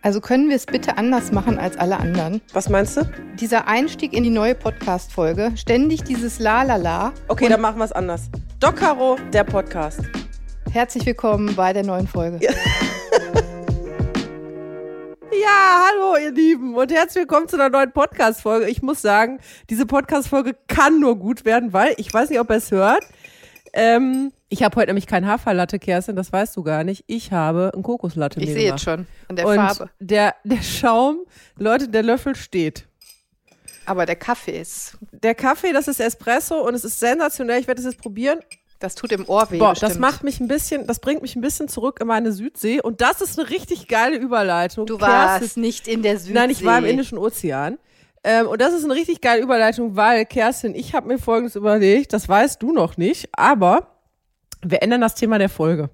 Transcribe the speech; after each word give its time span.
Also 0.00 0.20
können 0.20 0.48
wir 0.48 0.54
es 0.54 0.64
bitte 0.64 0.96
anders 0.96 1.32
machen 1.32 1.58
als 1.58 1.76
alle 1.76 1.96
anderen? 1.98 2.40
Was 2.52 2.68
meinst 2.68 2.96
du? 2.96 3.02
Dieser 3.40 3.66
Einstieg 3.66 4.12
in 4.12 4.22
die 4.22 4.30
neue 4.30 4.54
Podcast-Folge, 4.54 5.52
ständig 5.56 6.04
dieses 6.04 6.38
La 6.38 6.62
La 6.62 6.76
La. 6.76 7.12
Okay, 7.26 7.48
dann 7.48 7.60
machen 7.60 7.78
wir 7.78 7.84
es 7.84 7.92
anders. 7.92 8.30
Doc 8.60 8.76
Caro, 8.76 9.16
der 9.32 9.42
Podcast. 9.42 10.00
Herzlich 10.70 11.04
willkommen 11.04 11.54
bei 11.56 11.72
der 11.72 11.84
neuen 11.84 12.06
Folge. 12.06 12.38
Ja. 12.40 12.52
Ja, 15.40 15.84
hallo 15.88 16.16
ihr 16.16 16.32
Lieben 16.32 16.74
und 16.74 16.90
herzlich 16.90 17.22
willkommen 17.22 17.48
zu 17.48 17.56
einer 17.56 17.68
neuen 17.68 17.92
Podcast-Folge. 17.92 18.68
Ich 18.68 18.82
muss 18.82 19.00
sagen, 19.00 19.38
diese 19.70 19.86
Podcast-Folge 19.86 20.56
kann 20.66 21.00
nur 21.00 21.16
gut 21.16 21.44
werden, 21.44 21.72
weil 21.72 21.94
ich 21.96 22.12
weiß 22.12 22.30
nicht, 22.30 22.40
ob 22.40 22.50
ihr 22.50 22.56
es 22.56 22.70
hört. 22.70 23.02
Ähm, 23.78 24.32
ich 24.48 24.64
habe 24.64 24.74
heute 24.76 24.88
nämlich 24.88 25.06
kein 25.06 25.26
Haferlatte, 25.26 25.78
Kerstin, 25.78 26.16
das 26.16 26.32
weißt 26.32 26.56
du 26.56 26.64
gar 26.64 26.82
nicht. 26.82 27.04
Ich 27.06 27.30
habe 27.30 27.70
ein 27.74 27.82
Kokoslatte. 27.84 28.40
Ich 28.40 28.52
sehe 28.52 28.70
jetzt 28.70 28.82
schon 28.82 29.06
an 29.28 29.36
der 29.36 29.46
und 29.46 29.54
Farbe. 29.56 29.90
Der, 30.00 30.34
der 30.42 30.62
Schaum, 30.62 31.20
Leute, 31.56 31.88
der 31.88 32.02
Löffel 32.02 32.34
steht. 32.34 32.86
Aber 33.86 34.04
der 34.04 34.16
Kaffee 34.16 34.60
ist. 34.60 34.98
Der 35.12 35.34
Kaffee, 35.34 35.72
das 35.72 35.86
ist 35.86 36.00
Espresso 36.00 36.56
und 36.66 36.74
es 36.74 36.84
ist 36.84 36.98
sensationell. 36.98 37.60
Ich 37.60 37.68
werde 37.68 37.80
es 37.80 37.86
jetzt 37.86 37.98
probieren. 37.98 38.40
Das 38.80 38.96
tut 38.96 39.12
im 39.12 39.28
Ohr 39.28 39.50
weh. 39.50 39.58
Boah, 39.58 39.70
bestimmt. 39.70 39.92
das 39.92 39.98
macht 39.98 40.24
mich 40.24 40.40
ein 40.40 40.48
bisschen, 40.48 40.86
das 40.86 40.98
bringt 40.98 41.22
mich 41.22 41.36
ein 41.36 41.40
bisschen 41.40 41.68
zurück 41.68 41.98
in 42.00 42.06
meine 42.06 42.32
Südsee 42.32 42.80
und 42.80 43.00
das 43.00 43.20
ist 43.20 43.38
eine 43.38 43.48
richtig 43.48 43.86
geile 43.86 44.16
Überleitung. 44.16 44.86
Du 44.86 45.00
warst 45.00 45.40
Kerstin, 45.40 45.62
nicht 45.62 45.86
in 45.86 46.02
der 46.02 46.18
Südsee. 46.18 46.34
Nein, 46.34 46.50
ich 46.50 46.64
war 46.64 46.78
im 46.78 46.84
Indischen 46.84 47.18
Ozean. 47.18 47.78
Ähm, 48.24 48.46
und 48.46 48.60
das 48.60 48.72
ist 48.74 48.84
eine 48.84 48.94
richtig 48.94 49.20
geile 49.20 49.42
Überleitung, 49.42 49.96
weil, 49.96 50.26
Kerstin, 50.26 50.74
ich 50.74 50.94
habe 50.94 51.08
mir 51.08 51.18
Folgendes 51.18 51.56
überlegt, 51.56 52.12
das 52.12 52.28
weißt 52.28 52.62
du 52.62 52.72
noch 52.72 52.96
nicht, 52.96 53.28
aber 53.32 53.98
wir 54.62 54.82
ändern 54.82 55.00
das 55.00 55.14
Thema 55.14 55.38
der 55.38 55.48
Folge. 55.48 55.90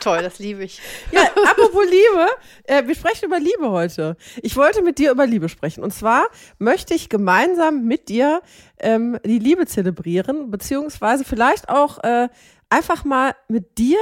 Toll, 0.00 0.22
das 0.22 0.38
liebe 0.38 0.64
ich. 0.64 0.80
Ja, 1.12 1.22
apropos 1.22 1.84
Liebe, 1.84 2.26
äh, 2.64 2.86
wir 2.86 2.94
sprechen 2.94 3.24
über 3.24 3.38
Liebe 3.38 3.70
heute. 3.70 4.16
Ich 4.42 4.54
wollte 4.54 4.82
mit 4.82 4.98
dir 4.98 5.10
über 5.10 5.26
Liebe 5.26 5.48
sprechen. 5.48 5.82
Und 5.82 5.92
zwar 5.92 6.26
möchte 6.58 6.92
ich 6.92 7.08
gemeinsam 7.08 7.84
mit 7.84 8.10
dir 8.10 8.42
ähm, 8.80 9.18
die 9.24 9.38
Liebe 9.38 9.66
zelebrieren, 9.66 10.50
beziehungsweise 10.50 11.24
vielleicht 11.24 11.70
auch 11.70 12.04
äh, 12.04 12.28
einfach 12.68 13.04
mal 13.04 13.34
mit 13.48 13.78
dir 13.78 13.98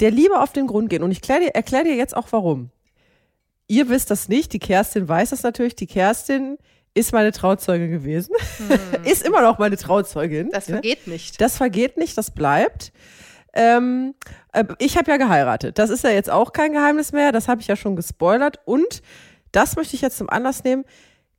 der 0.00 0.10
Liebe 0.10 0.40
auf 0.40 0.52
den 0.52 0.66
Grund 0.66 0.90
gehen. 0.90 1.02
Und 1.02 1.10
ich 1.10 1.18
erkläre 1.18 1.40
dir, 1.40 1.54
erklär 1.54 1.84
dir 1.84 1.94
jetzt 1.94 2.14
auch 2.14 2.26
warum. 2.30 2.70
Ihr 3.66 3.88
wisst 3.88 4.10
das 4.10 4.28
nicht, 4.28 4.52
die 4.52 4.58
Kerstin 4.58 5.08
weiß 5.08 5.30
das 5.30 5.42
natürlich. 5.42 5.74
Die 5.74 5.86
Kerstin 5.86 6.58
ist 6.94 7.12
meine 7.12 7.32
Trauzeuge 7.32 7.88
gewesen. 7.88 8.34
Hm. 8.68 9.04
ist 9.04 9.26
immer 9.26 9.42
noch 9.42 9.58
meine 9.58 9.76
Trauzeugin. 9.76 10.50
Das 10.50 10.66
vergeht 10.66 11.06
nicht. 11.06 11.40
Das 11.40 11.56
vergeht 11.56 11.96
nicht, 11.96 12.16
das 12.16 12.30
bleibt. 12.30 12.92
Ähm, 13.52 14.14
äh, 14.52 14.64
ich 14.78 14.96
habe 14.96 15.10
ja 15.10 15.16
geheiratet. 15.16 15.78
Das 15.78 15.90
ist 15.90 16.04
ja 16.04 16.10
jetzt 16.10 16.30
auch 16.30 16.52
kein 16.52 16.72
Geheimnis 16.72 17.12
mehr. 17.12 17.32
Das 17.32 17.48
habe 17.48 17.60
ich 17.60 17.66
ja 17.66 17.76
schon 17.76 17.96
gespoilert. 17.96 18.60
Und 18.64 19.02
das 19.52 19.76
möchte 19.76 19.96
ich 19.96 20.02
jetzt 20.02 20.18
zum 20.18 20.28
Anlass 20.28 20.64
nehmen. 20.64 20.84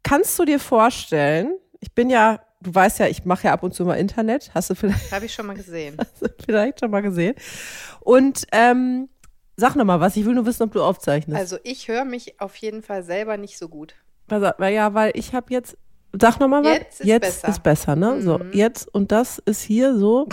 Kannst 0.04 0.38
du 0.40 0.46
dir 0.46 0.60
vorstellen, 0.60 1.56
ich 1.80 1.94
bin 1.94 2.10
ja, 2.10 2.40
du 2.62 2.74
weißt 2.74 3.00
ja, 3.00 3.08
ich 3.08 3.26
mache 3.26 3.48
ja 3.48 3.54
ab 3.54 3.64
und 3.64 3.74
zu 3.74 3.86
mal 3.86 3.96
Internet. 3.96 4.52
Hast 4.54 4.70
du 4.70 4.76
vielleicht? 4.76 5.12
Habe 5.12 5.26
ich 5.26 5.34
schon 5.34 5.46
mal 5.46 5.56
gesehen. 5.56 5.98
Hast 6.00 6.22
du 6.22 6.28
vielleicht 6.46 6.80
schon 6.80 6.92
mal 6.92 7.02
gesehen. 7.02 7.36
Und 8.02 8.46
ähm, 8.52 9.10
sag 9.58 9.76
nochmal 9.76 10.00
was. 10.00 10.16
Ich 10.16 10.26
will 10.26 10.34
nur 10.34 10.46
wissen, 10.46 10.64
ob 10.64 10.72
du 10.72 10.84
aufzeichnest. 10.84 11.40
Also 11.40 11.58
ich 11.64 11.88
höre 11.88 12.06
mich 12.06 12.40
auf 12.40 12.56
jeden 12.58 12.84
Fall 12.84 13.04
selber 13.04 13.38
nicht 13.38 13.58
so 13.58 13.70
gut. 13.70 13.96
Ja, 14.30 14.94
weil 14.94 15.12
ich 15.16 15.34
habe 15.34 15.54
jetzt, 15.54 15.78
sag 16.20 16.40
nochmal 16.40 16.64
was. 16.64 16.74
Jetzt 16.74 17.02
ist 17.02 17.08
jetzt 17.08 17.22
besser. 17.22 17.48
ist 17.50 17.64
besser, 17.64 17.96
ne? 17.96 18.12
Mhm. 18.12 18.22
So, 18.22 18.40
jetzt 18.52 18.94
und 18.94 19.12
das 19.12 19.40
ist 19.40 19.62
hier 19.62 19.96
so. 19.98 20.28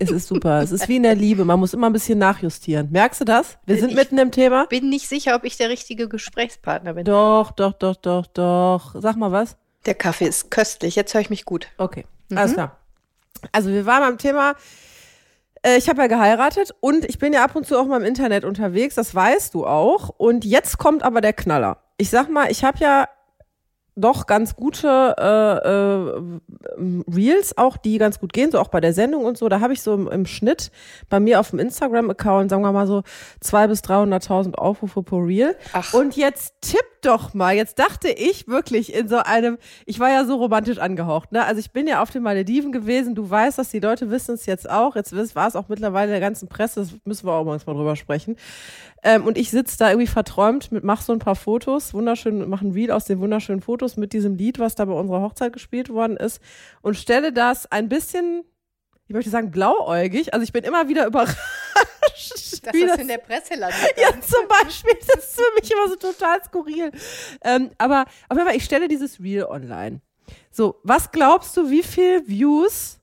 es 0.00 0.10
ist 0.10 0.28
super. 0.28 0.62
Es 0.62 0.72
ist 0.72 0.88
wie 0.88 0.96
in 0.96 1.02
der 1.02 1.14
Liebe. 1.14 1.44
Man 1.44 1.60
muss 1.60 1.74
immer 1.74 1.88
ein 1.88 1.92
bisschen 1.92 2.18
nachjustieren. 2.18 2.90
Merkst 2.90 3.20
du 3.20 3.24
das? 3.24 3.58
Wir 3.66 3.78
sind 3.78 3.90
ich 3.90 3.96
mitten 3.96 4.18
im 4.18 4.30
Thema. 4.30 4.66
Bin 4.66 4.88
nicht 4.88 5.08
sicher, 5.08 5.36
ob 5.36 5.44
ich 5.44 5.56
der 5.56 5.68
richtige 5.68 6.08
Gesprächspartner 6.08 6.94
bin. 6.94 7.04
Doch, 7.04 7.52
doch, 7.52 7.72
doch, 7.74 7.96
doch, 7.96 8.26
doch. 8.26 8.94
Sag 8.98 9.16
mal 9.16 9.32
was. 9.32 9.56
Der 9.86 9.94
Kaffee 9.94 10.26
ist 10.26 10.50
köstlich. 10.50 10.96
Jetzt 10.96 11.12
höre 11.14 11.20
ich 11.20 11.30
mich 11.30 11.44
gut. 11.44 11.68
Okay, 11.76 12.06
mhm. 12.28 12.38
alles 12.38 12.54
klar. 12.54 12.78
Also 13.50 13.70
wir 13.70 13.86
waren 13.86 14.00
beim 14.00 14.18
Thema. 14.18 14.54
Äh, 15.62 15.78
ich 15.78 15.88
habe 15.88 16.02
ja 16.02 16.06
geheiratet 16.08 16.74
und 16.80 17.04
ich 17.04 17.18
bin 17.18 17.32
ja 17.32 17.44
ab 17.44 17.54
und 17.54 17.66
zu 17.66 17.78
auch 17.78 17.86
mal 17.86 18.00
im 18.00 18.06
Internet 18.06 18.44
unterwegs. 18.44 18.94
Das 18.94 19.14
weißt 19.14 19.54
du 19.54 19.66
auch. 19.66 20.10
Und 20.16 20.44
jetzt 20.44 20.78
kommt 20.78 21.02
aber 21.02 21.20
der 21.20 21.32
Knaller. 21.32 21.78
Ich 21.96 22.10
sag 22.10 22.28
mal, 22.28 22.50
ich 22.50 22.64
habe 22.64 22.78
ja 22.78 23.08
doch 23.94 24.26
ganz 24.26 24.56
gute 24.56 25.14
äh, 25.18 25.68
äh, 25.68 27.12
Reels 27.14 27.58
auch, 27.58 27.76
die 27.76 27.98
ganz 27.98 28.18
gut 28.20 28.32
gehen, 28.32 28.50
so 28.50 28.58
auch 28.58 28.68
bei 28.68 28.80
der 28.80 28.94
Sendung 28.94 29.24
und 29.24 29.36
so. 29.36 29.48
Da 29.48 29.60
habe 29.60 29.72
ich 29.72 29.82
so 29.82 29.94
im, 29.94 30.08
im, 30.08 30.26
Schnitt 30.26 30.70
bei 31.10 31.20
mir 31.20 31.40
auf 31.40 31.50
dem 31.50 31.58
Instagram-Account, 31.58 32.50
sagen 32.50 32.62
wir 32.62 32.72
mal 32.72 32.86
so, 32.86 33.02
zwei 33.40 33.66
bis 33.66 33.80
300.000 33.80 34.54
Aufrufe 34.54 35.02
pro 35.02 35.18
Reel. 35.18 35.56
Ach. 35.72 35.92
Und 35.92 36.16
jetzt 36.16 36.54
tipp 36.62 36.80
doch 37.02 37.34
mal. 37.34 37.54
Jetzt 37.54 37.78
dachte 37.78 38.08
ich 38.08 38.48
wirklich 38.48 38.94
in 38.94 39.08
so 39.08 39.16
einem, 39.16 39.58
ich 39.86 40.00
war 40.00 40.08
ja 40.08 40.24
so 40.24 40.36
romantisch 40.36 40.78
angehaucht, 40.78 41.32
ne? 41.32 41.44
Also 41.44 41.58
ich 41.58 41.72
bin 41.72 41.86
ja 41.86 42.00
auf 42.00 42.10
den 42.10 42.22
Malediven 42.22 42.72
gewesen. 42.72 43.14
Du 43.14 43.28
weißt, 43.28 43.58
dass 43.58 43.70
die 43.70 43.80
Leute 43.80 44.10
wissen 44.10 44.34
es 44.34 44.46
jetzt 44.46 44.70
auch. 44.70 44.96
Jetzt 44.96 45.12
war 45.34 45.48
es 45.48 45.56
auch 45.56 45.68
mittlerweile 45.68 46.06
in 46.06 46.12
der 46.12 46.20
ganzen 46.20 46.48
Presse. 46.48 46.80
Das 46.80 46.90
müssen 47.04 47.26
wir 47.26 47.32
auch 47.32 47.44
mal 47.44 47.58
drüber 47.58 47.96
sprechen. 47.96 48.36
Ähm, 49.04 49.24
und 49.26 49.36
ich 49.36 49.50
sitze 49.50 49.76
da 49.78 49.90
irgendwie 49.90 50.06
verträumt, 50.06 50.70
mit, 50.70 50.84
mach 50.84 51.02
so 51.02 51.12
ein 51.12 51.18
paar 51.18 51.34
Fotos, 51.34 51.92
wunderschön, 51.92 52.48
mach 52.48 52.62
ein 52.62 52.70
Reel 52.70 52.92
aus 52.92 53.04
den 53.04 53.18
wunderschönen 53.18 53.60
Fotos 53.60 53.81
mit 53.96 54.12
diesem 54.12 54.36
Lied, 54.36 54.58
was 54.58 54.74
da 54.74 54.84
bei 54.84 54.92
unserer 54.92 55.20
Hochzeit 55.20 55.52
gespielt 55.52 55.88
worden 55.88 56.16
ist 56.16 56.40
und 56.80 56.96
stelle 56.96 57.32
das 57.32 57.70
ein 57.70 57.88
bisschen, 57.88 58.44
ich 59.06 59.14
möchte 59.14 59.30
sagen, 59.30 59.50
blauäugig. 59.50 60.32
Also 60.32 60.44
ich 60.44 60.52
bin 60.52 60.64
immer 60.64 60.88
wieder 60.88 61.06
überrascht. 61.06 61.36
Dass 62.14 62.60
das, 62.60 62.72
das 62.72 62.98
in 62.98 63.08
der 63.08 63.18
Presse 63.18 63.54
landet. 63.54 63.78
Ja, 63.96 64.08
zum 64.20 64.46
Beispiel. 64.48 64.94
Das 65.00 65.24
ist 65.24 65.34
für 65.34 65.60
mich 65.60 65.70
immer 65.70 65.88
so 65.88 65.96
total 65.96 66.42
skurril. 66.44 66.92
Ähm, 67.42 67.70
aber 67.78 68.04
auf 68.28 68.36
jeden 68.36 68.46
Fall, 68.46 68.56
ich 68.56 68.64
stelle 68.64 68.88
dieses 68.88 69.20
Reel 69.20 69.44
online. 69.44 70.00
So, 70.50 70.80
was 70.82 71.10
glaubst 71.10 71.56
du, 71.56 71.70
wie 71.70 71.82
viel 71.82 72.26
Views 72.26 72.98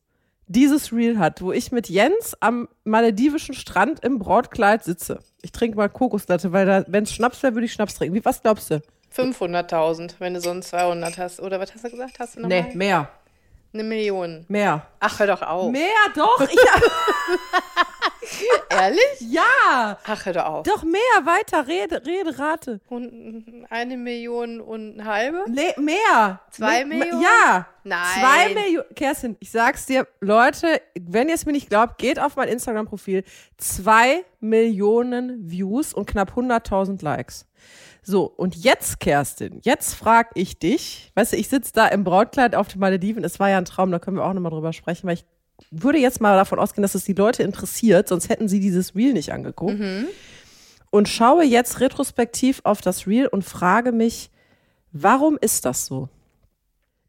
dieses 0.47 0.91
Reel 0.91 1.19
hat, 1.19 1.41
wo 1.41 1.51
ich 1.51 1.71
mit 1.71 1.89
Jens 1.89 2.35
am 2.39 2.67
maledivischen 2.83 3.53
Strand 3.53 4.03
im 4.03 4.19
Brautkleid 4.19 4.83
sitze? 4.83 5.19
Ich 5.41 5.51
trinke 5.51 5.77
mal 5.77 5.89
Kokoslatte, 5.89 6.51
weil 6.51 6.85
wenn 6.87 7.03
es 7.03 7.13
Schnaps 7.13 7.41
wäre, 7.43 7.53
würde 7.53 7.65
ich 7.65 7.73
Schnaps 7.73 7.95
trinken. 7.95 8.15
Wie, 8.15 8.25
was 8.25 8.41
glaubst 8.41 8.71
du? 8.71 8.81
500.000, 9.15 10.15
wenn 10.19 10.33
du 10.33 10.41
so 10.41 10.49
ein 10.51 10.61
200 10.61 11.17
hast. 11.17 11.39
Oder 11.39 11.59
was 11.59 11.73
hast 11.73 11.85
du 11.85 11.89
gesagt? 11.89 12.19
Hast 12.19 12.35
du 12.35 12.41
noch 12.41 12.49
Nee, 12.49 12.65
mehr. 12.73 13.09
Eine 13.73 13.83
Million. 13.83 14.45
Mehr. 14.47 14.85
Ach, 14.99 15.19
hör 15.19 15.27
doch 15.27 15.41
auf. 15.43 15.71
Mehr, 15.71 15.87
doch. 16.15 16.41
Ich, 16.41 16.49
Ehrlich? 18.69 18.99
ja. 19.21 19.97
Ach, 20.05 20.25
hör 20.25 20.33
doch 20.33 20.45
auf. 20.45 20.63
Doch 20.63 20.83
mehr, 20.83 20.99
weiter, 21.23 21.67
Rede, 21.67 22.03
Rede, 22.05 22.37
Rate. 22.39 22.79
Und 22.89 23.65
eine 23.69 23.97
Million 23.97 24.59
und 24.61 24.93
eine 24.99 25.05
halbe? 25.05 25.45
Nee, 25.47 25.73
mehr. 25.77 26.39
Zwei 26.51 26.85
Me- 26.85 26.95
Millionen? 26.95 27.21
Ja. 27.21 27.67
Nein. 27.83 27.99
Zwei 28.19 28.53
Millionen. 28.53 28.95
Kerstin, 28.95 29.37
ich 29.39 29.51
sag's 29.51 29.85
dir, 29.85 30.07
Leute, 30.19 30.81
wenn 30.99 31.29
ihr 31.29 31.35
es 31.35 31.45
mir 31.45 31.51
nicht 31.53 31.69
glaubt, 31.69 31.97
geht 31.97 32.19
auf 32.19 32.35
mein 32.35 32.49
Instagram-Profil. 32.49 33.23
Zwei 33.57 34.25
Millionen 34.39 35.49
Views 35.49 35.93
und 35.93 36.07
knapp 36.07 36.31
100.000 36.35 37.03
Likes. 37.03 37.45
So, 38.01 38.25
und 38.25 38.55
jetzt, 38.55 38.99
Kerstin, 38.99 39.59
jetzt 39.63 39.93
frag 39.93 40.31
ich 40.35 40.57
dich, 40.57 41.11
weißt 41.15 41.33
du, 41.33 41.37
ich 41.37 41.49
sitze 41.49 41.73
da 41.73 41.87
im 41.87 42.03
Brautkleid 42.03 42.55
auf 42.55 42.67
den 42.67 42.79
Malediven, 42.79 43.23
es 43.23 43.39
war 43.39 43.49
ja 43.49 43.57
ein 43.57 43.65
Traum, 43.65 43.91
da 43.91 43.99
können 43.99 44.17
wir 44.17 44.25
auch 44.25 44.33
nochmal 44.33 44.51
drüber 44.51 44.73
sprechen, 44.73 45.07
weil 45.07 45.15
ich 45.15 45.25
würde 45.71 45.99
jetzt 45.99 46.21
mal 46.21 46.35
davon 46.35 46.59
ausgehen, 46.59 46.81
dass 46.81 46.95
es 46.95 47.03
die 47.03 47.13
Leute 47.13 47.43
interessiert, 47.43 48.07
sonst 48.07 48.29
hätten 48.29 48.47
sie 48.47 48.59
dieses 48.59 48.95
Reel 48.95 49.13
nicht 49.13 49.33
angeguckt. 49.33 49.77
Mhm. 49.77 50.07
Und 50.91 51.07
schaue 51.07 51.43
jetzt 51.43 51.81
retrospektiv 51.81 52.61
auf 52.63 52.81
das 52.81 53.05
Reel 53.05 53.27
und 53.27 53.43
frage 53.43 53.91
mich, 53.91 54.31
warum 54.91 55.37
ist 55.39 55.65
das 55.65 55.85
so? 55.85 56.09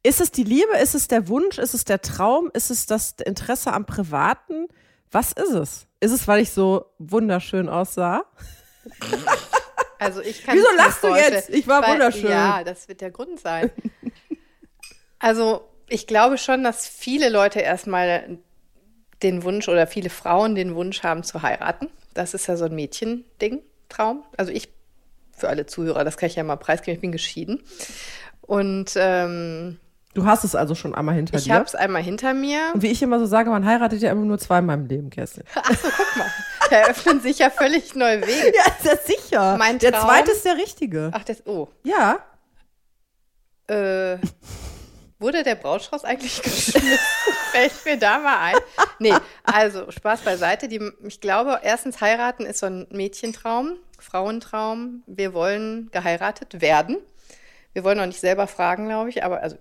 Ist 0.03 0.21
es 0.21 0.31
die 0.31 0.45
Liebe? 0.45 0.77
Ist 0.83 0.95
es 0.95 1.09
der 1.09 1.29
Wunsch? 1.29 1.59
Ist 1.59 1.75
es 1.75 1.85
der 1.85 2.03
Traum? 2.03 2.51
Ist 2.53 2.71
es 2.71 2.87
das 2.87 3.15
Interesse 3.25 3.73
am 3.73 3.87
Privaten? 3.87 4.67
Was 5.11 5.33
ist 5.33 5.53
es? 5.53 5.87
Ist 6.01 6.13
es, 6.13 6.29
weil 6.29 6.41
ich 6.41 6.51
so 6.51 6.87
wunderschön 6.99 7.69
aussah? 7.69 8.25
Also 10.01 10.21
ich 10.23 10.45
kann 10.45 10.57
Wieso 10.57 10.67
lachst 10.77 11.05
du 11.05 11.15
jetzt? 11.15 11.51
Ich 11.51 11.69
war 11.69 11.83
Weil- 11.83 11.93
wunderschön. 11.93 12.31
Ja, 12.31 12.65
das 12.65 12.89
wird 12.89 13.01
der 13.01 13.11
Grund 13.11 13.39
sein. 13.39 13.71
also 15.19 15.69
ich 15.89 16.07
glaube 16.07 16.39
schon, 16.39 16.63
dass 16.65 16.87
viele 16.89 17.29
Leute 17.29 17.61
erstmal 17.61 18.39
den 19.23 19.43
Wunsch 19.43 19.69
oder 19.69 19.87
viele 19.87 20.09
Frauen 20.11 20.55
den 20.55 20.75
Wunsch 20.75 21.03
haben 21.03 21.23
zu 21.23 21.43
heiraten. 21.43 21.89
Das 22.15 22.33
ist 22.35 22.47
ja 22.47 22.57
so 22.57 22.65
ein 22.65 22.75
Mädchending, 22.75 23.61
Traum. 23.89 24.25
Also 24.37 24.51
ich, 24.53 24.69
für 25.37 25.49
alle 25.49 25.67
Zuhörer, 25.67 26.05
das 26.05 26.17
kann 26.17 26.29
ich 26.29 26.37
ja 26.37 26.45
mal 26.45 26.57
preisgeben, 26.57 26.95
ich 26.95 27.01
bin 27.01 27.13
geschieden. 27.13 27.63
Und 28.41 28.93
ähm, 28.97 29.79
Du 30.15 30.25
hast 30.27 30.43
es 30.43 30.55
also 30.57 30.75
schon 30.75 30.95
einmal 30.95 31.15
hinter 31.15 31.37
ich 31.39 31.45
dir. 31.45 31.55
habe 31.55 31.65
es 31.67 31.75
einmal 31.77 32.03
hinter 32.03 32.35
mir. 32.35 32.59
Und 32.75 32.83
wie 32.83 32.89
ich 32.89 33.01
immer 33.03 33.19
so 33.21 33.27
sage, 33.27 33.51
man 33.51 33.65
heiratet 33.65 34.01
ja 34.03 34.11
immer 34.11 34.25
nur 34.25 34.39
zweimal 34.39 34.77
im 34.79 34.87
Leben, 34.87 35.11
Kerstin. 35.11 35.45
Achso, 35.55 35.89
guck 35.97 36.17
mal, 36.17 36.31
da 36.71 36.77
eröffnen 36.77 37.21
sich 37.21 37.39
ja 37.39 37.51
völlig 37.51 37.95
neue 37.95 38.21
Wege. 38.27 38.53
Ja, 38.57 38.65
ist 38.73 38.87
das 38.87 39.07
sicher. 39.07 39.57
Mein 39.59 39.79
der 39.79 39.93
Traum- 39.93 40.09
zweite 40.09 40.31
ist 40.33 40.45
der 40.45 40.57
richtige. 40.57 41.11
Ach, 41.13 41.25
das, 41.25 41.47
oh. 41.47 41.69
Ja. 41.83 42.19
Äh, 43.69 44.19
Wurde 45.19 45.43
der 45.43 45.55
Brautstrauß 45.55 46.05
eigentlich 46.05 46.41
geschmissen? 46.43 46.81
Fällt 47.53 47.85
mir 47.85 47.99
da 47.99 48.19
mal 48.19 48.39
ein. 48.39 48.57
Nee, 48.99 49.13
also 49.45 49.91
Spaß 49.91 50.23
beiseite. 50.23 50.67
Die, 50.67 50.81
ich 51.03 51.21
glaube, 51.21 51.61
erstens 51.63 52.01
heiraten 52.01 52.47
ist 52.47 52.61
so 52.61 52.67
ein 52.67 52.87
Mädchentraum, 52.91 53.77
Frauentraum. 53.99 55.03
Wir 55.07 55.35
wollen 55.35 55.91
geheiratet 55.93 56.63
werden. 56.63 56.97
Wir 57.75 57.85
wollen 57.85 58.01
auch 58.01 58.07
nicht 58.07 58.21
selber 58.21 58.47
fragen, 58.47 58.87
glaube 58.89 59.11
ich, 59.11 59.23
aber 59.23 59.43
also 59.43 59.57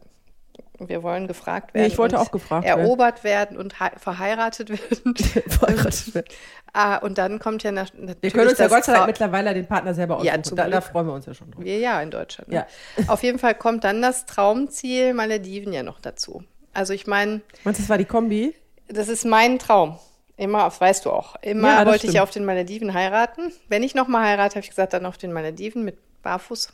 wir 0.87 1.03
wollen 1.03 1.27
gefragt 1.27 1.73
werden. 1.73 1.85
Nee, 1.85 1.91
ich 1.91 1.97
wollte 1.97 2.19
auch 2.19 2.31
gefragt 2.31 2.65
werden. 2.65 2.79
Erobert 2.79 3.23
werden 3.23 3.57
und 3.57 3.73
verheiratet 3.73 4.69
werden. 4.69 5.15
verheiratet 5.47 6.15
werden. 6.15 6.27
ah, 6.73 6.97
und 6.97 7.17
dann 7.17 7.39
kommt 7.39 7.63
ja 7.63 7.71
nach, 7.71 7.91
natürlich. 7.93 8.21
Wir 8.21 8.31
können 8.31 8.49
uns 8.49 8.59
ja 8.59 8.67
Gott 8.67 8.85
sei 8.85 8.93
Dank 8.93 9.07
mittlerweile 9.07 9.53
den 9.53 9.67
Partner 9.67 9.93
selber 9.93 10.17
aussuchen. 10.17 10.27
Ja, 10.27 10.37
da, 10.37 10.69
da, 10.69 10.81
freuen 10.81 11.07
wir 11.07 11.13
uns 11.13 11.25
ja 11.25 11.33
schon 11.33 11.51
drauf. 11.51 11.63
Wir 11.63 11.79
ja 11.79 12.01
in 12.01 12.11
Deutschland. 12.11 12.49
Ne? 12.49 12.55
Ja. 12.97 13.07
Auf 13.07 13.23
jeden 13.23 13.39
Fall 13.39 13.55
kommt 13.55 13.83
dann 13.83 14.01
das 14.01 14.25
Traumziel 14.25 15.13
Malediven 15.13 15.73
ja 15.73 15.83
noch 15.83 15.99
dazu. 15.99 16.43
Also 16.73 16.93
ich 16.93 17.07
meine. 17.07 17.41
Meinst 17.63 17.79
du, 17.79 17.83
das 17.83 17.89
war 17.89 17.97
die 17.97 18.05
Kombi? 18.05 18.55
Das 18.87 19.09
ist 19.09 19.25
mein 19.25 19.59
Traum. 19.59 19.99
Immer, 20.37 20.63
das 20.63 20.79
weißt 20.79 21.05
du 21.05 21.11
auch. 21.11 21.35
Immer 21.41 21.73
ja, 21.73 21.85
wollte 21.85 21.99
stimmt. 21.99 22.13
ich 22.13 22.19
auf 22.21 22.31
den 22.31 22.45
Malediven 22.45 22.93
heiraten. 22.93 23.51
Wenn 23.67 23.83
ich 23.83 23.93
nochmal 23.93 24.25
heirate, 24.25 24.55
habe 24.55 24.61
ich 24.61 24.69
gesagt, 24.69 24.93
dann 24.93 25.05
auf 25.05 25.17
den 25.17 25.33
Malediven 25.33 25.83
mit 25.83 25.97
Barfuß. 26.21 26.71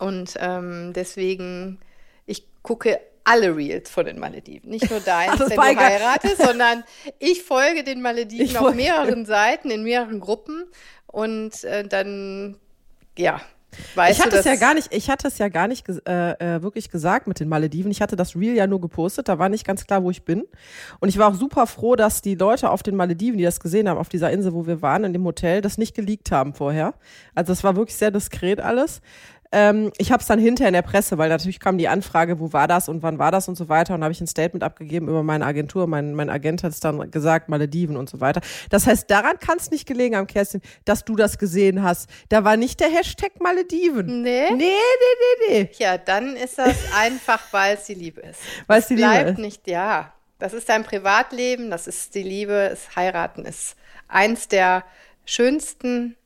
Und 0.00 0.34
ähm, 0.40 0.92
deswegen 0.92 1.78
gucke 2.64 2.98
alle 3.22 3.56
Reels 3.56 3.88
von 3.90 4.04
den 4.04 4.18
Malediven. 4.18 4.70
Nicht 4.70 4.90
nur 4.90 5.00
deins, 5.00 5.38
wenn 5.38 5.56
du 5.56 5.80
heiratest, 5.80 6.42
sondern 6.42 6.82
ich 7.20 7.44
folge 7.44 7.84
den 7.84 8.02
Malediven 8.02 8.46
ich 8.46 8.58
auf 8.58 8.74
mehreren 8.74 9.24
Seiten, 9.24 9.70
in 9.70 9.84
mehreren 9.84 10.18
Gruppen. 10.18 10.64
Und 11.06 11.62
äh, 11.62 11.86
dann, 11.86 12.56
ja, 13.16 13.40
Weißt 13.94 14.18
ich 14.18 14.24
hatte 14.24 14.36
du, 14.36 14.38
es 14.38 14.44
ja 14.44 14.56
gar 14.56 14.74
nicht, 14.74 14.94
ich 14.94 15.10
hatte 15.10 15.28
es 15.28 15.38
ja 15.38 15.48
gar 15.48 15.68
nicht 15.68 15.88
äh, 15.88 16.56
äh, 16.56 16.62
wirklich 16.62 16.90
gesagt 16.90 17.26
mit 17.26 17.40
den 17.40 17.48
Malediven. 17.48 17.90
Ich 17.90 18.00
hatte 18.00 18.16
das 18.16 18.36
Reel 18.36 18.54
ja 18.54 18.66
nur 18.66 18.80
gepostet, 18.80 19.28
da 19.28 19.38
war 19.38 19.48
nicht 19.48 19.66
ganz 19.66 19.86
klar, 19.86 20.02
wo 20.02 20.10
ich 20.10 20.24
bin. 20.24 20.44
Und 21.00 21.08
ich 21.08 21.18
war 21.18 21.28
auch 21.28 21.34
super 21.34 21.66
froh, 21.66 21.96
dass 21.96 22.22
die 22.22 22.34
Leute 22.34 22.70
auf 22.70 22.82
den 22.82 22.96
Malediven, 22.96 23.38
die 23.38 23.44
das 23.44 23.60
gesehen 23.60 23.88
haben, 23.88 23.98
auf 23.98 24.08
dieser 24.08 24.30
Insel, 24.30 24.54
wo 24.54 24.66
wir 24.66 24.82
waren, 24.82 25.04
in 25.04 25.12
dem 25.12 25.24
Hotel, 25.24 25.60
das 25.60 25.78
nicht 25.78 25.94
geleakt 25.94 26.30
haben 26.30 26.54
vorher. 26.54 26.94
Also 27.34 27.52
es 27.52 27.64
war 27.64 27.76
wirklich 27.76 27.96
sehr 27.96 28.10
diskret 28.10 28.60
alles. 28.60 29.00
Ähm, 29.54 29.92
ich 29.98 30.10
habe 30.10 30.20
es 30.20 30.26
dann 30.26 30.40
hinter 30.40 30.66
in 30.66 30.72
der 30.72 30.82
Presse, 30.82 31.16
weil 31.16 31.28
natürlich 31.28 31.60
kam 31.60 31.78
die 31.78 31.86
Anfrage, 31.86 32.40
wo 32.40 32.52
war 32.52 32.66
das 32.66 32.88
und 32.88 33.04
wann 33.04 33.20
war 33.20 33.30
das 33.30 33.48
und 33.48 33.54
so 33.54 33.68
weiter. 33.68 33.94
Und 33.94 34.02
habe 34.02 34.10
ich 34.10 34.20
ein 34.20 34.26
Statement 34.26 34.64
abgegeben 34.64 35.08
über 35.08 35.22
meine 35.22 35.46
Agentur. 35.46 35.86
Mein, 35.86 36.14
mein 36.14 36.28
Agent 36.28 36.64
hat 36.64 36.72
es 36.72 36.80
dann 36.80 37.08
gesagt, 37.12 37.48
Malediven 37.48 37.96
und 37.96 38.10
so 38.10 38.20
weiter. 38.20 38.40
Das 38.70 38.88
heißt, 38.88 39.08
daran 39.08 39.38
kann 39.38 39.58
es 39.58 39.70
nicht 39.70 39.86
gelegen 39.86 40.16
haben, 40.16 40.26
Kerstin, 40.26 40.60
dass 40.84 41.04
du 41.04 41.14
das 41.14 41.38
gesehen 41.38 41.84
hast. 41.84 42.10
Da 42.30 42.42
war 42.42 42.56
nicht 42.56 42.80
der 42.80 42.88
Hashtag 42.88 43.40
Malediven. 43.40 44.22
Nee. 44.22 44.50
Nee, 44.50 44.56
nee, 44.56 44.74
nee, 45.48 45.62
nee. 45.62 45.70
Ja, 45.78 45.98
dann 45.98 46.34
ist 46.34 46.58
das 46.58 46.76
einfach, 46.98 47.40
weil 47.52 47.76
es 47.76 47.84
die 47.84 47.94
Liebe 47.94 48.22
ist. 48.22 48.40
Weil 48.66 48.80
es 48.80 48.88
die 48.88 48.96
Liebe 48.96 49.08
bleibt 49.08 49.30
ist. 49.30 49.38
nicht, 49.38 49.68
ja. 49.68 50.12
Das 50.40 50.52
ist 50.52 50.68
dein 50.68 50.82
Privatleben, 50.82 51.70
das 51.70 51.86
ist 51.86 52.16
die 52.16 52.24
Liebe, 52.24 52.66
das 52.70 52.96
Heiraten 52.96 53.44
ist 53.44 53.76
eins 54.08 54.48
der 54.48 54.84
schönsten 55.24 56.16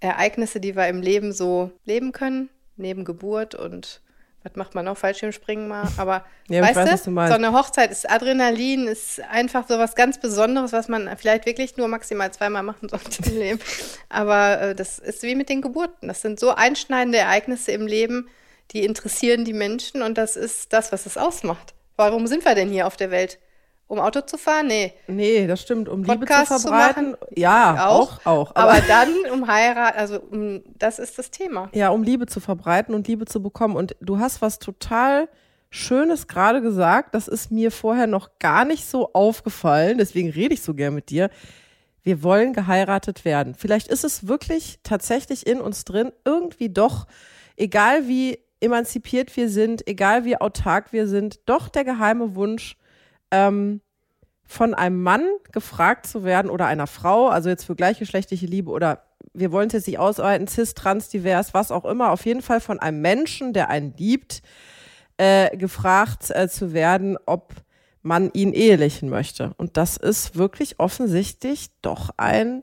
Ereignisse, 0.00 0.58
die 0.58 0.74
wir 0.74 0.88
im 0.88 1.02
Leben 1.02 1.32
so 1.32 1.70
leben 1.84 2.12
können 2.12 2.48
neben 2.82 3.04
Geburt 3.04 3.54
und 3.54 4.02
was 4.44 4.56
macht 4.56 4.74
man 4.74 4.84
noch? 4.84 4.98
Fallschirmspringen 4.98 5.68
mal. 5.68 5.88
Aber 5.96 6.24
ja, 6.48 6.62
weißt 6.62 6.76
weiß, 6.76 7.04
du, 7.04 7.10
du 7.10 7.26
so 7.28 7.34
eine 7.34 7.52
Hochzeit 7.52 7.90
ist 7.90 8.10
Adrenalin, 8.10 8.88
ist 8.88 9.20
einfach 9.30 9.68
so 9.68 9.78
was 9.78 9.94
ganz 9.94 10.18
Besonderes, 10.18 10.72
was 10.72 10.88
man 10.88 11.08
vielleicht 11.16 11.46
wirklich 11.46 11.76
nur 11.76 11.88
maximal 11.88 12.32
zweimal 12.32 12.62
machen 12.62 12.88
sollte 12.88 13.30
im 13.30 13.38
Leben. 13.38 13.60
Aber 14.08 14.60
äh, 14.60 14.74
das 14.74 14.98
ist 14.98 15.22
wie 15.22 15.36
mit 15.36 15.48
den 15.48 15.62
Geburten. 15.62 16.08
Das 16.08 16.22
sind 16.22 16.40
so 16.40 16.50
einschneidende 16.50 17.18
Ereignisse 17.18 17.72
im 17.72 17.86
Leben, 17.86 18.28
die 18.72 18.84
interessieren 18.84 19.44
die 19.44 19.52
Menschen 19.52 20.02
und 20.02 20.18
das 20.18 20.36
ist 20.36 20.72
das, 20.72 20.92
was 20.92 21.06
es 21.06 21.16
ausmacht. 21.16 21.74
Warum 21.96 22.26
sind 22.26 22.44
wir 22.44 22.54
denn 22.54 22.70
hier 22.70 22.86
auf 22.86 22.96
der 22.96 23.10
Welt? 23.10 23.38
Um 23.92 24.00
Auto 24.00 24.22
zu 24.22 24.38
fahren? 24.38 24.68
Nee. 24.68 24.94
Nee, 25.06 25.46
das 25.46 25.60
stimmt. 25.60 25.86
Um 25.86 26.02
Podcast 26.02 26.50
Liebe 26.50 26.62
zu 26.62 26.68
verbreiten. 26.68 27.14
Zu 27.28 27.38
ja, 27.38 27.88
auch. 27.88 28.24
auch, 28.24 28.26
auch. 28.26 28.56
Aber, 28.56 28.72
aber 28.72 28.80
dann 28.88 29.10
um 29.30 29.46
Heirat, 29.46 29.96
also 29.96 30.18
um, 30.18 30.62
das 30.78 30.98
ist 30.98 31.18
das 31.18 31.30
Thema. 31.30 31.68
Ja, 31.74 31.90
um 31.90 32.02
Liebe 32.02 32.24
zu 32.24 32.40
verbreiten 32.40 32.94
und 32.94 33.06
Liebe 33.06 33.26
zu 33.26 33.42
bekommen. 33.42 33.76
Und 33.76 33.94
du 34.00 34.18
hast 34.18 34.40
was 34.40 34.58
total 34.58 35.28
Schönes 35.68 36.26
gerade 36.26 36.62
gesagt. 36.62 37.14
Das 37.14 37.28
ist 37.28 37.50
mir 37.50 37.70
vorher 37.70 38.06
noch 38.06 38.38
gar 38.38 38.64
nicht 38.64 38.86
so 38.86 39.12
aufgefallen. 39.12 39.98
Deswegen 39.98 40.30
rede 40.30 40.54
ich 40.54 40.62
so 40.62 40.72
gern 40.72 40.94
mit 40.94 41.10
dir. 41.10 41.28
Wir 42.02 42.22
wollen 42.22 42.54
geheiratet 42.54 43.26
werden. 43.26 43.54
Vielleicht 43.54 43.88
ist 43.88 44.04
es 44.04 44.26
wirklich 44.26 44.78
tatsächlich 44.84 45.46
in 45.46 45.60
uns 45.60 45.84
drin, 45.84 46.12
irgendwie 46.24 46.70
doch, 46.70 47.06
egal 47.58 48.08
wie 48.08 48.38
emanzipiert 48.58 49.36
wir 49.36 49.50
sind, 49.50 49.86
egal 49.86 50.24
wie 50.24 50.40
autark 50.40 50.94
wir 50.94 51.06
sind, 51.06 51.40
doch 51.44 51.68
der 51.68 51.84
geheime 51.84 52.34
Wunsch, 52.36 52.78
ähm, 53.32 53.80
von 54.44 54.74
einem 54.74 55.02
Mann 55.02 55.26
gefragt 55.50 56.06
zu 56.06 56.24
werden 56.24 56.50
oder 56.50 56.66
einer 56.66 56.86
Frau, 56.86 57.28
also 57.28 57.48
jetzt 57.48 57.64
für 57.64 57.74
gleichgeschlechtliche 57.74 58.46
Liebe 58.46 58.70
oder 58.70 59.02
wir 59.34 59.50
wollen 59.50 59.68
es 59.68 59.72
jetzt 59.72 59.86
nicht 59.86 59.98
ausweiten, 59.98 60.46
cis, 60.46 60.74
trans, 60.74 61.08
divers, 61.08 61.54
was 61.54 61.72
auch 61.72 61.84
immer, 61.84 62.10
auf 62.10 62.26
jeden 62.26 62.42
Fall 62.42 62.60
von 62.60 62.78
einem 62.78 63.00
Menschen, 63.00 63.52
der 63.52 63.70
einen 63.70 63.94
liebt, 63.96 64.42
äh, 65.16 65.56
gefragt 65.56 66.30
äh, 66.30 66.48
zu 66.48 66.72
werden, 66.72 67.16
ob 67.26 67.54
man 68.02 68.30
ihn 68.32 68.52
ehelichen 68.52 69.08
möchte. 69.08 69.54
Und 69.56 69.76
das 69.76 69.96
ist 69.96 70.36
wirklich 70.36 70.80
offensichtlich 70.80 71.70
doch 71.80 72.10
ein 72.16 72.62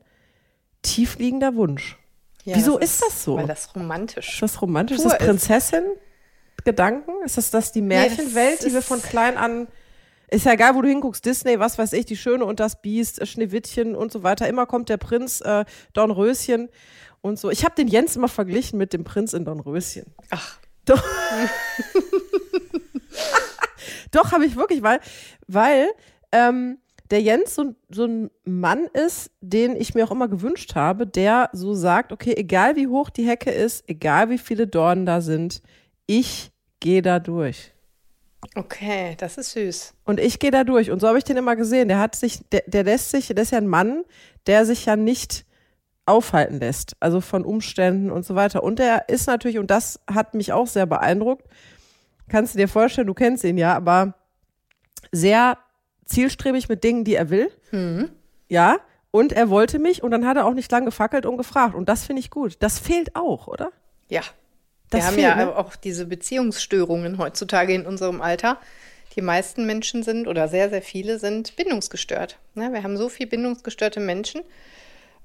tiefliegender 0.81 1.55
Wunsch. 1.55 1.97
Ja, 2.43 2.55
Wieso 2.55 2.77
das 2.77 2.89
ist, 2.89 2.95
ist, 2.95 3.03
das 3.03 3.23
so? 3.23 3.37
Weil 3.37 3.47
das 3.47 3.75
romantisch. 3.75 4.33
Ist 4.33 4.41
das 4.41 4.61
romantisch? 4.61 4.97
Ist 4.97 5.05
das 5.05 5.17
Prinzessin-Gedanken? 5.17 7.11
Ist 7.25 7.37
das, 7.37 7.51
das 7.51 7.71
die 7.71 7.81
Märchenwelt, 7.81 8.59
nee, 8.61 8.67
die 8.67 8.73
wir 8.73 8.81
von 8.81 9.01
klein 9.01 9.37
an 9.37 9.67
ist 10.31 10.45
ja 10.45 10.53
egal, 10.53 10.75
wo 10.75 10.81
du 10.81 10.89
hinguckst, 10.89 11.25
Disney, 11.25 11.59
was 11.59 11.77
weiß 11.77 11.93
ich, 11.93 12.05
die 12.05 12.17
Schöne 12.17 12.45
und 12.45 12.59
das 12.59 12.81
Biest, 12.81 13.25
Schneewittchen 13.27 13.95
und 13.95 14.11
so 14.11 14.23
weiter. 14.23 14.47
Immer 14.47 14.65
kommt 14.65 14.89
der 14.89 14.97
Prinz 14.97 15.41
äh, 15.41 15.65
Dornröschen 15.93 16.69
und 17.21 17.39
so. 17.39 17.49
Ich 17.49 17.65
habe 17.65 17.75
den 17.75 17.87
Jens 17.87 18.15
immer 18.15 18.27
verglichen 18.27 18.77
mit 18.77 18.93
dem 18.93 19.03
Prinz 19.03 19.33
in 19.33 19.45
Dornröschen. 19.45 20.05
Ach. 20.29 20.59
Doch, 20.85 21.03
Doch 24.11 24.31
habe 24.31 24.45
ich 24.45 24.55
wirklich, 24.55 24.81
weil, 24.81 24.99
weil 25.47 25.89
ähm, 26.31 26.79
der 27.11 27.21
Jens 27.21 27.55
so, 27.55 27.75
so 27.89 28.05
ein 28.05 28.29
Mann 28.43 28.87
ist, 28.93 29.31
den 29.41 29.75
ich 29.75 29.95
mir 29.95 30.05
auch 30.05 30.11
immer 30.11 30.27
gewünscht 30.27 30.75
habe, 30.75 31.07
der 31.07 31.49
so 31.53 31.73
sagt, 31.73 32.11
okay, 32.11 32.33
egal 32.37 32.75
wie 32.75 32.87
hoch 32.87 33.09
die 33.09 33.27
Hecke 33.27 33.51
ist, 33.51 33.87
egal 33.87 34.29
wie 34.29 34.37
viele 34.37 34.67
Dornen 34.67 35.05
da 35.05 35.21
sind, 35.21 35.61
ich 36.05 36.51
gehe 36.79 37.01
da 37.01 37.19
durch. 37.19 37.71
Okay, 38.55 39.15
das 39.17 39.37
ist 39.37 39.51
süß. 39.51 39.93
Und 40.05 40.19
ich 40.19 40.39
gehe 40.39 40.51
da 40.51 40.63
durch. 40.63 40.91
Und 40.91 40.99
so 40.99 41.07
habe 41.07 41.17
ich 41.17 41.23
den 41.23 41.37
immer 41.37 41.55
gesehen. 41.55 41.87
Der 41.87 41.99
hat 41.99 42.15
sich, 42.15 42.41
der, 42.51 42.63
der 42.67 42.83
lässt 42.83 43.11
sich, 43.11 43.27
der 43.27 43.41
ist 43.41 43.51
ja 43.51 43.57
ein 43.57 43.67
Mann, 43.67 44.03
der 44.47 44.65
sich 44.65 44.85
ja 44.85 44.95
nicht 44.95 45.45
aufhalten 46.05 46.59
lässt. 46.59 46.95
Also 46.99 47.21
von 47.21 47.43
Umständen 47.43 48.11
und 48.11 48.25
so 48.25 48.35
weiter. 48.35 48.63
Und 48.63 48.79
der 48.79 49.09
ist 49.09 49.27
natürlich, 49.27 49.59
und 49.59 49.69
das 49.69 49.99
hat 50.09 50.33
mich 50.33 50.53
auch 50.53 50.67
sehr 50.67 50.85
beeindruckt, 50.85 51.45
kannst 52.29 52.53
du 52.53 52.59
dir 52.59 52.67
vorstellen, 52.67 53.07
du 53.07 53.13
kennst 53.13 53.43
ihn 53.43 53.57
ja, 53.57 53.75
aber 53.75 54.13
sehr 55.11 55.57
zielstrebig 56.05 56.69
mit 56.69 56.83
Dingen, 56.83 57.03
die 57.03 57.15
er 57.15 57.29
will. 57.29 57.51
Mhm. 57.71 58.09
Ja. 58.47 58.77
Und 59.11 59.33
er 59.33 59.49
wollte 59.49 59.79
mich 59.79 60.03
und 60.03 60.11
dann 60.11 60.25
hat 60.25 60.37
er 60.37 60.45
auch 60.45 60.53
nicht 60.53 60.71
lange 60.71 60.85
gefackelt 60.85 61.25
und 61.25 61.37
gefragt. 61.37 61.75
Und 61.75 61.89
das 61.89 62.05
finde 62.05 62.19
ich 62.19 62.29
gut. 62.29 62.57
Das 62.59 62.79
fehlt 62.79 63.15
auch, 63.15 63.47
oder? 63.47 63.71
Ja, 64.07 64.21
das 64.89 65.15
wir 65.15 65.29
haben 65.29 65.39
ja 65.39 65.45
ne? 65.45 65.55
auch 65.55 65.75
diese 65.75 66.05
Beziehungsstörungen 66.05 67.17
heutzutage 67.17 67.73
in 67.73 67.85
unserem 67.85 68.21
Alter. 68.21 68.57
Die 69.15 69.21
meisten 69.21 69.65
Menschen 69.65 70.03
sind 70.03 70.27
oder 70.27 70.47
sehr, 70.47 70.69
sehr 70.69 70.81
viele 70.81 71.19
sind 71.19 71.55
bindungsgestört. 71.55 72.37
Ne? 72.55 72.71
Wir 72.71 72.83
haben 72.83 72.97
so 72.97 73.09
viel 73.09 73.27
bindungsgestörte 73.27 73.99
Menschen. 73.99 74.41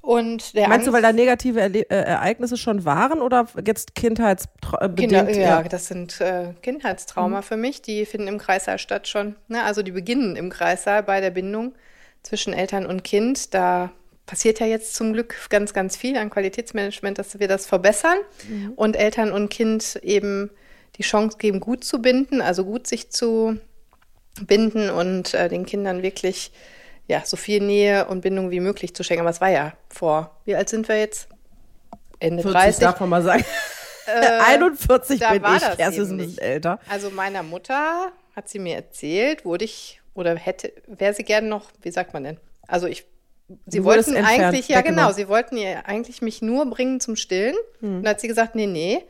Und 0.01 0.53
Meinst 0.55 0.71
Angst, 0.71 0.87
du, 0.87 0.93
weil 0.93 1.01
da 1.01 1.13
negative 1.13 1.61
Erle 1.61 1.81
äh, 1.89 1.95
Ereignisse 1.95 2.59
schon 2.59 2.85
waren 2.85 3.23
oder 3.23 3.47
jetzt 3.65 3.95
kindheitsbedingt? 3.95 4.97
Kinder, 4.99 5.31
ja, 5.31 5.63
das 5.63 5.87
sind 5.87 6.21
äh, 6.21 6.53
Kindheitstrauma 6.61 7.39
mhm. 7.39 7.43
für 7.43 7.57
mich. 7.57 7.81
Die 7.81 8.05
finden 8.05 8.29
im 8.29 8.39
Kreissaal 8.39 8.79
statt 8.79 9.09
schon. 9.09 9.37
Ne? 9.49 9.63
Also 9.63 9.83
die 9.83 9.93
beginnen 9.93 10.37
im 10.37 10.51
Kreissaal 10.51 11.03
bei 11.03 11.23
der 11.23 11.31
Bindung 11.31 11.75
zwischen 12.23 12.53
Eltern 12.53 12.85
und 12.85 13.03
Kind. 13.03 13.55
Da 13.55 13.93
passiert 14.27 14.61
ja 14.61 14.67
jetzt 14.67 14.95
zum 14.95 15.13
Glück 15.13 15.35
ganz, 15.51 15.73
ganz 15.73 15.97
viel 15.97 16.17
an 16.17 16.31
Qualitätsmanagement, 16.31 17.19
dass 17.19 17.39
wir 17.39 17.49
das 17.49 17.67
verbessern 17.67 18.19
mhm. 18.49 18.73
und 18.77 18.97
Eltern 18.97 19.33
und 19.33 19.49
Kind 19.51 20.01
eben 20.03 20.51
die 20.97 21.03
Chance 21.03 21.39
geben, 21.39 21.61
gut 21.61 21.85
zu 21.85 22.01
binden, 22.01 22.41
also 22.41 22.65
gut 22.65 22.87
sich 22.87 23.11
zu 23.11 23.59
binden 24.47 24.91
und 24.91 25.35
äh, 25.35 25.49
den 25.49 25.67
Kindern 25.67 26.03
wirklich 26.03 26.53
ja, 27.07 27.23
so 27.25 27.37
viel 27.37 27.61
Nähe 27.61 28.07
und 28.07 28.23
Bindung 28.23 28.51
wie 28.51 28.61
möglich 28.61 28.95
zu 28.95 29.03
schenken. 29.03 29.21
Aber 29.21 29.31
es 29.31 29.41
war 29.41 29.51
ja 29.51 29.75
vor, 29.89 30.41
wie 30.45 30.57
alt 30.57 30.69
sind 30.69 30.89
wir 30.89 30.99
jetzt? 30.99 31.29
Ende 32.19 32.43
40 32.43 32.61
30. 32.61 32.81
darf 32.81 33.01
man 33.01 33.09
mal 33.11 33.23
sagen. 33.23 33.45
Äh, 34.07 34.39
41 34.47 35.21
bin 35.21 35.43
ich, 35.57 35.79
erst 35.79 35.99
ist 35.99 36.11
ein 36.11 36.17
bisschen 36.17 36.39
älter. 36.39 36.81
Also 36.89 37.11
meiner 37.11 37.43
Mutter 37.43 38.13
hat 38.35 38.49
sie 38.49 38.59
mir 38.59 38.77
erzählt, 38.77 39.45
wurde 39.45 39.65
ich 39.65 40.01
oder 40.15 40.35
hätte, 40.37 40.73
wäre 40.87 41.13
sie 41.13 41.25
gerne 41.25 41.49
noch, 41.49 41.67
wie 41.83 41.91
sagt 41.91 42.15
man 42.15 42.25
denn? 42.25 42.39
Also 42.67 42.87
ich 42.87 43.05
Sie 43.67 43.85
wollten 43.85 44.17
eigentlich, 44.17 44.69
ja 44.69 44.81
genau, 44.81 45.13
sie 45.13 45.29
wollten 45.29 45.57
ja 45.57 45.81
eigentlich 45.85 46.23
mich 46.23 46.41
nur 46.41 46.69
bringen 46.71 47.01
zum 47.01 47.17
Stillen. 47.17 47.55
Hm. 47.81 47.97
Und 47.97 48.03
dann 48.05 48.11
hat 48.11 48.21
sie 48.21 48.29
gesagt, 48.29 48.55
nee, 48.55 48.67
nee, 48.67 49.05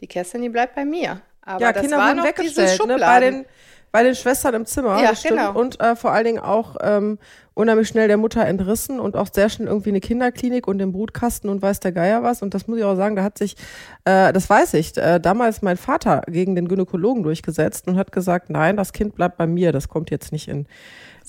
die 0.00 0.06
Kerstin, 0.06 0.42
die 0.42 0.48
bleibt 0.48 0.74
bei 0.74 0.84
mir. 0.84 1.20
Aber 1.42 1.60
ja, 1.60 1.72
das 1.72 1.82
Kinder 1.82 1.98
war 1.98 2.08
wurden 2.08 2.18
noch 2.18 2.24
weggestellt, 2.24 2.78
diese 2.78 2.86
ne? 2.86 2.98
Bei 2.98 3.20
den, 3.20 3.46
bei 3.90 4.02
den 4.04 4.14
Schwestern 4.14 4.54
im 4.54 4.66
Zimmer. 4.66 5.02
Ja, 5.02 5.12
genau. 5.22 5.58
Und 5.58 5.80
äh, 5.80 5.96
vor 5.96 6.12
allen 6.12 6.24
Dingen 6.24 6.38
auch 6.38 6.76
ähm, 6.80 7.18
unheimlich 7.54 7.88
schnell 7.88 8.08
der 8.08 8.16
Mutter 8.16 8.46
entrissen 8.46 9.00
und 9.00 9.16
auch 9.16 9.28
sehr 9.32 9.48
schnell 9.48 9.68
irgendwie 9.68 9.90
eine 9.90 10.00
Kinderklinik 10.00 10.68
und 10.68 10.78
den 10.78 10.92
Brutkasten 10.92 11.50
und 11.50 11.60
weiß 11.60 11.80
der 11.80 11.92
Geier 11.92 12.22
was. 12.22 12.42
Und 12.42 12.54
das 12.54 12.68
muss 12.68 12.78
ich 12.78 12.84
auch 12.84 12.94
sagen, 12.94 13.16
da 13.16 13.24
hat 13.24 13.38
sich, 13.38 13.56
äh, 14.04 14.32
das 14.32 14.48
weiß 14.48 14.74
ich, 14.74 14.96
äh, 14.96 15.18
damals 15.18 15.62
mein 15.62 15.76
Vater 15.76 16.22
gegen 16.28 16.54
den 16.54 16.68
Gynäkologen 16.68 17.22
durchgesetzt 17.22 17.88
und 17.88 17.96
hat 17.96 18.12
gesagt, 18.12 18.50
nein, 18.50 18.76
das 18.76 18.92
Kind 18.92 19.16
bleibt 19.16 19.36
bei 19.36 19.46
mir, 19.46 19.72
das 19.72 19.88
kommt 19.88 20.10
jetzt 20.10 20.30
nicht 20.30 20.48
in, 20.48 20.66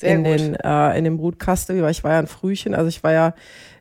Sehr 0.02 0.16
in, 0.16 0.24
gut. 0.24 0.40
den, 0.40 0.56
äh, 0.56 0.98
in 0.98 1.04
den 1.06 1.18
Brutkasten, 1.18 1.82
weil 1.82 1.92
ich 1.92 2.04
war 2.04 2.12
ja 2.12 2.20
ein 2.20 2.28
Frühchen, 2.28 2.76
also 2.76 2.88
ich 2.90 3.04
war 3.04 3.12
ja, 3.14 3.34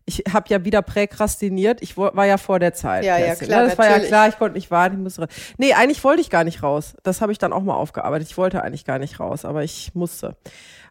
ich 0.06 0.24
habe 0.32 0.48
ja 0.48 0.64
wieder 0.64 0.82
präkrastiniert. 0.82 1.82
Ich 1.82 1.96
war 1.96 2.26
ja 2.26 2.36
vor 2.36 2.58
der 2.58 2.72
Zeit. 2.74 3.04
Ja, 3.04 3.18
ja, 3.18 3.34
klar, 3.34 3.62
ne? 3.62 3.68
Das 3.68 3.78
war 3.78 3.84
ja 3.84 3.90
natürlich. 3.92 4.08
klar, 4.08 4.28
ich 4.28 4.38
konnte 4.38 4.54
nicht 4.54 4.70
warten, 4.70 4.96
ich 4.96 5.02
musste. 5.02 5.22
ra- 5.22 5.28
Nee, 5.58 5.74
eigentlich 5.74 6.02
wollte 6.02 6.20
ich 6.20 6.30
gar 6.30 6.44
nicht 6.44 6.62
raus. 6.62 6.94
Das 7.02 7.20
habe 7.20 7.32
ich 7.32 7.38
dann 7.38 7.52
auch 7.52 7.62
mal 7.62 7.74
aufgearbeitet. 7.74 8.28
Ich 8.28 8.36
wollte 8.36 8.62
eigentlich 8.62 8.84
gar 8.84 8.98
nicht 8.98 9.20
raus, 9.20 9.44
aber 9.44 9.62
ich 9.62 9.94
musste. 9.94 10.36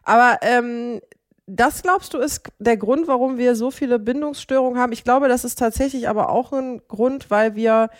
Aber 0.04 0.38
ähm, 0.42 1.00
das 1.46 1.82
glaubst 1.82 2.14
du 2.14 2.18
ist 2.18 2.44
der 2.58 2.76
Grund, 2.76 3.08
warum 3.08 3.36
wir 3.36 3.56
so 3.56 3.70
viele 3.70 3.98
Bindungsstörungen 3.98 4.80
haben? 4.80 4.92
Ich 4.92 5.04
glaube, 5.04 5.28
das 5.28 5.44
ist 5.44 5.58
tatsächlich 5.58 6.08
aber 6.08 6.30
auch 6.30 6.52
ein 6.52 6.80
Grund, 6.88 7.30
weil 7.30 7.56
wir 7.56 7.90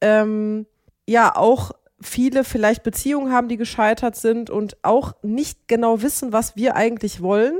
ähm, 0.00 0.66
ja 1.06 1.36
auch 1.36 1.72
viele 2.02 2.44
vielleicht 2.44 2.82
Beziehungen 2.82 3.32
haben, 3.32 3.48
die 3.48 3.56
gescheitert 3.56 4.16
sind 4.16 4.50
und 4.50 4.76
auch 4.82 5.14
nicht 5.22 5.68
genau 5.68 6.02
wissen, 6.02 6.32
was 6.32 6.56
wir 6.56 6.76
eigentlich 6.76 7.22
wollen. 7.22 7.58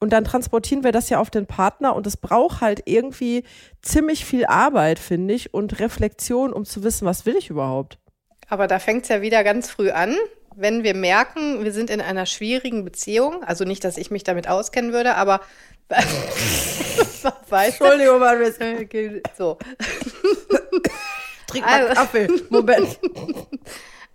Und 0.00 0.12
dann 0.12 0.24
transportieren 0.24 0.84
wir 0.84 0.92
das 0.92 1.10
ja 1.10 1.18
auf 1.18 1.30
den 1.30 1.46
Partner 1.46 1.96
und 1.96 2.06
es 2.06 2.16
braucht 2.16 2.60
halt 2.60 2.82
irgendwie 2.84 3.42
ziemlich 3.82 4.24
viel 4.24 4.46
Arbeit, 4.46 4.98
finde 4.98 5.34
ich, 5.34 5.52
und 5.52 5.80
Reflexion, 5.80 6.52
um 6.52 6.64
zu 6.64 6.84
wissen, 6.84 7.04
was 7.04 7.26
will 7.26 7.36
ich 7.36 7.50
überhaupt. 7.50 7.98
Aber 8.48 8.66
da 8.68 8.78
fängt 8.78 9.02
es 9.02 9.08
ja 9.08 9.22
wieder 9.22 9.42
ganz 9.42 9.68
früh 9.68 9.90
an. 9.90 10.14
Wenn 10.54 10.82
wir 10.82 10.94
merken, 10.94 11.64
wir 11.64 11.72
sind 11.72 11.90
in 11.90 12.00
einer 12.00 12.26
schwierigen 12.26 12.84
Beziehung, 12.84 13.42
also 13.44 13.64
nicht, 13.64 13.84
dass 13.84 13.96
ich 13.96 14.10
mich 14.10 14.24
damit 14.24 14.48
auskennen 14.48 14.92
würde, 14.92 15.16
aber 15.16 15.40
weißt 17.48 17.80
du, 17.80 17.84
Entschuldigung, 17.84 18.20
Maris, 18.20 18.58
Äh, 18.58 19.20
so. 19.36 19.58
trink 21.48 21.64
mal 21.66 21.88
mal 21.88 21.94
Kaffee. 21.94 22.28
Moment. 22.50 22.98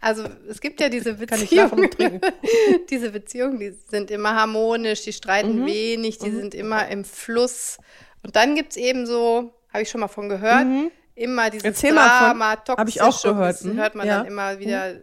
Also 0.04 0.26
es 0.50 0.60
gibt 0.60 0.82
ja 0.82 0.90
diese 0.90 1.16
Kann 1.16 1.42
ich 1.42 1.52
lachen 1.52 1.80
Beziehungen, 1.80 2.20
diese 2.90 3.12
Beziehungen, 3.12 3.58
die 3.58 3.74
sind 3.88 4.12
immer 4.12 4.36
harmonisch, 4.36 5.04
die 5.04 5.14
streiten 5.14 5.62
Mhm. 5.62 5.66
wenig, 5.66 6.18
die 6.18 6.30
sind 6.30 6.54
immer 6.54 6.90
im 6.90 7.06
Fluss. 7.06 7.78
Und 8.22 8.36
dann 8.36 8.56
gibt 8.56 8.72
es 8.72 8.78
eben 8.78 9.06
so, 9.06 9.54
habe 9.72 9.84
ich 9.84 9.90
schon 9.90 10.02
mal 10.02 10.10
von 10.10 10.28
gehört, 10.28 10.66
immer 11.16 11.50
dieses 11.50 11.64
Mhm. 11.64 11.70
Erzähl 11.70 11.94
Drama, 11.94 12.58
toxische, 12.58 12.78
hab 12.78 12.90
ich 12.90 13.02
auch 13.02 13.22
gehört, 13.24 13.56
das 13.56 13.64
mhm, 13.64 13.78
hört 13.78 13.96
man 13.96 14.08
ja. 14.08 14.18
dann 14.18 14.28
immer 14.28 14.60
wieder, 14.60 14.96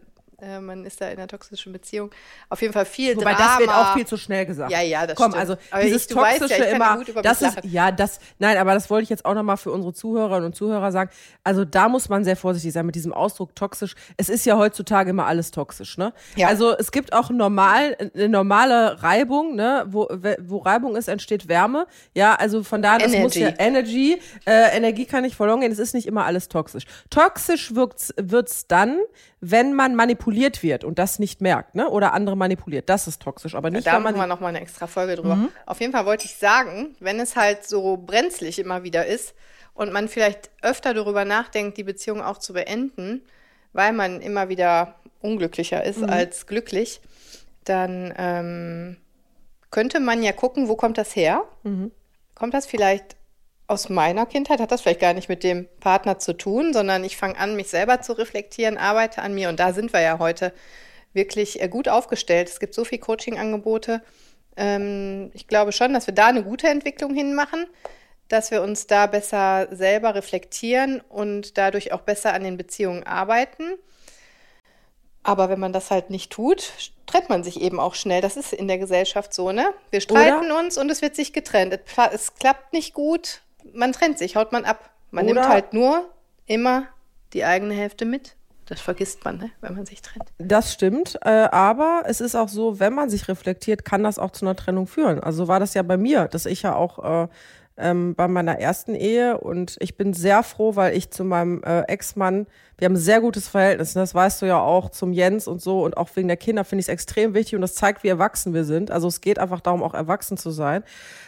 äh, 0.42 0.60
man 0.60 0.84
ist 0.84 1.00
da 1.00 1.06
in 1.08 1.18
einer 1.18 1.28
toxischen 1.28 1.72
Beziehung. 1.72 2.10
Auf 2.48 2.60
jeden 2.62 2.72
Fall 2.72 2.84
viel 2.84 3.16
Wobei 3.16 3.34
Drama. 3.34 3.38
das 3.48 3.58
wird 3.60 3.70
auch 3.70 3.92
viel 3.94 4.06
zu 4.06 4.16
schnell 4.16 4.46
gesagt. 4.46 4.70
Ja, 4.72 4.80
ja, 4.82 5.06
das 5.06 5.16
Komm, 5.16 5.32
stimmt. 5.32 5.40
also 5.40 5.56
Aber 5.70 5.82
dieses 5.82 6.02
ich- 6.02 6.08
du 6.08 6.16
weißt 6.16 6.32
ja, 6.34 6.38
toxische 6.46 6.62
ich 6.64 6.70
ja 6.70 6.76
immer, 6.76 6.96
gut 6.98 7.08
über 7.08 7.22
das 7.22 7.42
ist 7.42 7.58
ja 7.64 7.90
das. 7.92 8.18
Nein, 8.38 8.56
aber 8.58 8.74
das 8.74 8.90
wollte 8.90 9.04
ich 9.04 9.08
jetzt 9.10 9.24
auch 9.24 9.34
nochmal 9.34 9.56
für 9.56 9.70
unsere 9.72 9.92
Zuhörerinnen 9.92 10.46
und 10.46 10.54
Zuhörer 10.54 10.92
sagen. 10.92 11.10
Also 11.44 11.64
da 11.64 11.88
muss 11.88 12.08
man 12.08 12.24
sehr 12.24 12.36
vorsichtig 12.36 12.72
sein 12.72 12.86
mit 12.86 12.94
diesem 12.94 13.12
Ausdruck 13.12 13.54
toxisch. 13.54 13.94
Es 14.16 14.28
ist 14.28 14.46
ja 14.46 14.56
heutzutage 14.56 15.10
immer 15.10 15.26
alles 15.26 15.50
toxisch, 15.50 15.98
ne? 15.98 16.12
Ja. 16.36 16.48
Also 16.48 16.76
es 16.76 16.92
gibt 16.92 17.12
auch 17.12 17.30
normal 17.30 17.96
eine 18.14 18.28
normale 18.28 19.02
Reibung, 19.02 19.54
ne? 19.54 19.84
Wo 19.88 20.08
wo 20.40 20.58
Reibung 20.58 20.96
ist, 20.96 21.08
entsteht 21.08 21.48
Wärme. 21.48 21.86
Ja, 22.14 22.34
also 22.34 22.62
von 22.62 22.82
daher 22.82 22.98
das 22.98 23.12
muss 23.16 23.36
Energy. 23.36 23.40
ja 23.40 23.64
Energy, 23.66 24.20
äh, 24.46 24.76
Energie 24.76 25.04
kann 25.06 25.22
nicht 25.22 25.36
verloren 25.36 25.60
gehen. 25.60 25.72
Es 25.72 25.78
ist 25.78 25.94
nicht 25.94 26.06
immer 26.06 26.24
alles 26.24 26.48
toxisch. 26.48 26.84
Toxisch 27.10 27.74
wirkt's, 27.74 28.14
wird's 28.16 28.66
dann, 28.66 28.98
wenn 29.40 29.74
man 29.74 29.94
manipuliert 29.94 30.29
wird 30.62 30.84
und 30.84 30.98
das 30.98 31.18
nicht 31.18 31.40
merkt, 31.40 31.74
ne? 31.74 31.88
Oder 31.88 32.12
andere 32.12 32.36
manipuliert. 32.36 32.88
Das 32.88 33.06
ist 33.06 33.22
toxisch, 33.22 33.54
aber 33.54 33.70
nicht, 33.70 33.86
Da 33.86 33.98
machen 33.98 34.16
man 34.16 34.16
wir 34.16 34.26
nochmal 34.26 34.50
eine 34.50 34.60
extra 34.60 34.86
Folge 34.86 35.16
drüber. 35.16 35.48
Auf 35.66 35.80
jeden 35.80 35.92
Fall 35.92 36.06
wollte 36.06 36.24
ich 36.26 36.36
sagen, 36.36 36.94
wenn 37.00 37.20
es 37.20 37.36
halt 37.36 37.64
so 37.66 37.96
brenzlig 37.96 38.58
immer 38.58 38.82
wieder 38.82 39.06
ist 39.06 39.34
und 39.74 39.92
man 39.92 40.08
vielleicht 40.08 40.50
öfter 40.62 40.94
darüber 40.94 41.24
nachdenkt, 41.24 41.76
die 41.78 41.84
Beziehung 41.84 42.20
auch 42.22 42.38
zu 42.38 42.52
beenden, 42.52 43.22
weil 43.72 43.92
man 43.92 44.20
immer 44.20 44.48
wieder 44.48 44.96
unglücklicher 45.20 45.84
ist 45.84 46.02
als 46.02 46.46
glücklich, 46.46 47.00
dann 47.64 48.12
ähm, 48.16 48.96
könnte 49.70 50.00
man 50.00 50.22
ja 50.22 50.32
gucken, 50.32 50.68
wo 50.68 50.76
kommt 50.76 50.98
das 50.98 51.14
her? 51.14 51.44
Kommt 52.34 52.54
das 52.54 52.66
vielleicht 52.66 53.16
aus 53.70 53.88
meiner 53.88 54.26
Kindheit? 54.26 54.60
Hat 54.60 54.72
das 54.72 54.82
vielleicht 54.82 55.00
gar 55.00 55.14
nicht 55.14 55.28
mit 55.28 55.44
dem 55.44 55.68
Partner 55.80 56.18
zu 56.18 56.32
tun, 56.32 56.72
sondern 56.72 57.04
ich 57.04 57.16
fange 57.16 57.38
an, 57.38 57.56
mich 57.56 57.68
selber 57.68 58.00
zu 58.02 58.12
reflektieren, 58.12 58.76
arbeite 58.76 59.22
an 59.22 59.34
mir 59.34 59.48
und 59.48 59.60
da 59.60 59.72
sind 59.72 59.92
wir 59.92 60.00
ja 60.00 60.18
heute 60.18 60.52
wirklich 61.12 61.60
äh, 61.62 61.68
gut 61.68 61.88
aufgestellt. 61.88 62.48
Es 62.48 62.60
gibt 62.60 62.74
so 62.74 62.84
viele 62.84 63.00
Coaching-Angebote. 63.00 64.02
Ähm, 64.56 65.30
ich 65.34 65.46
glaube 65.46 65.72
schon, 65.72 65.94
dass 65.94 66.06
wir 66.06 66.14
da 66.14 66.26
eine 66.26 66.42
gute 66.42 66.68
Entwicklung 66.68 67.14
hinmachen, 67.14 67.66
dass 68.28 68.50
wir 68.50 68.62
uns 68.62 68.86
da 68.86 69.06
besser 69.06 69.68
selber 69.70 70.14
reflektieren 70.14 71.00
und 71.08 71.58
dadurch 71.58 71.92
auch 71.92 72.02
besser 72.02 72.32
an 72.34 72.44
den 72.44 72.56
Beziehungen 72.56 73.04
arbeiten. 73.04 73.64
Aber 75.22 75.48
wenn 75.50 75.60
man 75.60 75.72
das 75.72 75.90
halt 75.90 76.10
nicht 76.10 76.32
tut, 76.32 76.72
trennt 77.06 77.28
man 77.28 77.44
sich 77.44 77.60
eben 77.60 77.78
auch 77.78 77.94
schnell. 77.94 78.22
Das 78.22 78.36
ist 78.36 78.52
in 78.52 78.68
der 78.68 78.78
Gesellschaft 78.78 79.34
so, 79.34 79.52
ne? 79.52 79.74
Wir 79.90 80.00
streiten 80.00 80.50
uns 80.50 80.78
und 80.78 80.90
es 80.90 81.02
wird 81.02 81.14
sich 81.14 81.32
getrennt. 81.32 81.78
Es 82.12 82.34
klappt 82.34 82.72
nicht 82.72 82.94
gut, 82.94 83.42
man 83.74 83.92
trennt 83.92 84.18
sich, 84.18 84.36
haut 84.36 84.52
man 84.52 84.64
ab. 84.64 84.90
Man 85.10 85.24
Oder- 85.24 85.34
nimmt 85.34 85.48
halt 85.48 85.72
nur 85.72 86.08
immer 86.46 86.84
die 87.32 87.44
eigene 87.44 87.74
Hälfte 87.74 88.04
mit. 88.04 88.36
Das 88.66 88.80
vergisst 88.80 89.24
man, 89.24 89.38
ne? 89.38 89.50
wenn 89.60 89.74
man 89.74 89.84
sich 89.84 90.00
trennt. 90.00 90.26
Das 90.38 90.72
stimmt, 90.72 91.18
äh, 91.22 91.28
aber 91.28 92.04
es 92.06 92.20
ist 92.20 92.36
auch 92.36 92.48
so, 92.48 92.78
wenn 92.78 92.94
man 92.94 93.10
sich 93.10 93.26
reflektiert, 93.26 93.84
kann 93.84 94.04
das 94.04 94.16
auch 94.16 94.30
zu 94.30 94.44
einer 94.44 94.54
Trennung 94.54 94.86
führen. 94.86 95.18
Also 95.18 95.48
war 95.48 95.58
das 95.58 95.74
ja 95.74 95.82
bei 95.82 95.96
mir, 95.96 96.28
dass 96.28 96.46
ich 96.46 96.62
ja 96.62 96.76
auch 96.76 97.24
äh, 97.24 97.28
ähm, 97.76 98.14
bei 98.14 98.28
meiner 98.28 98.60
ersten 98.60 98.94
Ehe 98.94 99.38
und 99.38 99.76
ich 99.80 99.96
bin 99.96 100.12
sehr 100.12 100.44
froh, 100.44 100.76
weil 100.76 100.96
ich 100.96 101.10
zu 101.10 101.24
meinem 101.24 101.64
äh, 101.64 101.80
Ex-Mann, 101.82 102.46
wir 102.80 102.86
haben 102.86 102.94
ein 102.94 102.96
sehr 102.96 103.20
gutes 103.20 103.46
Verhältnis, 103.46 103.94
und 103.94 104.00
das 104.00 104.14
weißt 104.14 104.40
du 104.40 104.46
ja 104.46 104.58
auch, 104.58 104.88
zum 104.88 105.12
Jens 105.12 105.46
und 105.46 105.60
so 105.60 105.84
und 105.84 105.98
auch 105.98 106.08
wegen 106.14 106.28
der 106.28 106.38
Kinder 106.38 106.64
finde 106.64 106.80
ich 106.80 106.86
es 106.86 106.92
extrem 106.92 107.34
wichtig 107.34 107.54
und 107.54 107.60
das 107.60 107.74
zeigt, 107.74 108.02
wie 108.02 108.08
erwachsen 108.08 108.54
wir 108.54 108.64
sind. 108.64 108.90
Also 108.90 109.06
es 109.06 109.20
geht 109.20 109.38
einfach 109.38 109.60
darum, 109.60 109.82
auch 109.82 109.92
erwachsen 109.92 110.38
zu 110.38 110.50
sein. 110.50 110.82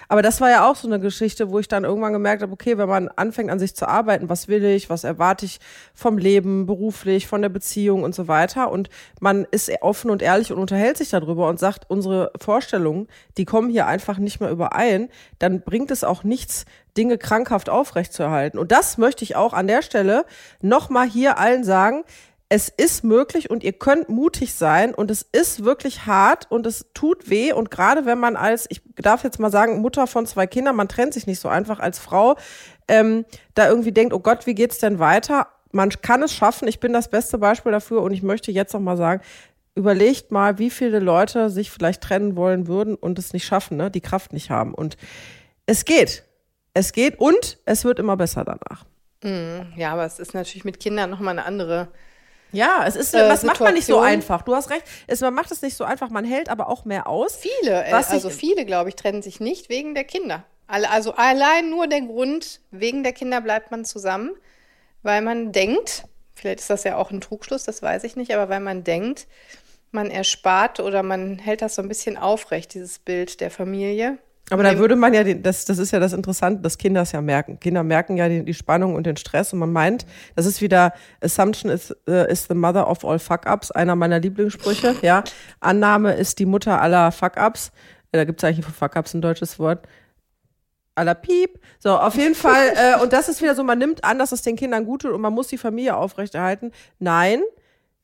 Aber 0.09 0.23
das 0.23 0.41
war 0.41 0.51
ja 0.51 0.69
auch 0.69 0.77
so 0.77 0.89
eine 0.89 0.99
Geschichte, 0.99 1.51
wo 1.51 1.59
ich 1.59 1.69
dann 1.69 1.85
irgendwann 1.85 2.15
gemerkt 2.15 2.43
habe, 2.43 2.53
okay, 2.53 2.79
wenn 2.79 2.89
man 2.89 3.09
anfängt 3.09 3.51
an 3.51 3.59
sich 3.59 3.77
zu 3.77 3.87
arbeiten, 3.87 4.31
was 4.31 4.49
will 4.49 4.65
ich, 4.65 4.89
was 4.89 5.05
erwarte 5.05 5.45
ich 5.45 5.61
vom 5.95 6.17
Leben, 6.17 6.65
beruflich, 6.65 7.27
von 7.27 7.43
der 7.43 7.51
Beziehung 7.51 8.03
und 8.03 8.15
so 8.15 8.29
weiter 8.29 8.71
und 8.71 8.89
man 9.21 9.47
ist 9.51 9.71
offen 9.83 10.11
und 10.11 10.23
ehrlich 10.23 10.53
und 10.53 10.59
unterhält 10.59 10.97
sich 10.97 11.11
darüber 11.11 11.49
und 11.49 11.59
sagt, 11.59 11.89
unsere 11.89 12.33
Vorstellungen, 12.41 13.09
die 13.37 13.45
kommen 13.45 13.69
hier 13.69 13.87
einfach 13.87 14.17
nicht 14.17 14.41
mehr 14.41 14.51
überein, 14.51 15.11
dann 15.39 15.61
bringt 15.61 15.91
es 15.91 16.03
auch 16.03 16.25
nichts, 16.25 16.65
Dinge 16.97 17.19
krankhaft 17.19 17.69
aufrechtzuerhalten. 17.69 18.59
Und 18.59 18.73
das 18.73 18.99
möchte 18.99 19.25
ich 19.25 19.37
auch 19.37 19.53
an 19.53 19.67
der 19.67 19.83
Stelle 19.83 20.25
nochmal 20.61 21.09
hier 21.09 21.39
allen 21.39 21.65
sagen, 21.65 22.05
es 22.55 22.69
ist 22.69 23.03
möglich 23.03 23.49
und 23.49 23.65
ihr 23.65 23.73
könnt 23.73 24.11
mutig 24.11 24.53
sein 24.53 24.95
und 24.95 25.11
es 25.11 25.23
ist 25.33 25.65
wirklich 25.65 26.05
hart 26.05 26.51
und 26.51 26.67
es 26.67 26.85
tut 26.93 27.31
weh 27.31 27.51
und 27.55 27.71
gerade 27.71 28.05
wenn 28.05 28.19
man 28.19 28.37
als, 28.37 28.67
ich 28.69 28.83
darf 28.97 29.25
jetzt 29.25 29.39
mal 29.39 29.51
sagen, 29.51 29.81
Mutter 29.81 30.07
von 30.07 30.27
zwei 30.27 30.47
Kindern, 30.47 30.77
man 30.77 30.87
trennt 30.87 31.15
sich 31.15 31.27
nicht 31.27 31.41
so 31.41 31.49
einfach 31.49 31.79
als 31.81 31.99
Frau, 31.99 32.37
ähm, 32.89 33.25
da 33.55 33.69
irgendwie 33.71 33.93
denkt, 33.93 34.13
oh 34.13 34.19
Gott, 34.19 34.45
wie 34.45 34.55
geht's 34.55 34.79
denn 34.79 34.99
weiter? 34.99 35.47
Man 35.71 35.89
kann 35.89 36.23
es 36.23 36.35
schaffen, 36.35 36.69
ich 36.69 36.79
bin 36.79 36.93
das 36.93 37.09
beste 37.09 37.39
Beispiel 37.39 37.73
dafür 37.73 38.03
und 38.03 38.13
ich 38.13 38.23
möchte 38.23 38.53
jetzt 38.53 38.75
noch 38.75 38.81
mal 38.81 38.99
sagen, 38.99 39.23
überlegt 39.75 40.31
mal, 40.31 40.59
wie 40.59 40.69
viele 40.69 40.99
Leute 40.99 41.49
sich 41.49 41.71
vielleicht 41.71 42.03
trennen 42.03 42.37
wollen 42.37 42.67
würden 42.67 42.97
und 42.97 43.19
es 43.19 43.33
nicht 43.33 43.47
schaffen, 43.47 43.79
ne? 43.79 43.91
die 43.91 44.03
Kraft 44.03 44.35
nicht 44.35 44.51
haben 44.51 44.75
und 44.75 44.99
es 45.65 45.87
geht. 45.87 46.25
Es 46.75 46.93
geht 46.93 47.19
und 47.19 47.59
es 47.65 47.85
wird 47.85 47.99
immer 47.99 48.17
besser 48.17 48.45
danach. 48.45 48.85
Ja, 49.77 49.93
aber 49.93 50.05
es 50.05 50.19
ist 50.19 50.35
natürlich 50.35 50.65
mit 50.65 50.81
Kindern 50.81 51.11
nochmal 51.11 51.39
eine 51.39 51.45
andere. 51.47 51.89
Ja, 52.51 52.85
es 52.87 52.97
ist, 52.97 53.15
Äh, 53.15 53.29
das 53.29 53.45
macht 53.45 53.61
man 53.61 53.75
nicht 53.75 53.87
so 53.87 53.99
einfach. 54.01 54.43
Du 54.43 54.55
hast 54.55 54.69
recht. 54.71 54.85
Es, 55.07 55.21
man 55.21 55.33
macht 55.33 55.51
es 55.53 55.63
nicht 55.63 55.77
so 55.77 55.85
einfach. 55.85 56.11
Man 56.11 56.25
hält 56.25 56.49
aber 56.49 56.69
auch 56.69 56.85
mehr 56.85 57.07
aus. 57.07 57.37
Viele, 57.37 57.85
äh, 57.85 57.93
Was 57.93 58.09
ich- 58.09 58.15
also 58.15 58.31
viele, 58.31 58.67
glaube 58.67 58.89
ich, 58.89 58.97
trennen 58.97 59.23
sich 59.23 59.39
nicht 59.41 59.69
wegen 59.69 59.95
der 59.95 60.05
Kinder. 60.05 60.45
Also 60.67 61.15
allein 61.15 61.71
nur 61.71 61.87
der 61.87 62.01
Grund, 62.01 62.61
wegen 62.71 63.03
der 63.05 63.13
Kinder 63.13 63.41
bleibt 63.41 63.71
man 63.71 63.85
zusammen, 63.85 64.33
weil 65.03 65.21
man 65.23 65.53
denkt, 65.53 66.05
vielleicht 66.35 66.61
ist 66.61 66.71
das 66.71 66.85
ja 66.85 66.97
auch 66.97 67.11
ein 67.11 67.21
Trugschluss, 67.21 67.65
das 67.65 67.83
weiß 67.83 68.05
ich 68.05 68.17
nicht, 68.17 68.35
aber 68.35 68.49
weil 68.49 68.61
man 68.61 68.83
denkt, 68.83 69.27
man 69.91 70.11
erspart 70.11 70.81
oder 70.81 71.03
man 71.03 71.39
hält 71.39 71.61
das 71.63 71.75
so 71.75 71.83
ein 71.83 71.89
bisschen 71.89 72.17
aufrecht, 72.17 72.75
dieses 72.75 72.99
Bild 72.99 73.41
der 73.41 73.51
Familie. 73.51 74.19
Aber 74.51 74.63
da 74.65 74.77
würde 74.79 74.97
man 74.97 75.15
ja, 75.15 75.25
den, 75.25 75.43
das, 75.43 75.65
das 75.65 75.79
ist 75.79 75.93
ja 75.93 76.01
das 76.01 76.13
Interessante, 76.13 76.61
dass 76.63 76.77
Kinder 76.77 77.03
es 77.03 77.13
ja 77.13 77.21
merken. 77.23 77.59
Kinder 77.59 77.83
merken 77.83 78.17
ja 78.17 78.29
die, 78.29 78.45
die 78.45 78.55
Spannung 78.55 78.95
und 78.95 79.07
den 79.07 79.17
Stress 79.17 79.53
und 79.53 79.61
man 79.61 79.73
meint, 79.73 80.05
das 80.37 80.45
ist 80.47 80.61
wieder 80.61 80.93
Assumption 81.23 81.71
is, 81.71 81.91
äh, 82.07 82.31
is 82.31 82.47
the 82.49 82.55
mother 82.55 82.91
of 82.91 83.05
all 83.05 83.19
fuck-ups, 83.19 83.71
einer 83.71 83.97
meiner 83.97 84.21
Lieblingssprüche, 84.21 84.97
ja. 85.01 85.25
Annahme 85.61 86.15
ist 86.15 86.39
die 86.39 86.45
Mutter 86.47 86.83
aller 86.83 87.13
Fuck-ups. 87.13 87.69
Äh, 88.11 88.19
Da 88.19 88.25
gibt 88.25 88.43
es 88.43 88.49
eigentlich 88.49 88.67
für 88.67 88.73
Fuck-ups 88.73 89.15
ein 89.15 89.23
deutsches 89.23 89.59
Wort. 89.59 89.87
aller 90.95 91.15
Piep. 91.15 91.59
So, 91.79 91.97
auf 91.97 92.17
jeden 92.17 92.35
Fall, 92.35 92.69
äh, 92.77 93.01
und 93.03 93.15
das 93.15 93.29
ist 93.31 93.41
wieder 93.41 93.55
so, 93.55 93.65
man 93.65 93.79
nimmt 93.79 94.05
an, 94.05 94.19
dass 94.19 94.33
es 94.33 94.43
den 94.43 94.57
Kindern 94.57 94.85
gut 94.85 95.03
tut 95.03 95.13
und 95.13 95.21
man 95.23 95.33
muss 95.33 95.49
die 95.49 95.57
Familie 95.57 95.97
aufrechterhalten. 95.97 96.73
Nein, 96.99 97.41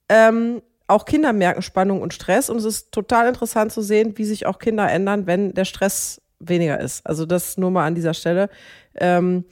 Ähm, 0.09 0.63
auch 0.87 1.05
Kinder 1.05 1.35
merken 1.35 1.61
Spannung 1.61 2.01
und 2.01 2.15
Stress 2.15 2.49
und 2.49 2.57
es 2.57 2.65
ist 2.65 2.93
total 2.93 3.29
interessant 3.29 3.71
zu 3.73 3.83
sehen, 3.83 4.17
wie 4.17 4.25
sich 4.25 4.47
auch 4.47 4.59
Kinder 4.59 4.91
ändern, 4.91 5.27
wenn 5.27 5.53
der 5.53 5.67
Stress 5.67 6.23
weniger 6.41 6.81
ist. 6.81 7.07
Also 7.07 7.27
das 7.27 7.57
nur 7.57 7.71
mal 7.71 7.87
an 7.87 7.95
dieser 7.95 8.15
Stelle. 8.15 8.49
Ähm, 8.95 9.45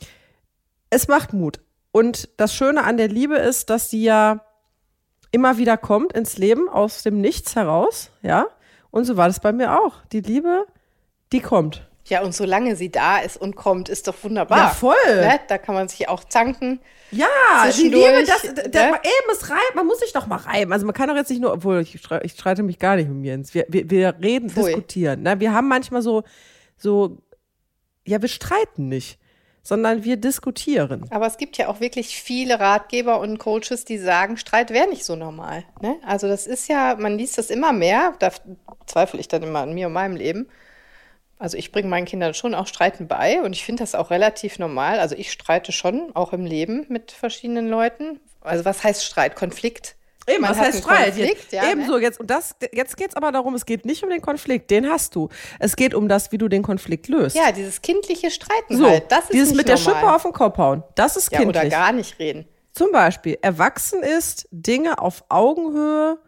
es 0.90 1.08
macht 1.08 1.32
Mut. 1.32 1.60
Und 1.92 2.28
das 2.36 2.54
Schöne 2.54 2.84
an 2.84 2.96
der 2.96 3.08
Liebe 3.08 3.36
ist, 3.36 3.70
dass 3.70 3.90
sie 3.90 4.02
ja 4.02 4.44
immer 5.30 5.58
wieder 5.58 5.76
kommt 5.76 6.12
ins 6.12 6.38
Leben 6.38 6.68
aus 6.68 7.02
dem 7.02 7.20
Nichts 7.20 7.56
heraus, 7.56 8.10
ja. 8.22 8.46
Und 8.90 9.04
so 9.04 9.16
war 9.16 9.28
das 9.28 9.40
bei 9.40 9.52
mir 9.52 9.80
auch. 9.80 9.94
Die 10.12 10.20
Liebe, 10.20 10.66
die 11.32 11.40
kommt. 11.40 11.86
Ja, 12.06 12.22
und 12.22 12.34
solange 12.34 12.76
sie 12.76 12.90
da 12.90 13.18
ist 13.18 13.36
und 13.36 13.56
kommt, 13.56 13.88
ist 13.88 14.06
doch 14.06 14.14
wunderbar. 14.22 14.58
Ja, 14.58 14.68
voll. 14.68 14.94
Ne? 15.06 15.40
Da 15.48 15.58
kann 15.58 15.74
man 15.74 15.88
sich 15.88 16.08
auch 16.08 16.22
zanken. 16.24 16.80
Ja, 17.10 17.26
die 17.76 17.82
Liebe, 17.82 17.96
Zwischendurch, 17.96 18.26
das, 18.26 18.44
ne? 18.44 18.70
da, 18.70 18.88
eben, 18.88 19.30
es 19.32 19.50
reimt, 19.50 19.74
man 19.74 19.86
muss 19.86 19.98
sich 19.98 20.12
doch 20.12 20.26
mal 20.26 20.36
reiben. 20.36 20.72
Also 20.72 20.86
man 20.86 20.94
kann 20.94 21.08
doch 21.08 21.16
jetzt 21.16 21.30
nicht 21.30 21.42
nur, 21.42 21.52
obwohl 21.52 21.80
ich, 21.80 21.98
ich 22.22 22.32
streite 22.32 22.62
mich 22.62 22.78
gar 22.78 22.96
nicht 22.96 23.08
mit 23.08 23.16
mir 23.18 23.34
ins. 23.34 23.54
Wir, 23.54 23.66
wir, 23.68 23.90
wir 23.90 24.14
reden, 24.22 24.50
Pfui. 24.50 24.66
diskutieren. 24.66 25.22
Ne? 25.22 25.40
Wir 25.40 25.52
haben 25.52 25.68
manchmal 25.68 26.02
so, 26.02 26.22
so, 26.76 27.18
ja, 28.06 28.20
wir 28.22 28.28
streiten 28.28 28.88
nicht, 28.88 29.18
sondern 29.62 30.04
wir 30.04 30.16
diskutieren. 30.16 31.06
Aber 31.10 31.26
es 31.26 31.38
gibt 31.38 31.56
ja 31.58 31.68
auch 31.68 31.80
wirklich 31.80 32.20
viele 32.20 32.60
Ratgeber 32.60 33.18
und 33.18 33.38
Coaches, 33.38 33.84
die 33.84 33.98
sagen, 33.98 34.36
Streit 34.36 34.70
wäre 34.70 34.88
nicht 34.88 35.04
so 35.04 35.16
normal. 35.16 35.64
Ne? 35.80 35.96
Also 36.04 36.28
das 36.28 36.46
ist 36.46 36.68
ja, 36.68 36.94
man 36.96 37.18
liest 37.18 37.36
das 37.38 37.50
immer 37.50 37.72
mehr, 37.72 38.14
da 38.20 38.30
zweifle 38.86 39.18
ich 39.18 39.28
dann 39.28 39.42
immer 39.42 39.60
an 39.60 39.74
mir 39.74 39.88
und 39.88 39.92
meinem 39.92 40.16
Leben. 40.16 40.48
Also 41.38 41.56
ich 41.56 41.72
bringe 41.72 41.88
meinen 41.88 42.06
Kindern 42.06 42.32
schon 42.32 42.54
auch 42.54 42.66
Streiten 42.66 43.08
bei 43.08 43.42
und 43.42 43.52
ich 43.52 43.64
finde 43.64 43.82
das 43.82 43.94
auch 43.94 44.10
relativ 44.10 44.58
normal. 44.58 45.00
Also 45.00 45.16
ich 45.16 45.32
streite 45.32 45.72
schon 45.72 46.14
auch 46.14 46.32
im 46.32 46.46
Leben 46.46 46.86
mit 46.88 47.12
verschiedenen 47.12 47.68
Leuten. 47.68 48.20
Also 48.40 48.64
was 48.64 48.84
heißt 48.84 49.04
Streit? 49.04 49.36
Konflikt? 49.36 49.95
Eben, 50.26 50.48
hat 50.48 50.56
heißt 50.56 50.78
Streit? 50.78 51.14
Ja, 51.50 51.70
Ebenso, 51.70 51.98
jetzt, 51.98 52.18
und 52.18 52.30
das, 52.30 52.56
jetzt 52.72 52.96
geht's 52.96 53.14
aber 53.14 53.32
darum, 53.32 53.54
es 53.54 53.64
geht 53.64 53.84
nicht 53.84 54.02
um 54.02 54.10
den 54.10 54.20
Konflikt, 54.20 54.70
den 54.70 54.88
hast 54.88 55.14
du. 55.14 55.28
Es 55.58 55.76
geht 55.76 55.94
um 55.94 56.08
das, 56.08 56.32
wie 56.32 56.38
du 56.38 56.48
den 56.48 56.62
Konflikt 56.62 57.08
löst. 57.08 57.36
Ja, 57.36 57.52
dieses 57.52 57.80
kindliche 57.82 58.30
Streiten 58.30 58.76
so, 58.76 58.88
halt, 58.88 59.10
das 59.10 59.24
ist 59.24 59.32
dieses 59.32 59.54
mit 59.54 59.68
der 59.68 59.76
normal. 59.76 59.94
Schippe 59.94 60.14
auf 60.14 60.22
den 60.22 60.32
Kopf 60.32 60.58
hauen, 60.58 60.82
das 60.94 61.16
ist 61.16 61.30
ja, 61.32 61.40
oder 61.40 61.52
kindlich. 61.52 61.72
gar 61.72 61.92
nicht 61.92 62.18
reden. 62.18 62.46
Zum 62.72 62.92
Beispiel, 62.92 63.38
erwachsen 63.40 64.02
ist, 64.02 64.48
Dinge 64.50 65.00
auf 65.00 65.24
Augenhöhe 65.28 66.18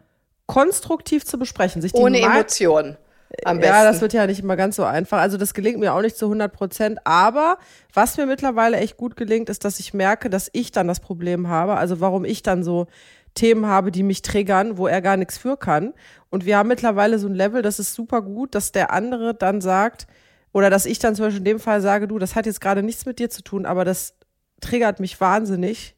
konstruktiv 0.47 1.25
zu 1.25 1.37
besprechen. 1.37 1.81
Sich 1.81 1.91
die 1.91 1.99
Ohne 1.99 2.21
Emotionen 2.21 2.97
am 3.45 3.59
besten. 3.59 3.73
Ja, 3.73 3.83
das 3.83 4.01
wird 4.01 4.13
ja 4.13 4.25
nicht 4.25 4.39
immer 4.39 4.55
ganz 4.55 4.75
so 4.75 4.83
einfach. 4.83 5.19
Also 5.19 5.37
das 5.37 5.53
gelingt 5.53 5.79
mir 5.79 5.93
auch 5.93 6.01
nicht 6.01 6.17
zu 6.17 6.25
100 6.25 6.51
Prozent. 6.51 6.99
Aber 7.03 7.57
was 7.93 8.17
mir 8.17 8.25
mittlerweile 8.25 8.77
echt 8.77 8.97
gut 8.97 9.15
gelingt, 9.15 9.49
ist, 9.49 9.63
dass 9.65 9.79
ich 9.79 9.93
merke, 9.93 10.29
dass 10.29 10.49
ich 10.53 10.71
dann 10.71 10.87
das 10.87 10.99
Problem 10.99 11.47
habe. 11.47 11.75
Also 11.75 11.99
warum 11.99 12.25
ich 12.25 12.41
dann 12.41 12.63
so 12.63 12.87
Themen 13.33 13.65
habe, 13.65 13.91
die 13.91 14.03
mich 14.03 14.21
triggern, 14.21 14.77
wo 14.77 14.87
er 14.87 15.01
gar 15.01 15.17
nichts 15.17 15.37
für 15.37 15.57
kann. 15.57 15.93
Und 16.29 16.45
wir 16.45 16.57
haben 16.57 16.67
mittlerweile 16.67 17.19
so 17.19 17.27
ein 17.27 17.35
Level, 17.35 17.61
das 17.61 17.79
ist 17.79 17.93
super 17.93 18.21
gut, 18.21 18.55
dass 18.55 18.71
der 18.71 18.91
andere 18.91 19.33
dann 19.33 19.61
sagt, 19.61 20.07
oder 20.51 20.69
dass 20.69 20.85
ich 20.85 20.99
dann 20.99 21.15
zum 21.15 21.25
Beispiel 21.25 21.39
in 21.39 21.45
dem 21.45 21.59
Fall 21.59 21.81
sage, 21.81 22.07
du, 22.07 22.19
das 22.19 22.35
hat 22.35 22.45
jetzt 22.45 22.61
gerade 22.61 22.83
nichts 22.83 23.05
mit 23.05 23.19
dir 23.19 23.29
zu 23.29 23.43
tun, 23.43 23.65
aber 23.65 23.85
das 23.85 24.15
triggert 24.61 24.99
mich 24.99 25.19
wahnsinnig. 25.21 25.95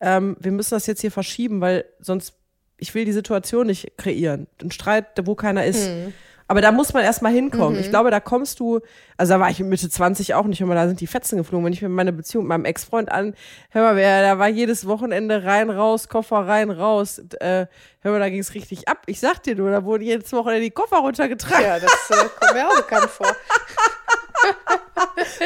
Ähm, 0.00 0.36
wir 0.40 0.52
müssen 0.52 0.74
das 0.74 0.86
jetzt 0.86 1.00
hier 1.02 1.10
verschieben, 1.10 1.60
weil 1.60 1.84
sonst, 2.00 2.34
ich 2.78 2.94
will 2.94 3.04
die 3.04 3.12
Situation 3.12 3.66
nicht 3.66 3.96
kreieren. 3.98 4.46
Ein 4.62 4.70
Streit, 4.70 5.06
wo 5.24 5.34
keiner 5.34 5.66
ist. 5.66 5.86
Aber 6.50 6.60
da 6.60 6.72
muss 6.72 6.92
man 6.92 7.04
erstmal 7.04 7.32
hinkommen. 7.32 7.78
Ich 7.78 7.90
glaube, 7.90 8.10
da 8.10 8.18
kommst 8.18 8.58
du, 8.58 8.80
also 9.16 9.34
da 9.34 9.38
war 9.38 9.50
ich 9.50 9.60
mit 9.60 9.68
Mitte 9.68 9.88
20 9.88 10.34
auch 10.34 10.46
nicht, 10.46 10.60
immer 10.60 10.74
da 10.74 10.88
sind 10.88 11.00
die 11.00 11.06
Fetzen 11.06 11.36
geflogen. 11.36 11.64
Wenn 11.64 11.72
ich 11.72 11.80
mir 11.80 11.88
meine 11.88 12.12
Beziehung 12.12 12.42
mit 12.42 12.48
meinem 12.48 12.64
Ex-Freund 12.64 13.08
an, 13.08 13.34
hör 13.68 13.84
mal, 13.84 13.94
wer, 13.94 14.22
da 14.22 14.40
war 14.40 14.48
jedes 14.48 14.88
Wochenende 14.88 15.44
rein, 15.44 15.70
raus, 15.70 16.08
Koffer 16.08 16.48
rein, 16.48 16.72
raus. 16.72 17.20
Und, 17.20 17.40
äh, 17.40 17.68
hör 18.00 18.10
mal, 18.10 18.18
da 18.18 18.28
ging 18.28 18.40
es 18.40 18.54
richtig 18.54 18.88
ab. 18.88 19.04
Ich 19.06 19.20
sag 19.20 19.44
dir 19.44 19.54
nur, 19.54 19.70
da 19.70 19.84
wurden 19.84 20.02
jedes 20.02 20.32
Wochenende 20.32 20.64
die 20.64 20.72
Koffer 20.72 20.96
runtergetragen. 20.96 21.64
ja, 21.64 21.78
das 21.78 22.10
äh, 22.10 22.16
kommt 22.16 22.54
mir 22.54 22.68
auch 22.68 22.76
bekannt 22.78 23.10
vor. 23.10 23.28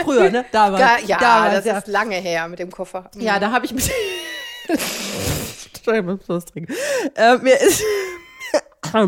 Früher, 0.04 0.30
ne? 0.30 0.46
Damals. 0.52 0.82
Ga, 0.82 0.98
ja, 1.06 1.18
Damals, 1.18 1.56
das 1.56 1.64
ja. 1.66 1.78
ist 1.80 1.86
lange 1.86 2.16
her 2.16 2.48
mit 2.48 2.60
dem 2.60 2.70
Koffer. 2.70 3.10
Ja, 3.18 3.38
da 3.38 3.52
habe 3.52 3.66
ich 3.66 3.74
mit. 3.74 3.90
Entschuldigung, 5.74 6.14
ich 6.14 6.26
muss 6.26 6.28
was 6.28 6.46
trinken. 6.46 6.72
Äh, 7.14 7.36
mir 7.36 7.60
ist. 7.60 7.82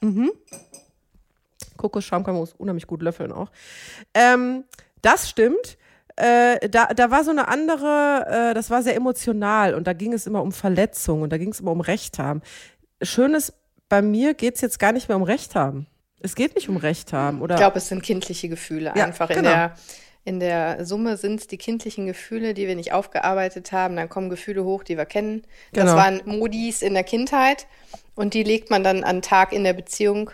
mhm. 0.00 0.30
Kokosschaum 1.84 2.24
kann 2.24 2.34
man 2.34 2.48
unheimlich 2.56 2.86
gut 2.86 3.02
löffeln 3.02 3.30
auch. 3.30 3.50
Ähm, 4.14 4.64
das 5.02 5.28
stimmt. 5.28 5.76
Äh, 6.16 6.68
da, 6.70 6.86
da 6.86 7.10
war 7.10 7.24
so 7.24 7.30
eine 7.30 7.48
andere, 7.48 8.50
äh, 8.50 8.54
das 8.54 8.70
war 8.70 8.82
sehr 8.82 8.94
emotional 8.96 9.74
und 9.74 9.86
da 9.86 9.92
ging 9.92 10.12
es 10.14 10.26
immer 10.26 10.42
um 10.42 10.52
Verletzung 10.52 11.22
und 11.22 11.30
da 11.30 11.36
ging 11.38 11.50
es 11.50 11.60
immer 11.60 11.72
um 11.72 11.80
Recht 11.82 12.18
haben. 12.18 12.40
Schön 13.02 13.34
ist, 13.34 13.52
bei 13.88 14.00
mir 14.00 14.32
geht 14.34 14.54
es 14.54 14.60
jetzt 14.62 14.78
gar 14.78 14.92
nicht 14.92 15.08
mehr 15.08 15.16
um 15.16 15.24
Recht 15.24 15.54
haben. 15.54 15.86
Es 16.20 16.34
geht 16.34 16.54
nicht 16.54 16.68
um 16.70 16.78
Recht 16.78 17.12
haben. 17.12 17.42
Oder 17.42 17.56
Ich 17.56 17.60
glaube, 17.60 17.76
es 17.78 17.88
sind 17.88 18.02
kindliche 18.02 18.48
Gefühle. 18.48 18.92
Ja, 18.96 19.04
Einfach 19.04 19.28
in, 19.28 19.36
genau. 19.36 19.50
der, 19.50 19.74
in 20.24 20.40
der 20.40 20.84
Summe 20.86 21.18
sind 21.18 21.40
es 21.40 21.46
die 21.48 21.58
kindlichen 21.58 22.06
Gefühle, 22.06 22.54
die 22.54 22.66
wir 22.66 22.76
nicht 22.76 22.92
aufgearbeitet 22.92 23.72
haben. 23.72 23.96
Dann 23.96 24.08
kommen 24.08 24.30
Gefühle 24.30 24.64
hoch, 24.64 24.84
die 24.84 24.96
wir 24.96 25.04
kennen. 25.04 25.42
Das 25.72 25.84
Genau. 25.84 25.96
waren 25.96 26.22
Modis 26.24 26.80
in 26.80 26.94
der 26.94 27.04
Kindheit 27.04 27.66
und 28.14 28.32
die 28.32 28.42
legt 28.44 28.70
man 28.70 28.82
dann 28.84 29.04
an 29.04 29.16
den 29.16 29.22
Tag 29.22 29.52
in 29.52 29.64
der 29.64 29.74
Beziehung 29.74 30.30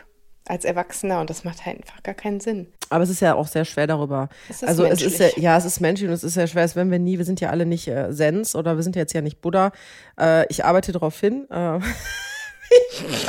als 0.47 0.65
Erwachsener 0.65 1.21
und 1.21 1.31
das 1.31 1.45
macht 1.45 1.65
halt 1.67 1.79
einfach 1.79 2.03
gar 2.03 2.15
keinen 2.15 2.41
Sinn. 2.41 2.67
Aber 2.89 3.05
es 3.05 3.11
ist 3.11 3.21
ja 3.21 3.35
auch 3.35 3.47
sehr 3.47 3.65
schwer 3.65 3.87
darüber. 3.87 4.29
Es 4.49 4.63
ist 4.63 4.69
also 4.69 4.85
es 4.85 5.01
ist 5.01 5.19
ja, 5.19 5.27
menschlich. 5.27 5.45
ja, 5.45 5.57
es 5.57 5.65
ist 5.65 5.81
menschlich 5.81 6.09
und 6.09 6.15
es 6.15 6.25
ist 6.25 6.35
sehr 6.35 6.47
schwer. 6.49 6.65
Es 6.65 6.75
werden 6.75 6.91
wir 6.91 6.99
nie, 6.99 7.19
wir 7.19 7.25
sind 7.25 7.41
ja 7.41 7.51
alle 7.51 7.67
nicht 7.67 7.87
äh, 7.87 8.13
Sens 8.13 8.57
oder 8.57 8.77
wir 8.77 8.83
sind 8.83 8.97
jetzt 8.97 9.13
ja 9.13 9.21
nicht 9.21 9.41
Buddha. 9.41 9.71
Äh, 10.19 10.47
ich 10.49 10.65
arbeite 10.65 10.93
darauf 10.93 11.19
hin. 11.21 11.47
Äh, 11.51 11.55
Meinst 11.79 13.21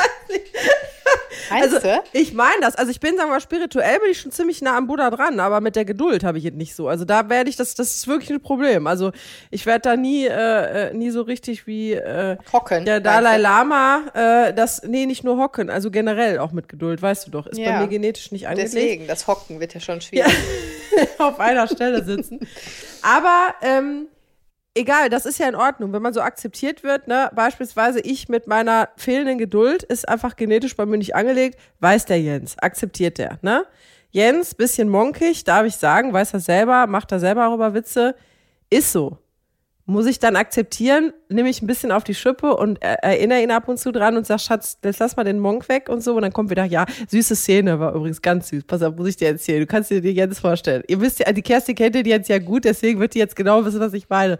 also 1.50 1.80
du? 1.80 2.02
ich 2.13 2.34
meine 2.34 2.62
das. 2.62 2.76
Also 2.76 2.91
ich 2.91 3.00
bin, 3.00 3.15
sagen 3.17 3.30
wir 3.30 3.36
mal, 3.36 3.39
spirituell 3.41 4.00
bin 4.00 4.12
ich 4.12 4.19
schon 4.21 4.32
ziemlich 4.32 4.62
nah 4.62 4.78
am 4.78 4.88
Buddha 4.88 5.10
dran, 5.10 5.39
aber 5.39 5.62
mit 5.62 5.76
der 5.76 5.86
Geduld 5.86 6.24
habe 6.24 6.38
ich 6.38 6.45
es 6.45 6.54
nicht 6.54 6.76
so. 6.76 6.88
Also 6.88 7.06
da 7.06 7.30
werde 7.30 7.50
ich, 7.50 7.56
das, 7.56 7.76
das 7.76 7.95
ist 7.95 8.08
wirklich 8.08 8.30
ein 8.32 8.41
Problem. 8.41 8.88
Also 8.88 9.12
ich 9.50 9.65
werde 9.65 9.82
da 9.82 9.95
nie, 9.95 10.26
äh, 10.26 10.89
äh, 10.89 10.93
nie 10.93 11.10
so 11.12 11.21
richtig 11.21 11.67
wie 11.67 11.93
äh, 11.93 12.38
Hocken. 12.52 12.86
der 12.86 13.00
Dalai 13.00 13.38
Lama, 13.38 14.04
äh, 14.13 14.54
das, 14.54 14.84
nee, 14.84 15.06
nicht 15.06 15.24
nur 15.24 15.38
hocken, 15.38 15.69
also 15.69 15.91
generell 15.91 16.39
auch 16.39 16.52
mit 16.52 16.69
Geduld, 16.69 17.02
weißt 17.02 17.28
du 17.28 17.32
doch. 17.32 17.47
Ist 17.47 17.58
bei 17.58 17.63
Ja. 17.63 17.80
mir 17.82 17.88
genetisch 17.88 18.32
nicht 18.32 18.47
angelegt. 18.47 18.74
Deswegen, 18.74 19.08
das 19.08 19.28
Hocken 19.28 19.60
wird 19.60 19.74
ja 19.74 19.80
schon 19.80 20.02
schwierig. 20.02 20.32
auf 21.17 21.39
einer 21.39 21.67
Stelle 21.67 22.04
sitzen. 22.04 22.39
Aber 23.02 23.56
ähm, 23.62 24.08
egal, 24.75 25.10
das 25.10 25.25
ist 25.25 25.39
ja 25.39 25.47
in 25.47 25.55
Ordnung, 25.55 25.93
wenn 25.93 26.01
man 26.01 26.13
so 26.13 26.21
akzeptiert 26.21 26.84
wird. 26.84 27.07
Ne? 27.07 27.29
Beispielsweise 27.36 27.99
ich 27.99 28.29
mit 28.29 28.47
meiner 28.47 28.89
fehlenden 28.95 29.38
Geduld 29.38 29.84
ist 29.84 30.07
einfach 30.07 30.36
genetisch 30.36 30.75
bei 30.75 30.86
mir 30.86 30.97
nicht 30.97 31.15
angelegt. 31.15 31.60
Weiß 31.79 32.05
der 32.05 32.21
Jens, 32.21 32.57
akzeptiert 32.60 33.17
der. 33.17 33.39
Ne? 33.41 33.65
Jens, 34.12 34.55
bisschen 34.55 34.89
monkig, 34.89 35.43
darf 35.43 35.65
ich 35.65 35.75
sagen, 35.75 36.13
weiß 36.13 36.34
er 36.34 36.39
selber, 36.39 36.88
macht 36.88 37.12
er 37.12 37.19
selber 37.19 37.41
darüber 37.41 37.73
Witze. 37.73 38.15
Ist 38.69 38.91
so. 38.91 39.17
Muss 39.86 40.06
ich 40.06 40.20
dann 40.20 40.36
akzeptieren, 40.36 41.12
nehme 41.28 41.50
ich 41.50 41.62
ein 41.62 41.67
bisschen 41.67 41.91
auf 41.91 42.04
die 42.04 42.13
Schippe 42.13 42.56
und 42.56 42.82
er- 42.84 43.04
erinnere 43.04 43.41
ihn 43.41 43.52
ab 43.52 43.67
und 43.67 43.78
zu 43.78 43.91
dran 43.91 44.15
und 44.15 44.26
sag, 44.28 44.39
Schatz, 44.39 44.78
jetzt 44.84 45.00
lass 45.00 45.15
mal 45.15 45.24
den 45.24 45.39
Monk 45.39 45.67
weg 45.70 45.89
und 45.89 46.02
so. 46.04 46.15
Und 46.15 46.22
dann 46.22 46.32
kommt 46.32 46.50
wieder, 46.52 46.63
ja, 46.65 46.86
süße 47.10 47.36
Szene, 47.36 47.80
war 47.80 47.96
übrigens 47.96 48.22
ganz 48.22 48.50
süß. 48.50 48.63
Pass 48.65 48.84
auf, 48.84 48.96
muss 48.96 49.08
ich 49.10 49.17
dir 49.17 49.30
erzählen. 49.30 49.60
Du 49.60 49.65
kannst 49.65 49.89
dir 49.89 50.00
die 50.00 50.12
jetzt 50.12 50.39
vorstellen. 50.39 50.84
Ihr 50.88 51.02
wisst 51.02 51.20
ja, 51.20 51.32
die 51.34 51.41
Kerstin 51.41 51.76
kennt 51.76 51.96
ihr 51.96 52.04
die 52.04 52.12
jetzt 52.12 52.30
ja 52.30 52.38
gut, 52.38 52.63
deswegen 52.65 53.00
wird 53.00 53.15
die 53.15 53.20
jetzt 53.20 53.36
genau 53.36 53.65
wissen, 53.65 53.80
was 53.80 53.94
ich 53.94 54.08
meine. 54.08 54.38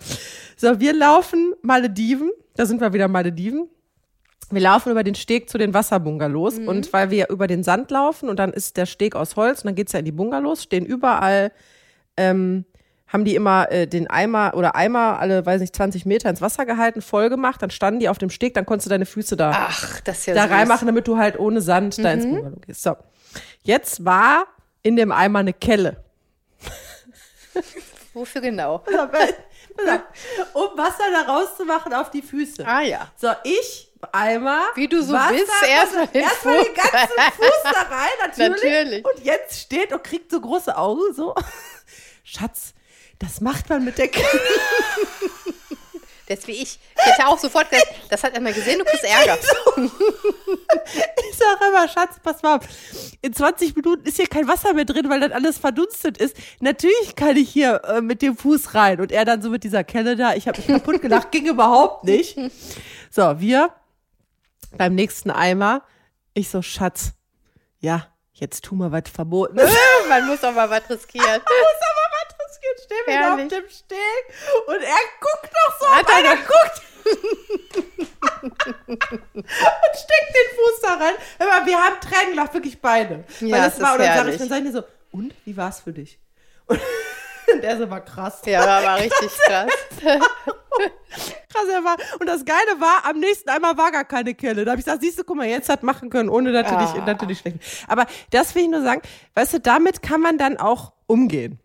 So, 0.56 0.80
wir 0.80 0.94
laufen 0.94 1.54
Malediven, 1.64 2.30
da 2.56 2.66
sind 2.66 2.80
wir 2.80 2.94
wieder 2.94 3.08
Malediven. 3.08 3.68
Wir 4.52 4.62
laufen 4.62 4.92
über 4.92 5.04
den 5.04 5.16
Steg 5.16 5.50
zu 5.50 5.58
den 5.58 5.74
Wasserbungalows 5.74 6.60
und 6.60 6.92
weil 6.94 7.10
wir 7.10 7.30
über 7.30 7.48
den 7.48 7.64
Sand 7.64 7.90
laufen 7.90 8.28
und 8.30 8.38
dann 8.38 8.52
ist 8.52 8.76
der 8.76 8.86
Steg 8.86 9.16
aus 9.16 9.38
Holz 9.38 9.62
und 9.62 9.68
dann 9.68 9.76
geht's 9.76 9.94
ja 9.94 10.00
in 10.00 10.06
die 10.06 10.12
Bungalows, 10.12 10.64
stehen 10.64 10.86
überall 10.86 11.52
ähm, 12.18 12.66
haben 13.12 13.26
die 13.26 13.36
immer 13.36 13.72
äh, 13.72 13.88
den 13.88 14.10
Eimer 14.10 14.54
oder 14.56 14.76
Eimer 14.76 15.20
alle, 15.20 15.46
weiß 15.46 15.62
nicht, 15.62 15.76
20 15.76 16.06
Meter 16.06 16.30
ins 16.30 16.42
Wasser 16.42 16.66
gehalten, 16.66 17.02
voll 17.02 17.30
gemacht, 17.30 17.62
dann 17.62 17.70
standen 17.70 18.00
die 18.00 18.10
auf 18.10 18.18
dem 18.18 18.30
Steg, 18.30 18.54
dann 18.54 18.66
konntest 18.66 18.86
du 18.86 18.90
deine 18.90 19.06
Füße 19.06 19.36
da, 19.36 19.52
Ach, 19.54 19.96
ja 19.96 20.02
da 20.06 20.14
süß. 20.14 20.36
Mhm. 20.36 20.40
reinmachen, 20.40 20.88
damit 20.88 21.08
du 21.08 21.18
halt 21.18 21.38
ohne 21.40 21.62
Sand 21.62 22.04
da 22.04 22.12
ins 22.12 22.26
Bungalow 22.26 22.60
gehst. 22.66 22.84
So. 22.84 22.96
Jetzt 23.64 24.06
war 24.06 24.46
in 24.82 24.96
dem 24.96 25.12
Eimer 25.12 25.40
eine 25.40 25.54
Kelle. 25.54 26.04
Wofür 28.14 28.42
genau? 28.42 28.84
um 30.54 30.78
Wasser 30.78 31.04
da 31.12 31.32
rauszumachen 31.32 31.94
auf 31.94 32.12
die 32.12 32.22
Füße. 32.22 32.66
Ah 32.66 32.82
ja. 32.82 33.10
So, 33.18 33.30
ich 33.44 33.92
Eimer. 34.12 34.62
Wie 34.76 34.88
du 34.88 35.02
so 35.04 35.14
Wasser, 35.14 35.34
bist, 35.34 35.52
erstmal 35.68 36.08
den 36.08 36.22
erstmal 36.24 36.64
den 36.64 36.74
ganzen. 36.74 37.34
Fuß 37.38 37.64
da 37.64 37.82
rein, 37.82 38.10
natürlich. 38.28 38.64
Natürlich. 38.64 39.06
Und 39.06 39.26
jetzt 39.26 39.60
steht 39.60 39.94
und 39.94 40.04
kriegt 40.04 40.32
so 40.32 40.42
große 40.42 40.76
Augen, 40.76 41.14
so. 41.14 41.36
Schatz, 42.24 42.74
das 43.22 43.40
macht 43.40 43.70
man 43.70 43.86
mit 43.86 43.98
der 43.98 44.08
Kelle. 44.08 44.42
Das 46.28 46.40
ist 46.40 46.48
wie 46.48 46.54
ich. 46.54 46.80
Ich 46.96 47.06
hätte 47.06 47.28
auch 47.28 47.38
sofort 47.38 47.70
gesagt, 47.70 47.94
das 48.10 48.24
hat 48.24 48.34
er 48.34 48.40
mal 48.42 48.54
gesehen, 48.54 48.80
du 48.80 48.86
kriegst 48.86 49.04
Ärger. 49.04 49.38
Ich 51.30 51.38
sage 51.38 51.66
immer, 51.70 51.88
Schatz, 51.88 52.18
pass 52.22 52.42
mal 52.42 52.58
auf. 52.58 52.68
In 53.22 53.34
20 53.34 53.76
Minuten 53.76 54.06
ist 54.06 54.18
hier 54.18 54.28
kein 54.28 54.48
Wasser 54.48 54.74
mehr 54.74 54.86
drin, 54.86 55.10
weil 55.10 55.20
das 55.20 55.32
alles 55.32 55.58
verdunstet 55.58 56.18
ist. 56.18 56.36
Natürlich 56.60 57.16
kann 57.16 57.36
ich 57.36 57.50
hier 57.50 57.82
äh, 57.86 58.02
mit 58.02 58.22
dem 58.22 58.38
Fuß 58.38 58.76
rein. 58.76 59.02
Und 59.02 59.12
er 59.12 59.26
dann 59.26 59.42
so 59.42 59.50
mit 59.50 59.64
dieser 59.64 59.84
Kelle 59.84 60.16
da. 60.16 60.36
Ich 60.36 60.48
habe 60.48 60.58
mich 60.58 60.68
kaputt 60.68 61.02
gelacht, 61.02 61.32
ging 61.32 61.48
überhaupt 61.48 62.04
nicht. 62.04 62.38
So, 63.10 63.40
wir 63.40 63.74
Beim 64.78 64.94
nächsten 64.96 65.32
Eimer, 65.32 65.84
ich 66.34 66.50
so, 66.50 66.62
Schatz, 66.62 67.14
ja, 67.80 68.08
jetzt 68.34 68.64
tu 68.66 68.76
mal 68.76 68.92
was 68.92 69.10
verboten. 69.12 69.60
Man 70.10 70.28
muss 70.28 70.44
auch 70.44 70.54
mal 70.54 70.70
was 70.70 70.90
riskieren. 70.90 71.28
muss 71.42 71.82
aber 71.90 71.91
riskieren. 72.74 73.04
Stehen 73.04 73.06
wir 73.08 73.20
da 73.22 73.34
auf 73.34 73.48
dem 73.48 73.70
Steg 73.70 74.24
und 74.68 74.82
er 74.82 75.04
guckt 75.20 75.52
noch 75.54 75.80
so, 75.80 75.86
Hat 75.96 76.10
er 76.10 76.26
er 76.26 76.38
guckt. 76.38 76.82
und 78.42 79.96
steckt 79.96 80.32
den 80.36 80.50
Fuß 80.56 80.82
da 80.84 80.94
rein. 80.96 81.14
Hör 81.40 81.48
mal, 81.48 81.66
wir 81.66 81.78
haben 81.78 81.96
Tränen 82.00 82.32
gelacht, 82.32 82.54
wirklich 82.54 82.80
beide. 82.82 83.24
Ja, 83.40 83.58
weil 83.58 83.68
es 83.68 83.76
das 83.76 83.82
war, 83.82 83.94
und 83.94 84.00
dann 84.00 84.18
sag 84.18 84.28
ich, 84.28 84.38
dann 84.38 84.50
sag 84.50 84.58
ich 84.60 84.64
mir 84.64 84.72
so, 84.72 84.84
und, 85.12 85.34
wie 85.46 85.58
war's 85.58 85.80
für 85.80 85.92
dich? 85.94 86.20
Und, 86.68 86.80
und 87.54 87.64
er 87.64 87.78
so, 87.78 87.90
war 87.90 88.02
krass. 88.02 88.42
Ja, 88.46 88.66
war, 88.66 88.84
war 88.84 88.98
richtig 89.02 89.30
krass. 89.46 89.72
Krass, 90.02 91.68
er 91.70 91.84
war. 91.84 91.98
Und 92.20 92.28
das 92.28 92.46
Geile 92.46 92.80
war, 92.80 93.04
am 93.06 93.20
nächsten 93.20 93.50
einmal 93.50 93.78
war 93.78 93.92
gar 93.92 94.06
keine 94.06 94.34
Kelle. 94.34 94.64
Da 94.64 94.72
habe 94.72 94.80
ich 94.80 94.86
gesagt, 94.86 95.02
siehst 95.04 95.20
du, 95.20 95.24
guck 95.24 95.38
mal, 95.38 95.48
jetzt 95.48 95.68
hat 95.70 95.84
machen 95.84 96.10
können, 96.10 96.30
ohne 96.30 96.52
natürlich, 96.52 96.90
Ah. 97.02 97.06
natürlich 97.06 97.40
schlecht. 97.40 97.58
Aber 97.88 98.06
das 98.30 98.56
will 98.56 98.64
ich 98.64 98.70
nur 98.70 98.82
sagen, 98.82 99.02
weißt 99.36 99.54
du, 99.56 99.60
damit 99.60 100.02
kann 100.02 100.22
man 100.22 100.38
dann 100.38 100.58
auch 100.58 100.94
umgehen. 101.08 101.60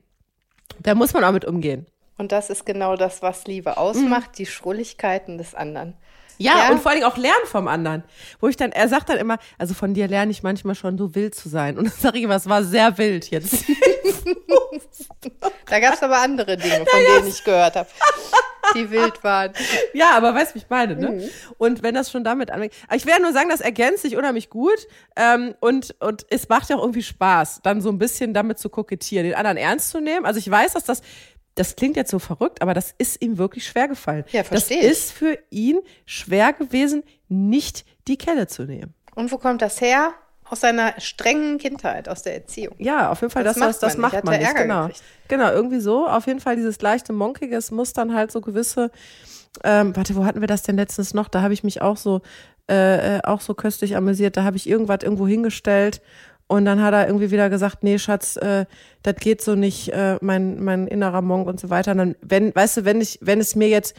Da 0.80 0.94
muss 0.94 1.12
man 1.12 1.24
auch 1.24 1.32
mit 1.32 1.44
umgehen. 1.44 1.86
Und 2.18 2.32
das 2.32 2.48
ist 2.50 2.64
genau 2.64 2.96
das, 2.96 3.20
was 3.22 3.46
Liebe 3.46 3.76
ausmacht, 3.76 4.38
die 4.38 4.46
Schrulligkeiten 4.46 5.36
des 5.38 5.54
anderen. 5.54 5.94
Ja, 6.38 6.52
Ja. 6.58 6.70
und 6.70 6.80
vor 6.82 6.90
allen 6.90 7.00
Dingen 7.00 7.10
auch 7.10 7.16
lernen 7.16 7.46
vom 7.46 7.66
anderen. 7.68 8.04
Wo 8.40 8.48
ich 8.48 8.56
dann, 8.56 8.72
er 8.72 8.88
sagt 8.88 9.08
dann 9.08 9.18
immer, 9.18 9.38
also 9.58 9.74
von 9.74 9.94
dir 9.94 10.06
lerne 10.08 10.30
ich 10.30 10.42
manchmal 10.42 10.74
schon, 10.74 10.96
so 10.98 11.14
wild 11.14 11.34
zu 11.34 11.48
sein. 11.48 11.78
Und 11.78 11.84
dann 11.86 11.94
sage 11.98 12.18
ich 12.18 12.24
immer, 12.24 12.36
es 12.36 12.48
war 12.48 12.62
sehr 12.64 12.96
wild 12.98 13.30
jetzt. 13.30 13.64
Da 15.68 15.80
gab 15.80 15.94
es 15.94 16.02
aber 16.02 16.18
andere 16.18 16.56
Dinge, 16.56 16.84
von 16.86 17.00
denen 17.00 17.28
ich 17.28 17.42
gehört 17.42 17.74
habe, 17.76 17.88
die 18.74 18.90
wild 18.90 19.22
waren. 19.24 19.52
Ja, 19.94 20.10
aber 20.16 20.34
weißt 20.34 20.50
du, 20.50 20.54
wie 20.56 20.58
ich 20.58 20.68
meine, 20.68 20.96
ne? 20.96 21.10
Mhm. 21.10 21.30
Und 21.58 21.82
wenn 21.82 21.94
das 21.94 22.10
schon 22.10 22.24
damit 22.24 22.50
anfängt. 22.50 22.74
Ich 22.94 23.06
werde 23.06 23.22
nur 23.22 23.32
sagen, 23.32 23.48
das 23.48 23.60
ergänzt 23.60 24.02
sich 24.02 24.16
unheimlich 24.16 24.50
gut. 24.50 24.86
Ähm, 25.16 25.54
und, 25.60 25.94
und 26.00 26.26
es 26.30 26.48
macht 26.48 26.68
ja 26.70 26.76
auch 26.76 26.82
irgendwie 26.82 27.02
Spaß, 27.02 27.60
dann 27.62 27.80
so 27.80 27.88
ein 27.90 27.98
bisschen 27.98 28.34
damit 28.34 28.58
zu 28.58 28.68
kokettieren, 28.68 29.24
den 29.26 29.34
anderen 29.34 29.56
ernst 29.56 29.90
zu 29.90 30.00
nehmen. 30.00 30.26
Also 30.26 30.38
ich 30.38 30.50
weiß, 30.50 30.74
dass 30.74 30.84
das, 30.84 31.02
das 31.54 31.76
klingt 31.76 31.96
jetzt 31.96 32.10
so 32.10 32.18
verrückt, 32.18 32.60
aber 32.62 32.74
das 32.74 32.94
ist 32.98 33.22
ihm 33.22 33.38
wirklich 33.38 33.66
schwer 33.66 33.88
gefallen. 33.88 34.24
Ja, 34.30 34.40
Das 34.40 34.48
versteh 34.48 34.74
ich. 34.80 34.84
ist 34.84 35.12
für 35.12 35.38
ihn 35.50 35.80
schwer 36.04 36.52
gewesen, 36.52 37.02
nicht 37.28 37.84
die 38.08 38.18
Kelle 38.18 38.46
zu 38.46 38.64
nehmen. 38.64 38.94
Und 39.14 39.32
wo 39.32 39.38
kommt 39.38 39.62
das 39.62 39.80
her? 39.80 40.12
Aus 40.48 40.60
seiner 40.60 40.94
strengen 41.00 41.58
Kindheit, 41.58 42.08
aus 42.08 42.22
der 42.22 42.34
Erziehung. 42.34 42.74
Ja, 42.78 43.10
auf 43.10 43.20
jeden 43.20 43.32
Fall, 43.32 43.42
Das 43.44 43.54
das, 43.54 43.60
macht 43.60 43.70
das, 43.70 43.78
das 43.80 43.96
man 43.96 44.10
nicht. 44.10 44.14
macht 44.14 44.24
man 44.24 44.34
er 44.34 44.40
nicht. 44.40 44.56
Genau. 44.56 44.80
gekriegt. 44.86 45.02
genau, 45.28 45.50
irgendwie 45.50 45.80
so. 45.80 46.06
Auf 46.06 46.26
jeden 46.26 46.40
Fall 46.40 46.56
dieses 46.56 46.80
leichte 46.80 47.12
Monkige, 47.12 47.56
es 47.56 47.70
muss 47.70 47.92
dann 47.92 48.14
halt 48.14 48.30
so 48.30 48.40
gewisse, 48.40 48.90
ähm, 49.64 49.96
warte, 49.96 50.14
wo 50.14 50.24
hatten 50.24 50.40
wir 50.40 50.48
das 50.48 50.62
denn 50.62 50.76
letztens 50.76 51.14
noch? 51.14 51.28
Da 51.28 51.42
habe 51.42 51.52
ich 51.54 51.64
mich 51.64 51.82
auch 51.82 51.96
so, 51.96 52.20
äh, 52.70 53.16
äh, 53.16 53.20
auch 53.24 53.40
so 53.40 53.54
köstlich 53.54 53.96
amüsiert. 53.96 54.36
Da 54.36 54.44
habe 54.44 54.56
ich 54.56 54.68
irgendwas 54.68 54.98
irgendwo 55.02 55.26
hingestellt 55.26 56.00
und 56.48 56.64
dann 56.64 56.80
hat 56.80 56.94
er 56.94 57.06
irgendwie 57.06 57.30
wieder 57.32 57.50
gesagt, 57.50 57.82
nee, 57.82 57.98
Schatz, 57.98 58.36
äh, 58.36 58.66
das 59.02 59.16
geht 59.16 59.42
so 59.42 59.56
nicht, 59.56 59.88
äh, 59.92 60.16
mein, 60.20 60.62
mein 60.62 60.86
innerer 60.86 61.22
Monk 61.22 61.48
und 61.48 61.58
so 61.58 61.70
weiter. 61.70 61.92
Und 61.92 61.98
dann, 61.98 62.16
wenn, 62.20 62.54
weißt 62.54 62.78
du, 62.78 62.84
wenn 62.84 63.00
ich, 63.00 63.18
wenn 63.20 63.40
es 63.40 63.56
mir 63.56 63.68
jetzt 63.68 63.96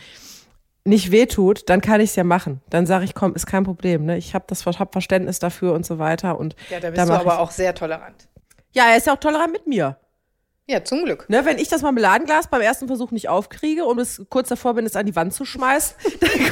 nicht 0.88 1.12
wehtut, 1.12 1.69
dann 1.69 1.82
kann 1.82 2.02
ich 2.02 2.12
es 2.12 2.15
ja 2.15 2.23
machen. 2.23 2.62
Dann 2.69 2.86
sage 2.86 3.06
ich, 3.06 3.13
komm, 3.13 3.36
ist 3.36 3.45
kein 3.45 3.63
Problem. 3.63 4.06
Ne? 4.06 4.17
Ich 4.17 4.34
habe 4.34 4.45
das 4.47 4.65
hab 4.65 4.91
Verständnis 4.91 5.39
dafür 5.39 5.73
und 5.73 5.86
so 5.86 6.00
weiter. 6.00 6.39
Und 6.39 6.56
Ja, 6.69 6.80
da 6.80 6.91
da 6.91 7.06
bist 7.06 7.10
du 7.10 7.13
aber 7.13 7.39
auch 7.39 7.52
sehr 7.52 7.76
tolerant. 7.76 8.28
Ja, 8.71 8.89
er 8.89 8.97
ist 8.97 9.08
ja 9.08 9.13
auch 9.13 9.19
tolerant 9.19 9.52
mit 9.52 9.67
mir. 9.67 9.97
Ja, 10.65 10.84
zum 10.84 11.06
Glück. 11.06 11.30
Ne, 11.30 11.45
wenn 11.45 11.60
ich 11.60 11.69
das 11.69 11.82
Marmeladenglas 11.82 12.47
beim 12.47 12.62
ersten 12.62 12.88
Versuch 12.88 13.12
nicht 13.12 13.30
aufkriege 13.30 13.86
und 13.86 14.00
es 14.00 14.21
kurz 14.30 14.50
davor 14.50 14.73
bin, 14.73 14.86
es 14.86 14.97
an 14.97 15.06
die 15.06 15.15
Wand 15.15 15.34
zu 15.34 15.45
schmeißen, 15.45 15.95
dann 16.19 16.30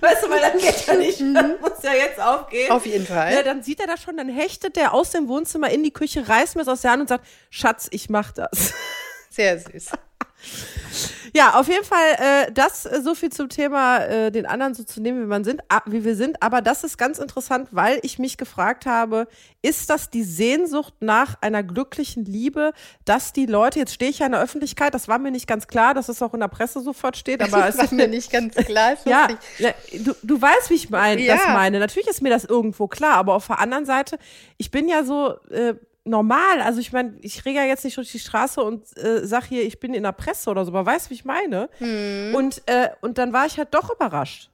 weißt 0.00 0.24
du, 0.24 0.30
weil 0.30 0.40
dann 0.40 0.58
geht 0.58 0.86
ja 0.86 0.94
nicht, 0.94 1.20
dann 1.20 1.60
muss 1.60 1.82
ja 1.82 1.92
jetzt 1.92 2.20
aufgehen. 2.20 2.72
Auf 2.72 2.86
jeden 2.86 3.06
Fall. 3.06 3.32
Ja, 3.32 3.42
dann 3.42 3.62
sieht 3.62 3.80
er 3.80 3.86
das 3.86 4.02
schon, 4.02 4.16
dann 4.16 4.28
hechtet 4.28 4.74
der 4.76 4.94
aus 4.94 5.10
dem 5.10 5.28
Wohnzimmer 5.28 5.70
in 5.70 5.84
die 5.84 5.92
Küche, 5.92 6.28
reißt 6.28 6.56
mir 6.56 6.62
es 6.62 6.68
aus 6.68 6.80
der 6.80 6.90
Hand 6.92 7.02
und 7.02 7.08
sagt, 7.08 7.26
Schatz, 7.50 7.86
ich 7.90 8.08
mach 8.10 8.32
das. 8.32 8.72
Sehr 9.30 9.58
süß. 9.58 9.90
Ja, 11.34 11.54
auf 11.54 11.68
jeden 11.68 11.84
Fall, 11.84 12.46
äh, 12.48 12.52
das 12.52 12.86
äh, 12.86 13.00
so 13.02 13.14
viel 13.14 13.30
zum 13.30 13.48
Thema, 13.48 13.98
äh, 14.04 14.30
den 14.30 14.46
anderen 14.46 14.74
so 14.74 14.84
zu 14.84 15.00
nehmen, 15.00 15.22
wie 15.22 15.26
man 15.26 15.44
sind, 15.44 15.62
wie 15.86 16.04
wir 16.04 16.16
sind. 16.16 16.42
Aber 16.42 16.62
das 16.62 16.84
ist 16.84 16.98
ganz 16.98 17.18
interessant, 17.18 17.68
weil 17.72 17.98
ich 18.02 18.18
mich 18.18 18.36
gefragt 18.36 18.86
habe, 18.86 19.26
ist 19.62 19.90
das 19.90 20.10
die 20.10 20.22
Sehnsucht 20.22 20.94
nach 21.00 21.36
einer 21.40 21.62
glücklichen 21.62 22.24
Liebe, 22.24 22.72
dass 23.04 23.32
die 23.32 23.46
Leute, 23.46 23.78
jetzt 23.78 23.94
stehe 23.94 24.10
ich 24.10 24.20
ja 24.20 24.26
in 24.26 24.32
der 24.32 24.40
Öffentlichkeit, 24.40 24.94
das 24.94 25.08
war 25.08 25.18
mir 25.18 25.30
nicht 25.30 25.46
ganz 25.46 25.66
klar, 25.66 25.94
dass 25.94 26.08
es 26.08 26.22
auch 26.22 26.34
in 26.34 26.40
der 26.40 26.48
Presse 26.48 26.80
sofort 26.80 27.16
steht, 27.16 27.42
aber 27.42 27.58
es 27.68 27.76
das 27.76 27.86
ist 27.86 27.90
war 27.92 27.96
mir 27.96 28.08
nicht 28.08 28.30
ganz 28.30 28.54
klar. 28.54 28.92
Ist 28.92 29.06
ja, 29.06 29.28
ja, 29.58 29.70
du, 29.92 30.14
du 30.22 30.40
weißt, 30.40 30.70
wie 30.70 30.74
ich 30.74 30.90
mein, 30.90 31.18
Ja. 31.18 31.36
das 31.36 31.46
meine. 31.48 31.78
Natürlich 31.78 32.08
ist 32.08 32.22
mir 32.22 32.30
das 32.30 32.44
irgendwo 32.44 32.86
klar, 32.88 33.14
aber 33.14 33.34
auf 33.34 33.46
der 33.48 33.58
anderen 33.58 33.84
Seite, 33.84 34.18
ich 34.56 34.70
bin 34.70 34.88
ja 34.88 35.04
so 35.04 35.34
äh, 35.50 35.74
normal. 36.08 36.60
Also 36.62 36.80
ich 36.80 36.92
meine, 36.92 37.16
ich 37.20 37.44
rege 37.44 37.58
ja 37.58 37.64
jetzt 37.64 37.84
nicht 37.84 37.96
durch 37.96 38.10
die 38.10 38.18
Straße 38.18 38.62
und 38.62 38.96
äh, 38.96 39.26
sag 39.26 39.44
hier, 39.44 39.62
ich 39.64 39.80
bin 39.80 39.94
in 39.94 40.02
der 40.02 40.12
Presse 40.12 40.50
oder 40.50 40.64
so, 40.64 40.72
aber 40.72 40.86
weißt, 40.86 41.10
wie 41.10 41.14
ich 41.14 41.24
meine. 41.24 41.68
Hm. 41.78 42.34
Und, 42.34 42.62
äh, 42.66 42.90
und 43.00 43.18
dann 43.18 43.32
war 43.32 43.46
ich 43.46 43.58
halt 43.58 43.74
doch 43.74 43.94
überrascht. 43.94 44.50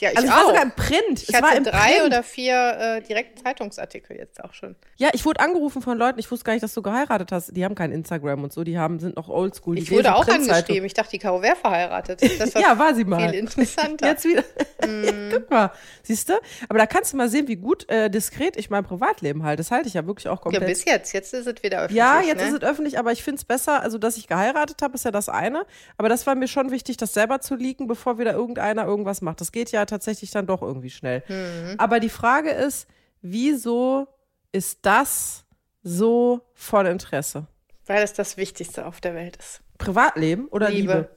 Ja, 0.00 0.10
ich 0.10 0.16
Also 0.16 0.26
ich 0.28 0.32
auch. 0.32 0.36
war 0.38 0.46
sogar 0.46 0.62
im 0.62 0.72
Print. 0.72 1.22
ich 1.22 1.28
es 1.28 1.34
war 1.34 1.50
hatte 1.50 1.58
im 1.58 1.64
drei 1.64 1.92
Print. 1.92 2.06
oder 2.06 2.22
vier 2.24 2.76
äh, 2.78 3.00
direkt 3.02 3.38
Zeitungsartikel 3.38 4.16
jetzt 4.16 4.42
auch 4.42 4.52
schon. 4.52 4.74
Ja, 4.96 5.10
ich 5.12 5.24
wurde 5.24 5.40
angerufen 5.40 5.82
von 5.82 5.96
Leuten, 5.96 6.18
ich 6.18 6.28
wusste 6.30 6.44
gar 6.44 6.52
nicht, 6.54 6.62
dass 6.64 6.74
du 6.74 6.82
geheiratet 6.82 7.30
hast. 7.30 7.56
Die 7.56 7.64
haben 7.64 7.76
kein 7.76 7.92
Instagram 7.92 8.42
und 8.42 8.52
so, 8.52 8.64
die 8.64 8.76
haben, 8.76 8.98
sind 8.98 9.14
noch 9.16 9.28
oldschool. 9.28 9.78
Ich 9.78 9.90
wurde 9.92 10.14
auch 10.14 10.26
angeschrieben. 10.26 10.84
Ich 10.84 10.94
dachte, 10.94 11.10
die 11.10 11.18
Caro 11.20 11.42
wäre 11.42 11.54
verheiratet. 11.54 12.20
Das 12.40 12.54
war 12.54 12.62
Ja, 12.62 12.78
war 12.78 12.94
sie 12.94 13.04
mal. 13.04 13.30
viel 13.30 13.38
interessanter. 13.38 14.08
Jetzt 14.08 14.24
wieder. 14.24 14.42
Guck 15.30 15.50
mal, 15.50 15.70
siehst 16.02 16.28
du? 16.28 16.34
Aber 16.68 16.78
da 16.78 16.86
kannst 16.86 17.12
du 17.12 17.16
mal 17.16 17.28
sehen, 17.28 17.46
wie 17.46 17.56
gut 17.56 17.88
äh, 17.88 18.10
diskret 18.10 18.56
ich 18.56 18.70
mein 18.70 18.84
Privatleben 18.84 19.44
halte. 19.44 19.62
Das 19.62 19.70
halte 19.70 19.86
ich 19.86 19.94
ja 19.94 20.06
wirklich 20.06 20.28
auch 20.28 20.38
ja, 20.38 20.42
komplett. 20.42 20.66
bis 20.66 20.84
jetzt. 20.84 21.12
Jetzt 21.12 21.32
ist 21.34 21.46
es 21.46 21.62
wieder 21.62 21.78
öffentlich. 21.78 21.96
Ja, 21.98 22.20
jetzt 22.20 22.40
ne? 22.42 22.48
ist 22.48 22.54
es 22.54 22.62
öffentlich, 22.62 22.98
aber 22.98 23.12
ich 23.12 23.22
finde 23.22 23.38
es 23.38 23.44
besser, 23.44 23.80
also 23.80 23.98
dass 23.98 24.16
ich 24.16 24.26
geheiratet 24.26 24.82
habe, 24.82 24.94
ist 24.94 25.04
ja 25.04 25.12
das 25.12 25.28
eine. 25.28 25.64
Aber 25.96 26.08
das 26.08 26.26
war 26.26 26.34
mir 26.34 26.48
schon 26.48 26.72
wichtig, 26.72 26.96
das 26.96 27.14
selber 27.14 27.40
zu 27.40 27.54
leaken, 27.54 27.86
bevor 27.86 28.18
wieder 28.18 28.32
irgendeiner 28.32 28.84
irgendwas 28.84 29.22
macht. 29.22 29.40
Das 29.40 29.52
geht 29.52 29.70
ja 29.70 29.83
tatsächlich 29.86 30.30
dann 30.30 30.46
doch 30.46 30.62
irgendwie 30.62 30.90
schnell. 30.90 31.22
Mhm. 31.28 31.74
Aber 31.78 32.00
die 32.00 32.08
Frage 32.08 32.50
ist, 32.50 32.88
wieso 33.22 34.06
ist 34.52 34.80
das 34.82 35.44
so 35.82 36.40
von 36.54 36.86
Interesse? 36.86 37.46
Weil 37.86 38.02
es 38.02 38.12
das 38.12 38.36
Wichtigste 38.36 38.86
auf 38.86 39.00
der 39.00 39.14
Welt 39.14 39.36
ist. 39.36 39.60
Privatleben 39.78 40.48
oder 40.48 40.70
Liebe? 40.70 40.92
Liebe. 40.92 41.10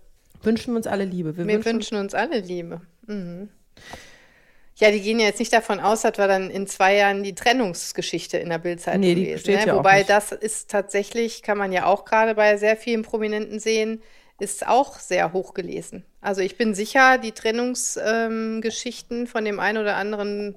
Wünschen 0.43 0.73
wir 0.73 0.77
uns 0.77 0.87
alle 0.87 1.05
Liebe. 1.05 1.37
Wir, 1.37 1.47
Wir 1.47 1.55
wünschen, 1.55 1.73
wünschen 1.73 1.97
uns 1.97 2.13
alle 2.13 2.39
Liebe. 2.39 2.81
Mhm. 3.05 3.49
Ja, 4.75 4.91
die 4.91 5.01
gehen 5.01 5.19
ja 5.19 5.25
jetzt 5.25 5.39
nicht 5.39 5.53
davon 5.53 5.79
aus, 5.79 6.03
dass 6.03 6.19
wir 6.19 6.27
dann 6.27 6.51
in 6.51 6.67
zwei 6.67 6.95
Jahren 6.95 7.23
die 7.23 7.33
Trennungsgeschichte 7.33 8.37
in 8.37 8.49
der 8.49 8.59
Bildzeitung 8.59 9.01
Nee, 9.01 9.15
die 9.15 9.25
lesen. 9.25 9.51
Ne? 9.51 9.65
ja 9.65 9.73
auch 9.73 9.77
Wobei 9.79 10.03
das 10.03 10.31
ist 10.31 10.69
tatsächlich, 10.69 11.41
kann 11.41 11.57
man 11.57 11.71
ja 11.71 11.85
auch 11.85 12.05
gerade 12.05 12.35
bei 12.35 12.57
sehr 12.57 12.77
vielen 12.77 13.01
Prominenten 13.01 13.59
sehen, 13.59 14.03
ist 14.39 14.67
auch 14.67 14.99
sehr 14.99 15.33
hoch 15.33 15.53
gelesen. 15.53 16.05
Also 16.21 16.41
ich 16.41 16.57
bin 16.57 16.73
sicher, 16.75 17.17
die 17.17 17.31
Trennungsgeschichten 17.31 19.21
ähm, 19.21 19.27
von 19.27 19.45
dem 19.45 19.59
einen 19.59 19.79
oder 19.79 19.95
anderen 19.95 20.55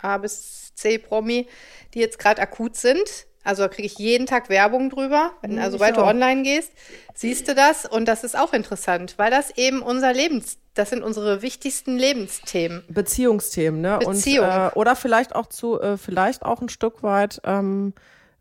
A 0.00 0.18
bis 0.18 0.74
C 0.74 0.98
Promi, 0.98 1.46
die 1.94 2.00
jetzt 2.00 2.18
gerade 2.18 2.42
akut 2.42 2.76
sind. 2.76 3.26
Also 3.44 3.62
da 3.62 3.68
kriege 3.68 3.86
ich 3.86 3.98
jeden 3.98 4.26
Tag 4.26 4.48
Werbung 4.48 4.90
drüber. 4.90 5.30
Wenn, 5.40 5.52
Mhm, 5.52 5.58
also 5.58 5.78
sobald 5.78 5.96
du 5.96 6.02
online 6.02 6.42
gehst, 6.42 6.72
siehst 7.14 7.46
du 7.46 7.54
das 7.54 7.86
und 7.86 8.06
das 8.06 8.24
ist 8.24 8.36
auch 8.36 8.52
interessant, 8.52 9.14
weil 9.18 9.30
das 9.30 9.56
eben 9.56 9.82
unser 9.82 10.12
Lebens, 10.12 10.58
das 10.74 10.90
sind 10.90 11.04
unsere 11.04 11.42
wichtigsten 11.42 11.96
Lebensthemen. 11.96 12.82
Beziehungsthemen, 12.88 13.80
ne? 13.80 13.98
Beziehung. 14.04 14.46
Und, 14.46 14.52
äh, 14.52 14.70
oder 14.74 14.96
vielleicht 14.96 15.36
auch 15.36 15.46
zu, 15.46 15.80
äh, 15.80 15.96
vielleicht 15.96 16.42
auch 16.42 16.60
ein 16.60 16.68
Stück 16.68 17.04
weit, 17.04 17.40
ähm, 17.44 17.94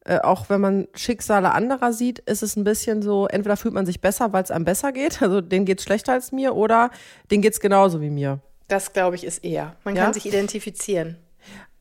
äh, 0.06 0.20
auch 0.20 0.50
wenn 0.50 0.62
man 0.62 0.88
Schicksale 0.96 1.52
anderer 1.52 1.92
sieht, 1.94 2.20
ist 2.20 2.42
es 2.44 2.56
ein 2.56 2.64
bisschen 2.64 3.02
so, 3.02 3.28
entweder 3.28 3.58
fühlt 3.58 3.74
man 3.74 3.86
sich 3.86 4.02
besser, 4.02 4.32
weil 4.34 4.44
es 4.44 4.52
einem 4.52 4.66
besser 4.66 4.92
geht, 4.92 5.22
also 5.22 5.42
denen 5.42 5.66
geht's 5.66 5.84
schlechter 5.84 6.14
als 6.14 6.32
mir, 6.32 6.56
oder 6.56 6.90
denen 7.32 7.42
geht's 7.42 7.60
genauso 7.60 8.02
wie 8.02 8.10
mir. 8.10 8.40
Das 8.68 8.94
glaube 8.94 9.16
ich 9.16 9.24
ist 9.24 9.44
eher. 9.44 9.76
Man 9.84 9.96
Ja? 9.96 10.06
kann 10.06 10.14
sich 10.14 10.26
identifizieren. 10.26 11.18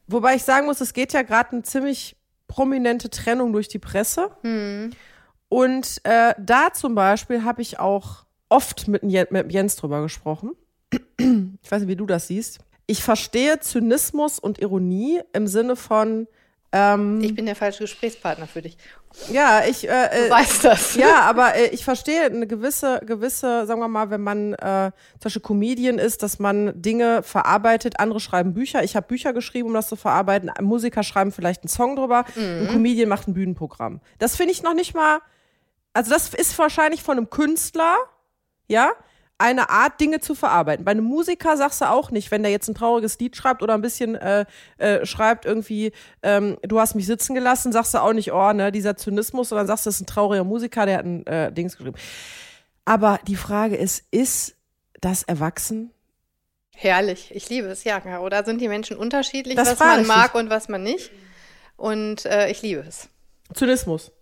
Wobei 0.06 0.34
ich 0.34 0.42
sagen 0.42 0.66
muss, 0.66 0.80
es 0.82 0.92
geht 0.92 1.12
ja 1.14 1.22
gerade 1.22 1.52
eine 1.52 1.62
ziemlich 1.62 2.16
prominente 2.46 3.08
Trennung 3.08 3.52
durch 3.54 3.68
die 3.68 3.78
Presse. 3.78 4.30
Und 5.48 6.00
äh, 6.04 6.34
da 6.38 6.72
zum 6.74 6.94
Beispiel 6.94 7.42
habe 7.44 7.62
ich 7.62 7.78
auch 7.78 8.24
oft 8.50 8.86
mit, 8.88 9.02
mit 9.02 9.52
Jens 9.52 9.76
drüber 9.76 10.02
gesprochen. 10.02 10.52
Ich 11.18 11.70
weiß 11.70 11.80
nicht, 11.80 11.88
wie 11.88 11.96
du 11.96 12.06
das 12.06 12.26
siehst. 12.26 12.58
Ich 12.86 13.02
verstehe 13.02 13.60
Zynismus 13.60 14.38
und 14.38 14.58
Ironie 14.60 15.20
im 15.32 15.46
Sinne 15.46 15.74
von, 15.76 16.26
ähm, 16.74 17.20
Ich 17.22 17.34
bin 17.34 17.46
der 17.46 17.54
falsche 17.56 17.84
Gesprächspartner 17.84 18.46
für 18.48 18.60
dich. 18.62 18.76
ja, 19.30 19.62
ich, 19.64 19.88
äh, 19.88 20.08
Du 20.10 20.26
äh, 20.26 20.30
weißt 20.30 20.64
das. 20.64 20.96
ja, 20.96 21.20
aber 21.20 21.54
äh, 21.54 21.68
ich 21.68 21.84
verstehe 21.84 22.24
eine 22.24 22.46
gewisse, 22.48 23.00
gewisse, 23.06 23.64
sagen 23.66 23.80
wir 23.80 23.88
mal, 23.88 24.10
wenn 24.10 24.20
man 24.22 24.54
äh, 24.54 24.90
zum 25.12 25.20
Beispiel 25.22 25.42
Comedian 25.42 25.98
ist, 25.98 26.22
dass 26.24 26.38
man 26.40 26.72
Dinge 26.82 27.22
verarbeitet, 27.22 28.00
andere 28.00 28.18
schreiben 28.18 28.54
Bücher. 28.54 28.82
Ich 28.82 28.96
habe 28.96 29.06
Bücher 29.06 29.32
geschrieben, 29.32 29.68
um 29.68 29.74
das 29.74 29.88
zu 29.88 29.94
verarbeiten. 29.96 30.50
Musiker 30.60 31.04
schreiben 31.04 31.30
vielleicht 31.30 31.62
einen 31.62 31.68
Song 31.68 31.94
drüber. 31.96 32.24
Ein 32.36 32.68
Comedian 32.72 33.08
macht 33.08 33.28
ein 33.28 33.34
Bühnenprogramm. 33.34 34.00
Das 34.18 34.34
finde 34.36 34.52
ich 34.52 34.62
noch 34.64 34.74
nicht 34.74 34.94
mal, 34.94 35.20
also 35.92 36.10
das 36.10 36.34
ist 36.34 36.58
wahrscheinlich 36.58 37.02
von 37.04 37.16
einem 37.18 37.30
Künstler, 37.30 37.94
ja, 38.66 38.90
eine 39.38 39.68
Art, 39.68 40.00
Dinge 40.00 40.20
zu 40.20 40.34
verarbeiten. 40.34 40.84
Bei 40.84 40.92
einem 40.92 41.04
Musiker 41.04 41.56
sagst 41.56 41.80
du 41.80 41.90
auch 41.90 42.10
nicht, 42.10 42.30
wenn 42.30 42.42
der 42.42 42.52
jetzt 42.52 42.68
ein 42.68 42.74
trauriges 42.74 43.18
Lied 43.18 43.36
schreibt 43.36 43.62
oder 43.62 43.74
ein 43.74 43.82
bisschen 43.82 44.14
äh, 44.14 44.44
äh, 44.78 45.04
schreibt 45.04 45.44
irgendwie, 45.44 45.92
ähm, 46.22 46.56
du 46.62 46.78
hast 46.78 46.94
mich 46.94 47.06
sitzen 47.06 47.34
gelassen, 47.34 47.72
sagst 47.72 47.94
du 47.94 47.98
auch 47.98 48.12
nicht, 48.12 48.32
oh, 48.32 48.52
ne, 48.52 48.70
dieser 48.70 48.96
Zynismus, 48.96 49.48
sondern 49.48 49.66
sagst, 49.66 49.86
das 49.86 49.96
ist 49.96 50.02
ein 50.02 50.06
trauriger 50.06 50.44
Musiker, 50.44 50.86
der 50.86 50.98
hat 50.98 51.04
ein 51.04 51.26
äh, 51.26 51.52
Dings 51.52 51.76
geschrieben. 51.76 51.96
Aber 52.84 53.18
die 53.26 53.36
Frage 53.36 53.76
ist, 53.76 54.04
ist 54.10 54.56
das 55.00 55.22
erwachsen? 55.24 55.90
Herrlich, 56.76 57.30
ich 57.34 57.48
liebe 57.48 57.68
es, 57.68 57.84
ja, 57.84 58.00
Oder 58.20 58.44
sind 58.44 58.60
die 58.60 58.68
Menschen 58.68 58.96
unterschiedlich, 58.96 59.56
Das 59.56 59.68
was 59.68 59.78
man 59.78 60.06
mag 60.06 60.34
und 60.34 60.50
was 60.50 60.68
man 60.68 60.82
nicht? 60.82 61.10
Und 61.76 62.24
äh, 62.24 62.50
ich 62.50 62.62
liebe 62.62 62.84
es. 62.86 63.08
Zynismus. 63.52 64.12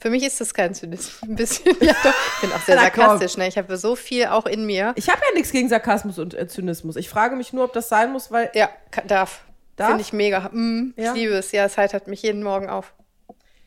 Für 0.00 0.10
mich 0.10 0.22
ist 0.24 0.40
das 0.40 0.54
kein 0.54 0.74
Zynismus. 0.74 1.22
Ein 1.28 1.34
bisschen, 1.36 1.76
ja 1.80 1.94
doch. 2.04 2.14
Ich 2.36 2.40
bin 2.42 2.52
auch 2.52 2.60
sehr 2.62 2.78
sarkastisch, 2.78 3.36
ne? 3.36 3.48
Ich 3.48 3.58
habe 3.58 3.76
so 3.76 3.96
viel 3.96 4.26
auch 4.26 4.46
in 4.46 4.64
mir. 4.66 4.92
Ich 4.96 5.08
habe 5.08 5.20
ja 5.28 5.34
nichts 5.34 5.50
gegen 5.50 5.68
Sarkasmus 5.68 6.18
und 6.18 6.34
äh, 6.34 6.46
Zynismus. 6.46 6.96
Ich 6.96 7.08
frage 7.08 7.34
mich 7.36 7.52
nur, 7.52 7.64
ob 7.64 7.72
das 7.72 7.88
sein 7.88 8.12
muss, 8.12 8.30
weil 8.30 8.50
Ja, 8.54 8.70
ka- 8.90 9.02
darf. 9.02 9.40
Darf? 9.76 9.88
Finde 9.88 10.02
ich 10.02 10.12
mega. 10.12 10.48
Mm, 10.52 10.94
Ja? 10.96 11.12
Ich 11.12 11.18
liebe 11.20 11.34
es. 11.34 11.52
Ja, 11.52 11.64
es 11.64 11.76
heitert 11.76 12.06
mich 12.08 12.22
jeden 12.22 12.42
Morgen 12.42 12.68
auf. 12.68 12.94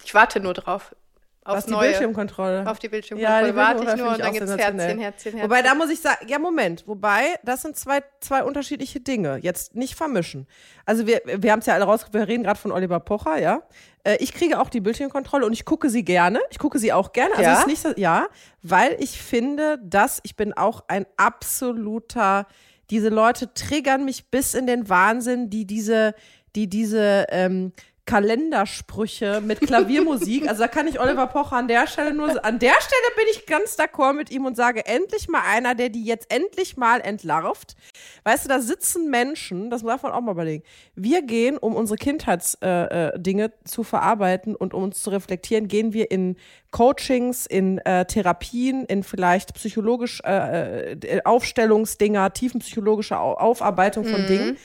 Ich 0.04 0.13
warte 0.13 0.39
nur 0.39 0.54
drauf. 0.54 0.96
Aufs 1.44 1.58
was 1.58 1.66
die 1.66 1.72
Neue. 1.72 1.88
Bildschirmkontrolle. 1.90 2.70
Auf 2.70 2.78
die 2.78 2.88
Bildschirmkontrolle 2.90 3.42
Ja, 3.48 3.52
die 3.52 3.56
warte 3.56 3.84
ich 3.84 3.96
nur 3.98 4.12
und 4.12 4.20
dann 4.20 4.32
finde 4.34 4.38
ich 4.38 4.40
gibt 4.40 4.50
auch 4.52 4.54
es 4.56 4.62
Herzchen. 4.62 4.80
Herzchen, 4.80 5.00
Herzchen. 5.00 5.42
Wobei, 5.42 5.62
da 5.64 5.74
muss 5.74 5.90
ich 5.90 6.00
sagen, 6.00 6.28
ja, 6.28 6.38
Moment. 6.38 6.88
Wobei, 6.88 7.22
das 7.44 7.64
sind 7.64 7.76
zwei, 7.76 8.04
zwei 8.20 8.44
unterschiedliche 8.44 9.00
Dinge. 9.00 9.38
Jetzt 9.42 9.74
nicht 9.76 9.96
vermischen. 9.96 10.48
Also, 10.86 11.08
wir, 11.08 11.22
wir 11.26 11.52
haben 11.52 11.60
es 11.60 11.66
ja 11.66 11.74
alle 11.74 11.86
rausgekriegt, 11.86 12.14
wir 12.14 12.28
reden 12.28 12.44
gerade 12.44 12.60
von 12.60 12.72
Oliver 12.72 13.00
Pocher, 13.00 13.40
ja. 13.40 13.64
Äh, 14.04 14.18
Ich 14.20 14.34
kriege 14.34 14.60
auch 14.60 14.70
die 14.70 14.82
Bildschirmkontrolle 14.82 15.46
und 15.46 15.54
ich 15.54 15.66
gucke 15.66 15.90
sie 15.90 16.04
gerne. 16.06 16.40
Ich 16.52 16.60
gucke 16.60 16.78
sie 16.78 16.94
auch 16.94 17.12
gerne. 17.12 17.32
Also, 17.32 17.44
Ja? 17.44 17.60
ist 17.60 17.68
nicht 17.68 17.82
so, 17.82 17.90
ja, 17.96 18.28
weil 18.62 18.96
ich 19.00 19.20
finde, 19.20 19.80
dass 19.84 20.20
ich 20.22 20.36
bin 20.36 20.54
auch 20.54 20.84
ein 20.90 21.08
absoluter, 21.18 22.46
diese 22.90 23.10
Leute 23.10 23.54
triggern 23.54 24.06
mich 24.06 24.30
bis 24.30 24.54
in 24.54 24.68
den 24.68 24.90
Wahnsinn, 24.90 25.50
die 25.50 25.66
diese, 25.66 26.14
die 26.56 26.68
diese, 26.70 27.26
ähm, 27.30 27.72
Kalendersprüche 28.12 29.39
mit 29.39 29.62
Klaviermusik. 29.62 30.45
Also 30.50 30.63
da 30.63 30.67
kann 30.67 30.86
ich 30.86 31.00
Oliver 31.00 31.28
Pocher 31.28 31.56
an 31.56 31.69
der 31.69 31.88
Stelle 31.88 32.13
nur, 32.13 32.43
an 32.43 32.60
der 32.60 32.74
Stelle 32.74 33.15
bin 33.15 33.26
ich 33.32 33.45
ganz 33.45 33.78
d'accord 33.80 34.12
mit 34.12 34.30
ihm 34.32 34.45
und 34.45 34.58
sage, 34.58 34.86
endlich 34.86 35.30
mal 35.30 35.43
einer, 35.47 35.76
der 35.76 35.88
die 35.88 36.04
jetzt 36.04 36.30
endlich 36.30 36.76
mal 36.76 37.00
entlarvt. 37.00 37.78
Weißt 38.26 38.43
du, 38.43 38.50
da 38.50 38.60
sitzen 38.60 39.10
Menschen, 39.10 39.69
das 39.69 39.84
darf 39.84 40.04
man 40.04 40.12
auch 40.12 40.19
mal 40.19 40.34
überlegen. 40.34 40.63
Wir 40.93 41.21
gehen, 41.21 41.58
um 41.58 41.74
unsere 41.74 41.95
Kindheitsdinge 41.95 43.13
äh, 43.15 43.19
Dinge 43.19 43.54
zu 43.63 43.84
verarbeiten 43.84 44.58
und 44.58 44.74
um 44.74 44.84
uns 44.84 45.02
zu 45.02 45.10
reflektieren, 45.10 45.69
gehen 45.69 45.93
wir 45.93 46.12
in 46.12 46.36
Coachings, 46.71 47.45
in 47.45 47.78
äh, 47.80 48.04
Therapien, 48.06 48.84
in 48.86 49.04
vielleicht 49.04 49.54
psychologisch 49.54 50.21
äh, 50.26 50.93
äh, 50.93 51.21
Aufstellungsdinger, 51.24 52.34
tiefenpsychologische 52.34 53.17
Au 53.17 53.36
Aufarbeitung 53.36 54.04
von 54.04 54.28
Dingen. 54.28 54.58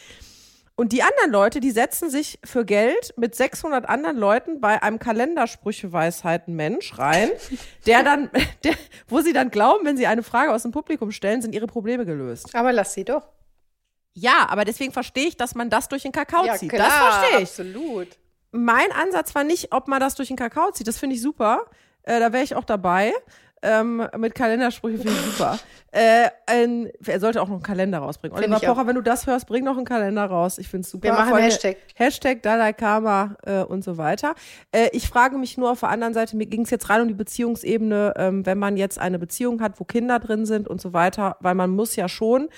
Und 0.79 0.93
die 0.93 1.03
anderen 1.03 1.31
Leute, 1.31 1.61
die 1.61 1.71
setzen 1.71 2.11
sich 2.11 2.39
für 2.45 2.67
Geld 2.67 3.15
mit 3.17 3.35
600 3.35 3.89
anderen 3.89 4.19
Leuten 4.19 4.61
bei 4.61 4.83
einem 4.83 4.99
Kalendersprüche-Weisheiten-Mensch 4.99 6.99
rein, 6.99 7.31
der 7.87 8.03
dann, 8.03 8.31
der, 8.65 8.75
wo 9.09 9.23
sie 9.23 9.33
dann 9.33 9.51
glauben, 9.51 9.87
wenn 9.87 9.97
sie 9.97 10.07
eine 10.07 10.23
Frage 10.23 10.53
aus 10.53 10.61
dem 10.63 10.73
Publikum 10.73 11.13
stellen, 11.13 11.41
sind 11.41 11.55
ihre 11.55 11.67
Probleme 11.67 12.05
gelöst. 12.05 12.55
Aber 12.55 12.75
lass 12.75 12.93
sie 12.93 13.05
doch. 13.05 13.27
Ja, 14.13 14.49
aber 14.51 14.67
deswegen 14.67 14.93
verstehe 14.93 15.29
ich, 15.29 15.39
dass 15.39 15.55
man 15.55 15.71
das 15.71 15.89
durch 15.89 16.03
den 16.03 16.13
Kakao 16.13 16.45
ja, 16.45 16.57
zieht. 16.57 16.69
klar, 16.71 16.89
das 16.89 16.95
verstehe 16.95 17.39
ich. 17.39 17.49
absolut. 17.49 18.09
Mein 18.53 18.93
Ansatz 18.93 19.35
war 19.35 19.45
nicht, 19.45 19.73
ob 19.73 19.89
man 19.89 20.01
das 20.01 20.15
durch 20.15 20.29
den 20.29 20.37
Kakao 20.37 20.73
zieht. 20.73 20.87
Das 20.87 20.99
finde 20.99 21.17
ich 21.17 21.23
super. 21.23 21.65
Äh, 22.03 22.21
da 22.21 22.33
wäre 22.33 22.45
ich 22.45 22.55
auch 22.55 22.65
dabei. 22.65 23.13
Ähm, 23.63 24.07
mit 24.19 24.35
Kalendersprüche 24.35 24.99
finde 24.99 25.13
ich 25.13 25.21
super. 25.33 25.59
Äh, 25.91 26.29
ein, 26.47 26.91
er 27.07 27.21
sollte 27.21 27.41
auch 27.41 27.49
noch 27.49 27.55
einen 27.55 27.63
Kalender 27.63 27.99
rausbringen. 27.99 28.37
Oliver. 28.37 28.61
Pocher, 28.61 28.87
wenn 28.87 28.97
du 28.97 29.01
das 29.01 29.27
hörst, 29.27 29.47
bring 29.47 29.65
noch 29.65 29.77
einen 29.77 29.87
Kalender 29.87 30.27
raus. 30.27 30.59
Ich 30.59 30.69
finde 30.69 30.85
es 30.85 30.91
super. 30.91 31.05
Wir 31.05 31.13
machen 31.13 31.33
allem 31.33 31.45
Hashtag. 31.45 31.79
Hashtag 31.95 32.43
Dalai 32.43 32.75
Karma 32.75 33.37
äh, 33.45 33.63
und 33.63 33.83
so 33.83 33.97
weiter. 33.97 34.35
Äh, 34.73 34.91
ich 34.93 35.09
frage 35.09 35.39
mich 35.39 35.57
nur 35.57 35.71
auf 35.71 35.81
der 35.81 35.89
anderen 35.89 36.13
Seite, 36.13 36.37
mir 36.37 36.47
ging 36.47 36.63
es 36.63 36.71
jetzt 36.71 36.91
rein 36.91 37.01
um 37.01 37.09
die 37.09 37.15
Beziehungsebene, 37.15 38.15
ähm, 38.17 38.45
wenn 38.45 38.59
man 38.59 38.77
jetzt 38.77 38.99
eine 38.99 39.19
Beziehung 39.19 39.63
hat, 39.63 39.81
wo 39.81 39.85
Kinder 39.85 40.19
drin 40.19 40.45
sind 40.45 40.69
und 40.69 40.81
so 40.81 40.93
weiter, 40.93 41.37
weil 41.41 41.55
man 41.55 41.71
muss 41.71 41.97
ja 41.97 42.09
schon, 42.09 42.49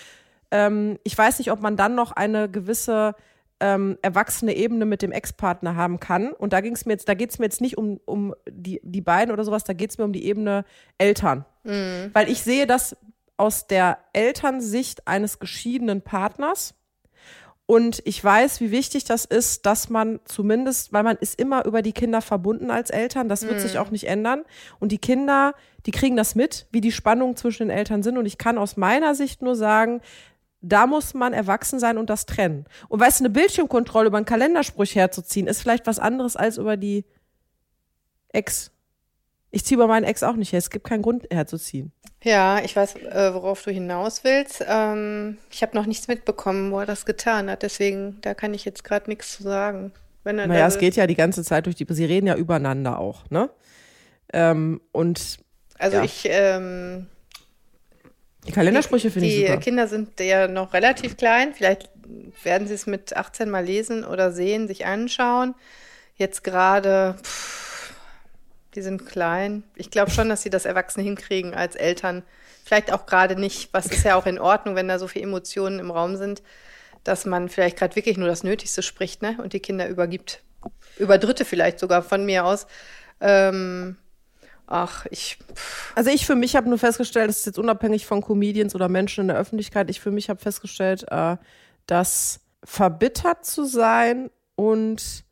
ähm, 0.50 0.98
ich 1.04 1.16
weiß 1.16 1.38
nicht, 1.38 1.52
ob 1.52 1.60
man 1.60 1.76
dann 1.76 1.94
noch 1.94 2.12
eine 2.12 2.50
gewisse 2.50 3.14
ähm, 3.60 3.98
erwachsene 4.02 4.54
Ebene 4.54 4.86
mit 4.86 5.02
dem 5.02 5.12
Ex-Partner 5.12 5.76
haben 5.76 6.00
kann. 6.00 6.32
Und 6.32 6.52
da 6.52 6.60
ging 6.60 6.74
es 6.74 6.86
mir 6.86 6.92
jetzt, 6.92 7.08
da 7.08 7.14
geht 7.14 7.30
es 7.30 7.38
mir 7.38 7.46
jetzt 7.46 7.60
nicht 7.60 7.76
um, 7.76 8.00
um 8.04 8.34
die, 8.48 8.80
die 8.82 9.00
beiden 9.00 9.32
oder 9.32 9.44
sowas, 9.44 9.64
da 9.64 9.72
geht 9.72 9.90
es 9.90 9.98
mir 9.98 10.04
um 10.04 10.12
die 10.12 10.24
Ebene 10.24 10.64
Eltern. 10.98 11.44
Weil 12.12 12.30
ich 12.30 12.42
sehe 12.42 12.66
das 12.66 12.96
aus 13.36 13.66
der 13.66 13.98
Elternsicht 14.12 15.06
eines 15.06 15.38
geschiedenen 15.38 16.02
Partners. 16.02 16.74
Und 17.70 18.00
ich 18.06 18.24
weiß, 18.24 18.62
wie 18.62 18.70
wichtig 18.70 19.04
das 19.04 19.26
ist, 19.26 19.66
dass 19.66 19.90
man 19.90 20.20
zumindest, 20.24 20.94
weil 20.94 21.02
man 21.02 21.18
ist 21.18 21.38
immer 21.38 21.66
über 21.66 21.82
die 21.82 21.92
Kinder 21.92 22.22
verbunden 22.22 22.70
als 22.70 22.88
Eltern, 22.88 23.28
das 23.28 23.46
wird 23.46 23.60
sich 23.60 23.78
auch 23.78 23.90
nicht 23.90 24.08
ändern. 24.08 24.44
Und 24.80 24.90
die 24.90 24.96
Kinder, 24.98 25.52
die 25.84 25.90
kriegen 25.90 26.16
das 26.16 26.34
mit, 26.34 26.66
wie 26.70 26.80
die 26.80 26.92
Spannungen 26.92 27.36
zwischen 27.36 27.68
den 27.68 27.76
Eltern 27.76 28.02
sind. 28.02 28.16
Und 28.16 28.24
ich 28.24 28.38
kann 28.38 28.56
aus 28.56 28.78
meiner 28.78 29.14
Sicht 29.14 29.42
nur 29.42 29.54
sagen, 29.54 30.00
da 30.60 30.86
muss 30.86 31.14
man 31.14 31.32
erwachsen 31.32 31.78
sein 31.78 31.98
und 31.98 32.10
das 32.10 32.26
trennen. 32.26 32.64
Und 32.88 33.00
weißt 33.00 33.20
du, 33.20 33.24
eine 33.24 33.30
Bildschirmkontrolle 33.30 34.08
über 34.08 34.16
einen 34.16 34.26
Kalenderspruch 34.26 34.86
herzuziehen, 34.86 35.46
ist 35.46 35.62
vielleicht 35.62 35.86
was 35.86 35.98
anderes 35.98 36.36
als 36.36 36.58
über 36.58 36.76
die 36.76 37.04
Ex. 38.32 38.70
Ich 39.50 39.64
ziehe 39.64 39.76
über 39.76 39.86
meinen 39.86 40.04
Ex 40.04 40.22
auch 40.22 40.36
nicht 40.36 40.52
her. 40.52 40.58
Es 40.58 40.70
gibt 40.70 40.86
keinen 40.86 41.02
Grund 41.02 41.26
herzuziehen. 41.30 41.92
Ja, 42.22 42.60
ich 42.62 42.74
weiß, 42.74 42.96
äh, 42.96 43.32
worauf 43.32 43.62
du 43.62 43.70
hinaus 43.70 44.24
willst. 44.24 44.64
Ähm, 44.66 45.38
ich 45.50 45.62
habe 45.62 45.76
noch 45.76 45.86
nichts 45.86 46.08
mitbekommen, 46.08 46.72
wo 46.72 46.80
er 46.80 46.86
das 46.86 47.06
getan 47.06 47.48
hat. 47.48 47.62
Deswegen, 47.62 48.18
da 48.20 48.34
kann 48.34 48.52
ich 48.52 48.64
jetzt 48.64 48.84
gerade 48.84 49.08
nichts 49.08 49.36
zu 49.36 49.44
sagen. 49.44 49.92
Wenn 50.24 50.38
er 50.38 50.48
Naja, 50.48 50.66
es 50.66 50.78
geht 50.78 50.96
ja 50.96 51.06
die 51.06 51.14
ganze 51.14 51.44
Zeit 51.44 51.66
durch 51.66 51.76
die, 51.76 51.86
sie 51.88 52.04
reden 52.04 52.26
ja 52.26 52.34
übereinander 52.34 52.98
auch, 52.98 53.30
ne? 53.30 53.48
Ähm, 54.32 54.80
und 54.92 55.38
Also 55.78 55.98
ja. 55.98 56.04
ich, 56.04 56.26
ähm, 56.28 57.06
die 58.48 58.52
Kalendersprüche 58.52 59.10
finde 59.10 59.28
ich 59.28 59.34
die 59.34 59.46
super. 59.46 59.58
Kinder 59.58 59.88
sind 59.88 60.18
ja 60.20 60.48
noch 60.48 60.72
relativ 60.72 61.16
klein. 61.18 61.52
Vielleicht 61.54 61.90
werden 62.42 62.66
sie 62.66 62.74
es 62.74 62.86
mit 62.86 63.14
18 63.14 63.50
mal 63.50 63.64
lesen 63.64 64.04
oder 64.04 64.32
sehen, 64.32 64.66
sich 64.66 64.86
anschauen. 64.86 65.54
Jetzt 66.16 66.42
gerade, 66.42 67.16
pff, 67.22 67.92
die 68.74 68.80
sind 68.80 69.06
klein. 69.06 69.64
Ich 69.76 69.90
glaube 69.90 70.10
schon, 70.10 70.30
dass 70.30 70.42
sie 70.42 70.50
das 70.50 70.64
Erwachsene 70.64 71.04
hinkriegen 71.04 71.54
als 71.54 71.76
Eltern. 71.76 72.22
Vielleicht 72.64 72.90
auch 72.90 73.04
gerade 73.04 73.36
nicht, 73.38 73.68
was 73.72 73.86
ist 73.86 74.04
ja 74.04 74.16
auch 74.16 74.26
in 74.26 74.38
Ordnung, 74.38 74.74
wenn 74.74 74.88
da 74.88 74.98
so 74.98 75.08
viele 75.08 75.26
Emotionen 75.26 75.78
im 75.78 75.90
Raum 75.90 76.16
sind, 76.16 76.42
dass 77.04 77.26
man 77.26 77.50
vielleicht 77.50 77.76
gerade 77.76 77.96
wirklich 77.96 78.16
nur 78.16 78.28
das 78.28 78.44
Nötigste 78.44 78.82
spricht 78.82 79.20
ne? 79.20 79.36
und 79.42 79.52
die 79.52 79.60
Kinder 79.60 79.88
übergibt. 79.88 80.42
Über 80.98 81.18
Dritte 81.18 81.44
vielleicht 81.44 81.78
sogar 81.78 82.02
von 82.02 82.24
mir 82.24 82.46
aus. 82.46 82.66
Ähm, 83.20 83.96
ach, 84.68 85.06
ich, 85.10 85.38
pff, 85.54 85.92
Also 85.96 86.10
ich 86.10 86.26
für 86.26 86.34
mich 86.36 86.54
habe 86.56 86.68
nur 86.68 86.78
festgestellt, 86.78 87.28
das 87.28 87.38
ist 87.38 87.46
jetzt 87.46 87.58
unabhängig 87.58 88.06
von 88.06 88.20
Comedians 88.22 88.74
oder 88.74 88.88
Menschen 88.88 89.22
in 89.22 89.28
der 89.28 89.36
Öffentlichkeit, 89.38 89.90
ich 89.90 90.00
für 90.00 90.10
mich 90.10 90.28
habe 90.30 90.40
festgestellt, 90.40 91.04
äh, 91.10 91.36
dass 91.86 92.40
verbittert 92.64 93.44
zu 93.44 93.64
sein 93.64 94.30
und 94.56 95.24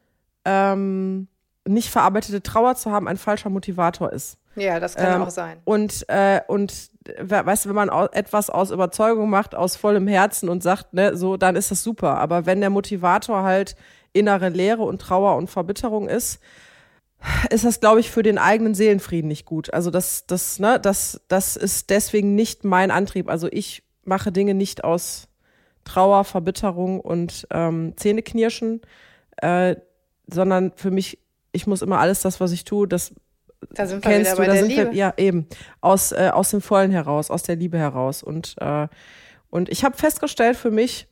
ähm, 0.45 1.29
nicht 1.67 1.91
verarbeitete 1.91 2.43
Trauer 2.43 2.77
zu 2.77 2.91
haben 2.91 3.09
ein 3.09 3.17
falscher 3.17 3.51
Motivator 3.51 4.13
ist. 4.13 4.39
ja, 4.55 4.79
das 4.81 4.95
kann 4.95 5.17
Ähm, 5.17 5.23
auch 5.23 5.31
sein. 5.31 5.59
Und, 5.65 6.09
äh, 6.09 6.41
und 6.47 6.91
we- 7.21 7.45
weißt 7.45 7.65
du, 7.65 7.69
wenn 7.71 7.77
man 7.77 7.91
au- 7.91 8.07
etwas 8.13 8.49
aus 8.49 8.71
Überzeugung 8.71 9.29
macht, 9.29 9.55
aus 9.55 9.75
vollem 9.77 10.07
Herzen 10.07 10.49
und 10.49 10.63
sagt, 10.63 10.95
ne, 10.95 11.17
so, 11.17 11.37
dann 11.37 11.57
ist 11.57 11.71
das 11.73 11.83
super. 11.83 12.19
Aber 12.19 12.47
wenn 12.47 12.61
der 12.61 12.71
Motivator 12.71 13.43
halt 13.43 13.75
innere 14.13 14.49
Leere 14.49 14.83
und 14.83 15.01
Trauer 15.03 15.37
und 15.37 15.51
Verbitterung 15.51 16.09
ist, 16.09 16.41
ist 17.51 17.65
das, 17.65 17.81
glaube 17.81 18.01
ich, 18.01 18.11
für 18.11 18.23
den 18.23 18.39
eigenen 18.39 18.75
Seelenfrieden 18.75 19.29
nicht 19.29 19.45
gut. 19.45 19.73
Also 19.73 19.91
das, 19.91 20.27
das, 20.27 20.59
ne, 20.59 20.81
das, 20.81 21.21
das 21.29 21.57
ist 21.57 21.91
deswegen 21.91 22.35
nicht 22.35 22.65
mein 22.65 22.91
Antrieb. 22.91 23.29
Also 23.29 23.49
ich 23.51 23.83
mache 24.05 24.33
Dinge 24.33 24.55
nicht 24.55 24.85
aus 24.85 25.29
Trauer, 25.85 26.25
Verbitterung 26.25 27.01
und 27.01 27.47
ähm, 27.51 27.95
Zähneknirschen, 27.97 28.83
äh, 29.37 29.77
sondern 30.27 30.73
für 30.75 30.91
mich, 30.91 31.19
ich 31.53 31.67
muss 31.67 31.83
immer 31.83 32.01
alles 32.01 32.21
das, 32.21 32.41
was 32.41 32.53
ich 32.53 32.65
tue, 32.65 32.89
das 32.89 33.15
Da 33.71 33.87
sind 33.87 34.05
wir 34.05 34.11
kennst 34.11 34.33
wieder 34.33 34.37
du, 34.37 34.43
bei 34.43 34.47
da 34.47 34.53
der 34.53 34.63
sind 34.63 34.71
Liebe. 34.71 34.91
wir, 34.91 34.97
ja 34.99 35.15
eben, 35.17 35.47
aus, 35.81 36.13
äh, 36.13 36.31
aus 36.33 36.51
dem 36.51 36.61
Vollen 36.61 36.91
heraus, 36.91 37.31
aus 37.31 37.43
der 37.45 37.57
Liebe 37.57 37.79
heraus. 37.79 38.23
Und, 38.23 38.57
äh, 38.61 38.89
und 39.51 39.69
ich 39.69 39.85
habe 39.85 39.97
festgestellt 39.97 40.57
für 40.57 40.71
mich, 40.71 41.07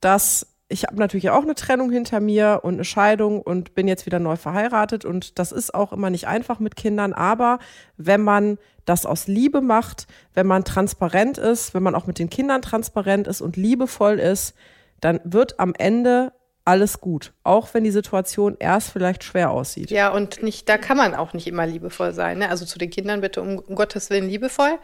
dass 0.00 0.53
ich 0.68 0.84
habe 0.84 0.96
natürlich 0.96 1.30
auch 1.30 1.42
eine 1.42 1.54
Trennung 1.54 1.90
hinter 1.90 2.20
mir 2.20 2.60
und 2.62 2.74
eine 2.74 2.84
Scheidung 2.84 3.42
und 3.42 3.74
bin 3.74 3.86
jetzt 3.86 4.06
wieder 4.06 4.18
neu 4.18 4.36
verheiratet 4.36 5.04
und 5.04 5.38
das 5.38 5.52
ist 5.52 5.74
auch 5.74 5.92
immer 5.92 6.10
nicht 6.10 6.26
einfach 6.26 6.58
mit 6.58 6.76
Kindern, 6.76 7.12
aber 7.12 7.58
wenn 7.96 8.22
man 8.22 8.58
das 8.84 9.06
aus 9.06 9.26
Liebe 9.26 9.60
macht, 9.60 10.06
wenn 10.34 10.46
man 10.46 10.64
transparent 10.64 11.38
ist, 11.38 11.74
wenn 11.74 11.82
man 11.82 11.94
auch 11.94 12.06
mit 12.06 12.18
den 12.18 12.30
Kindern 12.30 12.62
transparent 12.62 13.26
ist 13.28 13.40
und 13.40 13.56
liebevoll 13.56 14.18
ist, 14.18 14.54
dann 15.00 15.20
wird 15.24 15.60
am 15.60 15.74
Ende 15.76 16.32
alles 16.64 17.00
gut, 17.00 17.32
auch 17.42 17.68
wenn 17.74 17.84
die 17.84 17.90
Situation 17.90 18.56
erst 18.58 18.90
vielleicht 18.90 19.22
schwer 19.22 19.50
aussieht. 19.50 19.90
Ja, 19.90 20.10
und 20.10 20.42
nicht, 20.42 20.68
da 20.68 20.78
kann 20.78 20.96
man 20.96 21.14
auch 21.14 21.34
nicht 21.34 21.46
immer 21.46 21.66
liebevoll 21.66 22.14
sein. 22.14 22.38
Ne? 22.38 22.48
Also 22.48 22.64
zu 22.64 22.78
den 22.78 22.88
Kindern 22.88 23.20
bitte 23.20 23.42
um, 23.42 23.58
um 23.58 23.74
Gottes 23.74 24.08
Willen 24.08 24.28
liebevoll. 24.28 24.78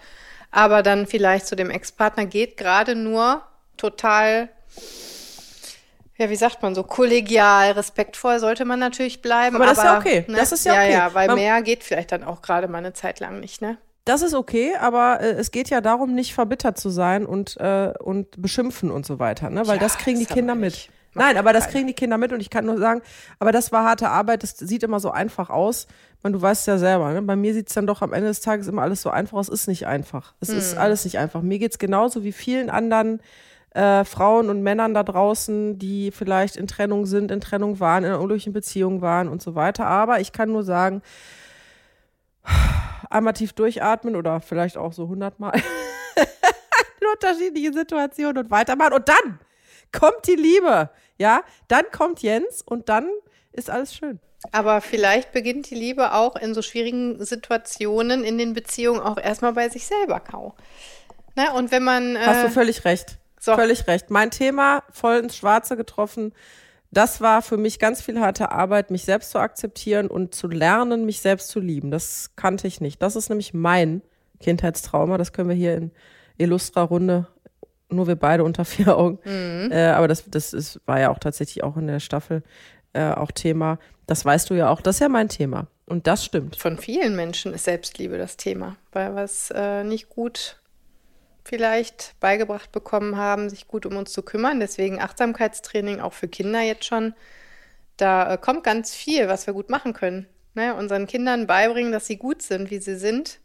aber 0.50 0.82
dann 0.82 1.06
vielleicht 1.06 1.46
zu 1.46 1.56
dem 1.56 1.70
Ex-Partner 1.70 2.26
geht, 2.26 2.56
gerade 2.56 2.94
nur 2.94 3.42
total, 3.76 4.48
ja, 6.20 6.30
wie 6.30 6.36
sagt 6.36 6.62
man 6.62 6.74
so, 6.74 6.82
kollegial, 6.84 7.72
respektvoll 7.72 8.38
sollte 8.38 8.64
man 8.64 8.78
natürlich 8.78 9.22
bleiben. 9.22 9.56
Aber 9.56 9.66
das 9.66 9.78
ist 9.78 9.84
ja 9.84 9.98
okay. 9.98 10.24
Ne? 10.28 10.36
Das 10.36 10.52
ist 10.52 10.64
ja 10.64 10.72
okay. 10.74 10.92
Ja, 10.92 10.98
ja, 11.06 11.14
weil 11.14 11.26
Man- 11.28 11.36
mehr 11.36 11.62
geht 11.62 11.82
vielleicht 11.82 12.12
dann 12.12 12.22
auch 12.24 12.42
gerade 12.42 12.68
mal 12.68 12.78
eine 12.78 12.92
Zeit 12.92 13.20
lang 13.20 13.40
nicht, 13.40 13.60
ne? 13.62 13.78
Das 14.06 14.22
ist 14.22 14.34
okay, 14.34 14.72
aber 14.80 15.20
äh, 15.20 15.30
es 15.32 15.50
geht 15.50 15.68
ja 15.70 15.80
darum, 15.80 16.14
nicht 16.14 16.32
verbittert 16.34 16.78
zu 16.78 16.88
sein 16.90 17.26
und, 17.26 17.56
äh, 17.58 17.92
und 18.02 18.40
beschimpfen 18.40 18.90
und 18.90 19.04
so 19.06 19.18
weiter, 19.18 19.50
ne? 19.50 19.66
Weil 19.66 19.76
Ja, 19.76 19.82
das 19.82 19.98
kriegen 19.98 20.18
die 20.18 20.24
das 20.26 20.34
Kinder 20.34 20.52
aber 20.52 20.60
mit. 20.62 20.88
Nein, 21.12 21.36
aber 21.36 21.52
das 21.52 21.68
kriegen 21.68 21.86
die 21.88 21.92
Kinder 21.92 22.18
mit 22.18 22.32
und 22.32 22.40
ich 22.40 22.50
kann 22.50 22.64
nur 22.66 22.78
sagen, 22.78 23.02
aber 23.40 23.50
das 23.50 23.72
war 23.72 23.84
harte 23.84 24.08
Arbeit, 24.08 24.42
das 24.44 24.56
sieht 24.56 24.84
immer 24.84 25.00
so 25.00 25.10
einfach 25.10 25.50
aus. 25.50 25.86
Man, 26.22 26.32
du 26.32 26.40
weißt 26.40 26.66
ja 26.68 26.78
selber, 26.78 27.12
ne? 27.12 27.20
bei 27.22 27.34
mir 27.34 27.52
sieht 27.52 27.68
es 27.68 27.74
dann 27.74 27.86
doch 27.86 28.00
am 28.00 28.12
Ende 28.12 28.28
des 28.28 28.40
Tages 28.40 28.68
immer 28.68 28.82
alles 28.82 29.02
so 29.02 29.10
einfach 29.10 29.36
aus. 29.38 29.48
Es 29.48 29.62
ist 29.62 29.66
nicht 29.68 29.86
einfach. 29.86 30.34
Es 30.40 30.50
ist 30.50 30.72
Hm. 30.74 30.78
alles 30.80 31.04
nicht 31.04 31.18
einfach. 31.18 31.42
Mir 31.42 31.58
geht's 31.58 31.78
genauso 31.78 32.22
wie 32.24 32.32
vielen 32.32 32.70
anderen 32.70 33.20
äh, 33.70 34.04
Frauen 34.04 34.50
und 34.50 34.62
Männern 34.62 34.94
da 34.94 35.02
draußen, 35.02 35.78
die 35.78 36.10
vielleicht 36.10 36.56
in 36.56 36.66
Trennung 36.66 37.06
sind, 37.06 37.30
in 37.30 37.40
Trennung 37.40 37.80
waren, 37.80 38.04
in 38.04 38.10
einer 38.10 38.20
unglücklichen 38.20 38.52
Beziehung 38.52 39.00
waren 39.00 39.28
und 39.28 39.42
so 39.42 39.54
weiter. 39.54 39.86
Aber 39.86 40.20
ich 40.20 40.32
kann 40.32 40.50
nur 40.50 40.64
sagen, 40.64 41.02
einmal 43.10 43.34
tief 43.34 43.52
durchatmen 43.52 44.16
oder 44.16 44.40
vielleicht 44.40 44.76
auch 44.76 44.92
so 44.92 45.08
hundertmal 45.08 45.52
in 47.00 47.06
unterschiedlichen 47.12 47.74
Situationen 47.74 48.38
und 48.38 48.50
weitermachen. 48.50 48.94
Und 48.94 49.08
dann 49.08 49.38
kommt 49.92 50.26
die 50.26 50.36
Liebe. 50.36 50.90
Ja, 51.18 51.42
dann 51.68 51.84
kommt 51.92 52.22
Jens 52.22 52.62
und 52.62 52.88
dann 52.88 53.08
ist 53.52 53.70
alles 53.70 53.94
schön. 53.94 54.20
Aber 54.52 54.80
vielleicht 54.80 55.32
beginnt 55.32 55.68
die 55.70 55.74
Liebe 55.74 56.14
auch 56.14 56.34
in 56.36 56.54
so 56.54 56.62
schwierigen 56.62 57.22
Situationen 57.22 58.24
in 58.24 58.38
den 58.38 58.54
Beziehungen 58.54 59.00
auch 59.00 59.18
erstmal 59.18 59.52
bei 59.52 59.68
sich 59.68 59.86
selber, 59.86 60.18
Kau. 60.18 60.54
Ne? 61.36 61.52
Und 61.52 61.70
wenn 61.70 61.84
man. 61.84 62.16
Hast 62.18 62.42
du 62.42 62.46
Äh, 62.46 62.50
völlig 62.50 62.84
recht. 62.84 63.19
So. 63.40 63.54
Völlig 63.54 63.86
recht. 63.86 64.10
Mein 64.10 64.30
Thema 64.30 64.84
voll 64.90 65.16
ins 65.16 65.36
Schwarze 65.36 65.76
getroffen. 65.76 66.32
Das 66.90 67.20
war 67.20 67.40
für 67.40 67.56
mich 67.56 67.78
ganz 67.78 68.02
viel 68.02 68.20
harte 68.20 68.50
Arbeit, 68.52 68.90
mich 68.90 69.04
selbst 69.04 69.30
zu 69.30 69.38
akzeptieren 69.38 70.08
und 70.08 70.34
zu 70.34 70.46
lernen, 70.46 71.06
mich 71.06 71.20
selbst 71.20 71.48
zu 71.48 71.58
lieben. 71.58 71.90
Das 71.90 72.32
kannte 72.36 72.66
ich 72.66 72.80
nicht. 72.80 73.00
Das 73.00 73.16
ist 73.16 73.30
nämlich 73.30 73.54
mein 73.54 74.02
Kindheitstrauma. 74.40 75.16
Das 75.16 75.32
können 75.32 75.48
wir 75.48 75.56
hier 75.56 75.76
in 75.76 75.90
Illustra 76.36 76.82
Runde, 76.82 77.28
nur 77.88 78.08
wir 78.08 78.16
beide 78.16 78.44
unter 78.44 78.64
vier 78.64 78.96
Augen. 78.96 79.18
Äh, 79.24 79.92
aber 79.94 80.06
das, 80.06 80.24
das 80.28 80.52
ist, 80.52 80.80
war 80.84 81.00
ja 81.00 81.10
auch 81.10 81.18
tatsächlich 81.18 81.64
auch 81.64 81.76
in 81.76 81.86
der 81.86 82.00
Staffel 82.00 82.42
äh, 82.92 83.10
auch 83.10 83.30
Thema. 83.30 83.78
Das 84.06 84.24
weißt 84.24 84.50
du 84.50 84.54
ja 84.54 84.68
auch. 84.68 84.80
Das 84.82 84.96
ist 84.96 85.00
ja 85.00 85.08
mein 85.08 85.28
Thema. 85.28 85.68
Und 85.86 86.06
das 86.06 86.24
stimmt. 86.24 86.56
von 86.56 86.78
vielen 86.78 87.16
Menschen 87.16 87.52
ist 87.54 87.64
Selbstliebe 87.64 88.18
das 88.18 88.36
Thema, 88.36 88.76
weil 88.92 89.16
es 89.18 89.50
äh, 89.50 89.82
nicht 89.82 90.08
gut 90.08 90.59
vielleicht 91.50 92.14
beigebracht 92.20 92.70
bekommen 92.72 93.16
haben, 93.16 93.50
sich 93.50 93.66
gut 93.68 93.84
um 93.84 93.96
uns 93.96 94.12
zu 94.12 94.22
kümmern. 94.22 94.60
Deswegen 94.60 95.00
Achtsamkeitstraining 95.00 96.00
auch 96.00 96.12
für 96.12 96.28
Kinder 96.28 96.60
jetzt 96.60 96.84
schon. 96.86 97.12
Da 97.96 98.32
äh, 98.34 98.38
kommt 98.38 98.64
ganz 98.64 98.94
viel, 98.94 99.28
was 99.28 99.46
wir 99.46 99.52
gut 99.52 99.68
machen 99.68 99.92
können. 99.92 100.26
Ne? 100.54 100.74
Unseren 100.74 101.06
Kindern 101.08 101.46
beibringen, 101.48 101.92
dass 101.92 102.06
sie 102.06 102.16
gut 102.16 102.40
sind, 102.40 102.70
wie 102.70 102.78
sie 102.78 102.96
sind. 102.96 103.40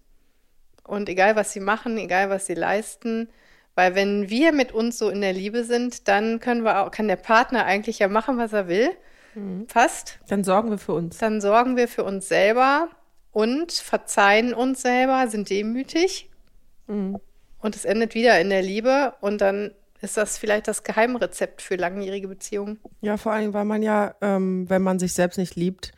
Und 0.83 1.09
egal, 1.09 1.35
was 1.35 1.51
sie 1.51 1.59
machen, 1.59 1.97
egal, 1.97 2.29
was 2.29 2.45
sie 2.45 2.53
leisten. 2.53 3.27
Weil 3.73 3.95
wenn 3.95 4.29
wir 4.29 4.51
mit 4.51 4.71
uns 4.71 4.99
so 4.99 5.09
in 5.09 5.21
der 5.21 5.33
Liebe 5.33 5.63
sind, 5.63 6.07
dann 6.07 6.39
können 6.39 6.63
wir 6.63 6.83
auch, 6.83 6.91
kann 6.91 7.07
der 7.07 7.15
Partner 7.17 7.65
eigentlich 7.65 7.99
ja 7.99 8.07
machen, 8.07 8.37
was 8.37 8.53
er 8.53 8.67
will. 8.67 8.91
Fast 9.67 10.19
Dann 10.29 10.45
sorgen 10.45 10.69
wir 10.69 10.77
für 10.77 10.93
uns. 10.93 11.17
dann 11.17 11.41
sorgen 11.41 11.75
wir 11.75 11.89
für 11.89 12.05
uns 12.05 12.29
selber 12.29 12.87
und 13.31 13.73
verzeihen 13.73 14.53
uns 14.53 14.81
selber, 14.81 15.27
sind 15.27 15.49
demütig. 15.49 16.29
Mhm. 16.87 17.17
Und 17.65 17.75
es 17.75 17.83
endet 17.83 18.13
wieder 18.13 18.39
in 18.39 18.51
der 18.51 18.61
Liebe. 18.61 19.15
Und 19.21 19.41
dann 19.41 19.71
ist 19.99 20.17
das 20.17 20.37
vielleicht 20.37 20.67
das 20.67 20.83
Geheimrezept 20.83 21.63
für 21.63 21.77
langjährige 21.77 22.27
Beziehungen. 22.27 22.79
Ja, 23.01 23.17
vor 23.17 23.31
allem, 23.31 23.55
weil 23.55 23.65
man 23.65 23.81
ja, 23.81 24.13
ähm, 24.21 24.69
wenn 24.69 24.83
man 24.83 24.99
sich 24.99 25.13
selbst 25.13 25.39
nicht 25.39 25.55
liebt, 25.55 25.91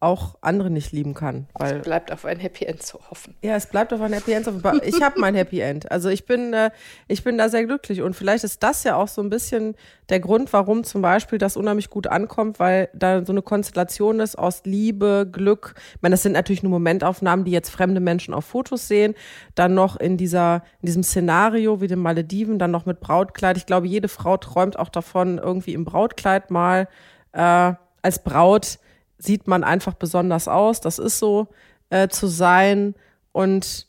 auch 0.00 0.36
andere 0.42 0.70
nicht 0.70 0.92
lieben 0.92 1.14
kann. 1.14 1.46
Weil 1.54 1.80
Bleibt 1.80 2.12
auf 2.12 2.24
ein 2.24 2.38
Happy 2.38 2.66
End 2.66 2.82
zu 2.82 2.98
hoffen. 3.10 3.34
Ja, 3.42 3.56
es 3.56 3.66
bleibt 3.66 3.92
auf 3.92 4.00
ein 4.00 4.12
Happy 4.12 4.32
End. 4.32 4.46
Aber 4.46 4.84
Ich 4.84 5.00
habe 5.00 5.18
mein 5.18 5.34
Happy 5.34 5.60
End. 5.60 5.90
Also 5.90 6.10
ich 6.10 6.26
bin, 6.26 6.52
äh, 6.52 6.70
ich 7.08 7.24
bin 7.24 7.38
da 7.38 7.48
sehr 7.48 7.64
glücklich. 7.64 8.02
Und 8.02 8.14
vielleicht 8.14 8.44
ist 8.44 8.62
das 8.62 8.84
ja 8.84 8.96
auch 8.96 9.08
so 9.08 9.22
ein 9.22 9.30
bisschen 9.30 9.74
der 10.10 10.20
Grund, 10.20 10.52
warum 10.52 10.84
zum 10.84 11.00
Beispiel 11.00 11.38
das 11.38 11.56
unheimlich 11.56 11.88
gut 11.88 12.06
ankommt, 12.06 12.58
weil 12.58 12.90
da 12.92 13.24
so 13.24 13.32
eine 13.32 13.40
Konstellation 13.40 14.20
ist 14.20 14.36
aus 14.36 14.62
Liebe, 14.64 15.26
Glück. 15.30 15.74
Ich 15.94 16.02
meine, 16.02 16.12
das 16.12 16.22
sind 16.22 16.32
natürlich 16.32 16.62
nur 16.62 16.70
Momentaufnahmen, 16.70 17.44
die 17.46 17.52
jetzt 17.52 17.70
fremde 17.70 18.00
Menschen 18.00 18.34
auf 18.34 18.44
Fotos 18.44 18.86
sehen. 18.88 19.14
Dann 19.54 19.74
noch 19.74 19.96
in 19.96 20.18
dieser, 20.18 20.64
in 20.82 20.86
diesem 20.86 21.02
Szenario 21.02 21.80
wie 21.80 21.86
den 21.86 22.00
Malediven, 22.00 22.58
dann 22.58 22.70
noch 22.70 22.84
mit 22.84 23.00
Brautkleid. 23.00 23.56
Ich 23.56 23.64
glaube, 23.64 23.86
jede 23.86 24.08
Frau 24.08 24.36
träumt 24.36 24.78
auch 24.78 24.90
davon, 24.90 25.38
irgendwie 25.38 25.72
im 25.72 25.84
Brautkleid 25.84 26.50
mal 26.50 26.88
äh, 27.32 27.72
als 28.02 28.22
Braut 28.22 28.78
sieht 29.24 29.46
man 29.46 29.64
einfach 29.64 29.94
besonders 29.94 30.48
aus. 30.48 30.80
Das 30.80 30.98
ist 30.98 31.18
so 31.18 31.48
äh, 31.90 32.08
zu 32.08 32.26
sein. 32.26 32.94
Und 33.32 33.86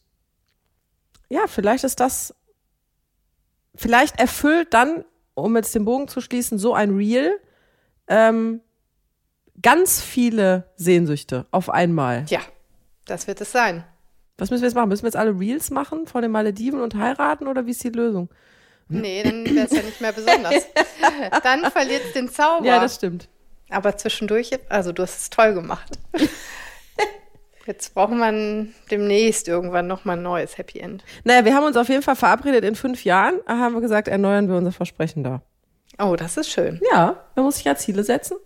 ja, 1.29 1.47
vielleicht 1.47 1.83
ist 1.83 1.99
das, 1.99 2.33
vielleicht 3.75 4.19
erfüllt 4.19 4.73
dann, 4.73 5.05
um 5.33 5.55
jetzt 5.55 5.75
den 5.75 5.85
Bogen 5.85 6.07
zu 6.07 6.21
schließen, 6.21 6.57
so 6.57 6.73
ein 6.73 6.95
Reel 6.95 7.39
ähm, 8.07 8.61
ganz 9.61 10.01
viele 10.01 10.71
Sehnsüchte 10.75 11.45
auf 11.51 11.69
einmal. 11.69 12.25
Ja, 12.29 12.41
das 13.05 13.27
wird 13.27 13.41
es 13.41 13.51
sein. 13.51 13.83
Was 14.37 14.49
müssen 14.49 14.63
wir 14.63 14.67
jetzt 14.67 14.75
machen? 14.75 14.89
Müssen 14.89 15.03
wir 15.03 15.07
jetzt 15.07 15.15
alle 15.15 15.37
Reels 15.37 15.69
machen 15.71 16.07
von 16.07 16.21
den 16.21 16.31
Malediven 16.31 16.81
und 16.81 16.95
heiraten 16.95 17.47
oder 17.47 17.65
wie 17.65 17.71
ist 17.71 17.83
die 17.83 17.89
Lösung? 17.89 18.29
Nee, 18.87 19.23
dann 19.23 19.45
wäre 19.45 19.65
es 19.65 19.71
ja 19.71 19.81
nicht 19.81 20.01
mehr 20.01 20.11
besonders. 20.11 20.53
dann 21.43 21.71
verliert 21.71 22.03
es 22.05 22.13
den 22.13 22.29
Zauber. 22.29 22.65
Ja, 22.65 22.79
das 22.79 22.95
stimmt. 22.95 23.29
Aber 23.69 23.97
zwischendurch, 23.97 24.51
also 24.69 24.91
du 24.91 25.03
hast 25.03 25.19
es 25.19 25.29
toll 25.29 25.53
gemacht. 25.53 25.97
Jetzt 27.65 27.95
braucht 27.95 28.13
man 28.13 28.75
demnächst 28.91 29.47
irgendwann 29.47 29.87
nochmal 29.87 30.17
ein 30.17 30.23
neues 30.23 30.57
Happy 30.59 30.79
End. 30.79 31.03
Naja, 31.23 31.45
wir 31.45 31.55
haben 31.55 31.65
uns 31.65 31.77
auf 31.77 31.89
jeden 31.89 32.03
Fall 32.03 32.15
verabredet, 32.15 32.63
in 32.63 32.75
fünf 32.75 33.03
Jahren 33.05 33.39
äh, 33.47 33.53
haben 33.53 33.73
wir 33.73 33.81
gesagt, 33.81 34.07
erneuern 34.07 34.47
wir 34.47 34.55
unser 34.55 34.71
Versprechen 34.71 35.23
da. 35.23 35.41
Oh, 35.97 36.15
das 36.15 36.37
ist 36.37 36.51
schön. 36.51 36.79
Ja, 36.91 37.23
man 37.35 37.45
muss 37.45 37.55
sich 37.55 37.65
ja 37.65 37.75
Ziele 37.75 38.03
setzen. 38.03 38.37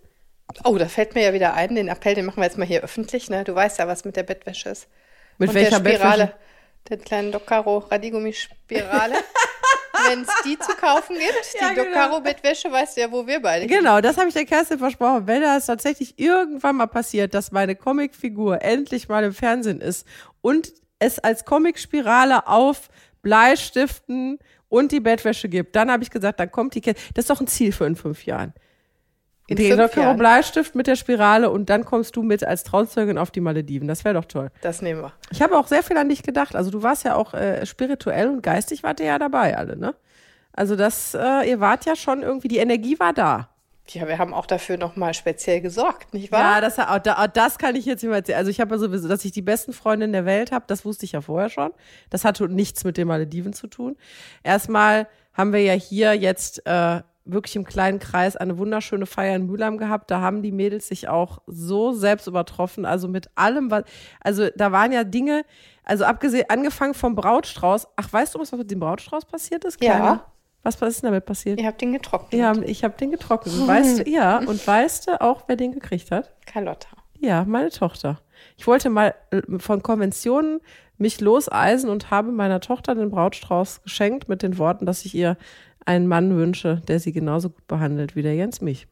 Oh, 0.64 0.78
da 0.78 0.86
fällt 0.86 1.14
mir 1.14 1.22
ja 1.22 1.32
wieder 1.32 1.54
ein, 1.54 1.74
den 1.74 1.88
Appell, 1.88 2.14
den 2.14 2.24
machen 2.24 2.38
wir 2.38 2.44
jetzt 2.44 2.56
mal 2.58 2.66
hier 2.66 2.82
öffentlich. 2.82 3.28
Ne? 3.28 3.44
Du 3.44 3.54
weißt 3.54 3.78
ja, 3.78 3.86
was 3.86 4.04
mit 4.04 4.16
der 4.16 4.22
Bettwäsche 4.22 4.70
ist. 4.70 4.88
Mit 5.38 5.50
Und 5.50 5.54
welcher 5.54 5.80
der 5.80 5.90
Spirale. 5.90 6.24
Bettwäsche? 6.24 6.40
Der 6.88 6.96
kleinen 6.98 7.32
Docaro 7.32 7.78
Radiergummi-Spirale. 7.78 9.14
Wenn 10.08 10.22
es 10.22 10.28
die 10.44 10.58
zu 10.58 10.72
kaufen 10.74 11.16
gibt, 11.16 11.54
die 11.54 11.58
Ja, 11.58 11.72
genau. 11.72 11.84
Docaro-Bettwäsche, 11.84 12.70
weißt 12.70 12.96
du 12.96 13.00
ja, 13.02 13.10
wo 13.10 13.26
wir 13.26 13.40
beide 13.40 13.66
Genau, 13.66 14.00
das 14.00 14.16
habe 14.16 14.28
ich 14.28 14.34
der 14.34 14.44
Kerstin 14.44 14.78
versprochen. 14.78 15.26
Wenn 15.26 15.42
das 15.42 15.66
tatsächlich 15.66 16.18
irgendwann 16.18 16.76
mal 16.76 16.86
passiert, 16.86 17.34
dass 17.34 17.52
meine 17.52 17.74
Comicfigur 17.74 18.62
endlich 18.62 19.08
mal 19.08 19.24
im 19.24 19.32
Fernsehen 19.32 19.80
ist 19.80 20.06
und 20.40 20.72
es 20.98 21.18
als 21.18 21.44
Comicspirale 21.44 22.46
auf 22.46 22.88
Bleistiften 23.22 24.38
und 24.68 24.92
die 24.92 25.00
Bettwäsche 25.00 25.48
gibt, 25.48 25.74
dann 25.76 25.90
habe 25.90 26.02
ich 26.02 26.10
gesagt, 26.10 26.40
dann 26.40 26.50
kommt 26.50 26.74
die 26.74 26.80
Kerstin. 26.80 27.04
Das 27.14 27.24
ist 27.24 27.30
doch 27.30 27.40
ein 27.40 27.46
Ziel 27.46 27.72
für 27.72 27.86
in 27.86 27.96
fünf 27.96 28.24
Jahren. 28.24 28.54
In 29.50 29.56
Den 29.56 29.78
Jahren. 29.78 30.16
Bleistift 30.16 30.74
mit 30.74 30.86
der 30.86 30.96
Spirale 30.96 31.50
und 31.50 31.68
dann 31.70 31.84
kommst 31.84 32.16
du 32.16 32.22
mit 32.22 32.44
als 32.44 32.62
Trauzeugin 32.64 33.18
auf 33.18 33.30
die 33.30 33.40
Malediven. 33.40 33.88
Das 33.88 34.04
wäre 34.04 34.14
doch 34.14 34.24
toll. 34.24 34.50
Das 34.62 34.80
nehmen 34.80 35.02
wir. 35.02 35.12
Ich 35.30 35.42
habe 35.42 35.58
auch 35.58 35.66
sehr 35.66 35.82
viel 35.82 35.96
an 35.96 36.08
dich 36.08 36.22
gedacht. 36.22 36.54
Also 36.56 36.70
du 36.70 36.82
warst 36.82 37.04
ja 37.04 37.14
auch 37.16 37.34
äh, 37.34 37.66
spirituell 37.66 38.28
und 38.28 38.42
geistig 38.42 38.82
wart 38.82 39.00
ihr 39.00 39.06
ja 39.06 39.18
dabei 39.18 39.56
alle, 39.56 39.76
ne? 39.76 39.94
Also 40.52 40.76
das, 40.76 41.14
äh, 41.14 41.48
ihr 41.48 41.60
wart 41.60 41.84
ja 41.86 41.94
schon 41.96 42.22
irgendwie, 42.22 42.48
die 42.48 42.58
Energie 42.58 42.98
war 42.98 43.12
da. 43.12 43.48
Ja, 43.88 44.06
wir 44.06 44.18
haben 44.18 44.32
auch 44.34 44.46
dafür 44.46 44.76
nochmal 44.76 45.14
speziell 45.14 45.60
gesorgt, 45.60 46.14
nicht 46.14 46.30
wahr? 46.30 46.56
Ja, 46.56 46.60
das, 46.60 46.76
da- 46.76 46.94
auch 47.24 47.26
das 47.26 47.58
kann 47.58 47.74
ich 47.74 47.86
jetzt 47.86 48.02
nicht 48.02 48.08
mehr 48.10 48.18
erzählen. 48.18 48.38
Also 48.38 48.50
ich 48.50 48.60
habe 48.60 48.74
ja 48.74 48.78
sowieso, 48.78 49.08
dass 49.08 49.24
ich 49.24 49.32
die 49.32 49.42
besten 49.42 49.72
Freundinnen 49.72 50.12
der 50.12 50.26
Welt 50.26 50.52
habe, 50.52 50.64
das 50.68 50.84
wusste 50.84 51.06
ich 51.06 51.12
ja 51.12 51.20
vorher 51.22 51.48
schon. 51.50 51.72
Das 52.08 52.24
hatte 52.24 52.48
nichts 52.48 52.84
mit 52.84 52.96
den 52.96 53.08
Malediven 53.08 53.52
zu 53.52 53.66
tun. 53.66 53.96
Erstmal 54.44 55.08
haben 55.32 55.52
wir 55.52 55.62
ja 55.62 55.72
hier 55.72 56.14
jetzt 56.14 56.64
äh, 56.66 57.00
wirklich 57.24 57.56
im 57.56 57.64
kleinen 57.64 57.98
Kreis 57.98 58.36
eine 58.36 58.58
wunderschöne 58.58 59.06
Feier 59.06 59.36
in 59.36 59.46
Mülheim 59.46 59.78
gehabt. 59.78 60.10
Da 60.10 60.20
haben 60.20 60.42
die 60.42 60.52
Mädels 60.52 60.88
sich 60.88 61.08
auch 61.08 61.42
so 61.46 61.92
selbst 61.92 62.26
übertroffen. 62.26 62.84
Also 62.84 63.08
mit 63.08 63.30
allem, 63.34 63.70
was, 63.70 63.84
also 64.20 64.48
da 64.56 64.72
waren 64.72 64.92
ja 64.92 65.04
Dinge, 65.04 65.44
also 65.84 66.04
abgesehen, 66.04 66.46
angefangen 66.48 66.94
vom 66.94 67.14
Brautstrauß. 67.14 67.88
Ach, 67.96 68.12
weißt 68.12 68.34
du, 68.34 68.38
was 68.38 68.52
mit 68.52 68.70
dem 68.70 68.80
Brautstrauß 68.80 69.26
passiert 69.26 69.64
ist? 69.64 69.82
Ja. 69.82 69.96
Kleiner? 69.96 70.24
Was, 70.62 70.80
was 70.80 70.90
ist 70.90 71.02
denn 71.02 71.08
damit 71.08 71.24
passiert? 71.24 71.58
Ihr 71.58 71.66
habt 71.66 71.80
den 71.80 71.92
getrocknet. 71.92 72.38
Ja, 72.38 72.52
ich 72.62 72.84
habe 72.84 72.94
den 72.96 73.10
getrocknet. 73.10 73.54
Und 73.54 73.66
weißt 73.66 74.00
du, 74.00 74.02
ja, 74.10 74.38
und 74.38 74.66
weißt 74.66 75.08
du 75.08 75.20
auch, 75.20 75.44
wer 75.46 75.56
den 75.56 75.72
gekriegt 75.72 76.10
hat? 76.10 76.34
Carlotta. 76.46 76.88
Ja, 77.18 77.44
meine 77.44 77.70
Tochter. 77.70 78.20
Ich 78.56 78.66
wollte 78.66 78.90
mal 78.90 79.14
äh, 79.30 79.40
von 79.58 79.82
Konventionen 79.82 80.60
mich 80.98 81.20
loseisen 81.20 81.88
und 81.88 82.10
habe 82.10 82.30
meiner 82.30 82.60
Tochter 82.60 82.94
den 82.94 83.10
Brautstrauß 83.10 83.82
geschenkt 83.82 84.28
mit 84.28 84.42
den 84.42 84.58
Worten, 84.58 84.84
dass 84.84 85.04
ich 85.06 85.14
ihr 85.14 85.38
einen 85.90 86.06
Mann 86.06 86.36
wünsche, 86.36 86.82
der 86.88 87.00
sie 87.00 87.12
genauso 87.12 87.50
gut 87.50 87.66
behandelt 87.66 88.16
wie 88.16 88.22
der 88.22 88.34
Jens 88.34 88.60
mich. 88.60 88.86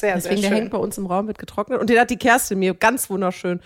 Sehr, 0.00 0.14
Deswegen, 0.14 0.40
sehr 0.40 0.48
der 0.50 0.58
hängt 0.58 0.70
bei 0.70 0.78
uns 0.78 0.96
im 0.96 1.04
Raum, 1.04 1.26
wird 1.26 1.38
getrocknet. 1.38 1.78
Und 1.78 1.90
den 1.90 1.98
hat 1.98 2.08
die 2.08 2.16
Kerstin 2.16 2.58
mir 2.58 2.72
ganz 2.72 3.10
wunderschön 3.10 3.60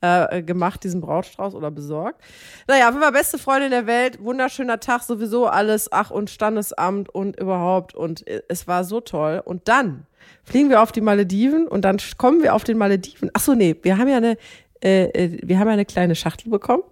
äh, 0.00 0.40
gemacht, 0.40 0.84
diesen 0.84 1.00
Brautstrauß 1.00 1.54
oder 1.54 1.72
besorgt. 1.72 2.22
Naja, 2.68 2.86
auf 2.86 2.94
jeden 2.94 3.02
Fall 3.02 3.12
beste 3.12 3.38
Freundin 3.38 3.70
der 3.70 3.88
Welt, 3.88 4.22
wunderschöner 4.22 4.78
Tag, 4.78 5.02
sowieso 5.02 5.48
alles, 5.48 5.90
ach 5.92 6.12
und 6.12 6.30
Standesamt 6.30 7.08
und 7.08 7.40
überhaupt. 7.40 7.94
Und 7.96 8.24
äh, 8.28 8.42
es 8.48 8.68
war 8.68 8.84
so 8.84 9.00
toll. 9.00 9.42
Und 9.44 9.66
dann 9.66 10.06
fliegen 10.44 10.70
wir 10.70 10.80
auf 10.80 10.92
die 10.92 11.00
Malediven 11.00 11.66
und 11.66 11.84
dann 11.84 11.96
kommen 12.18 12.42
wir 12.42 12.54
auf 12.54 12.62
den 12.62 12.78
Malediven. 12.78 13.30
Ach 13.34 13.40
so, 13.40 13.54
nee, 13.54 13.74
wir 13.82 13.98
haben 13.98 14.08
ja 14.08 14.18
eine, 14.18 14.36
äh, 14.84 15.06
äh, 15.06 15.40
wir 15.42 15.58
haben 15.58 15.66
ja 15.66 15.72
eine 15.72 15.86
kleine 15.86 16.14
Schachtel 16.14 16.50
bekommen. 16.50 16.84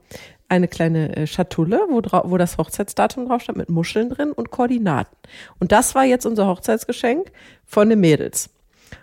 Eine 0.49 0.69
kleine 0.69 1.15
äh, 1.17 1.27
Schatulle, 1.27 1.81
wo, 1.89 2.03
wo 2.31 2.39
das 2.39 2.57
Hochzeitsdatum 2.57 3.29
drauf 3.29 3.43
stand, 3.43 3.59
mit 3.59 3.69
Muscheln 3.69 4.11
drin 4.11 4.33
und 4.33 4.51
Koordinaten. 4.51 5.17
Und 5.59 5.73
das 5.73 5.95
war 5.95 6.05
jetzt 6.05 6.27
unser 6.27 6.47
Hochzeitsgeschenk 6.47 7.31
von 7.65 7.89
den 7.91 8.01
Mädels. 8.01 8.51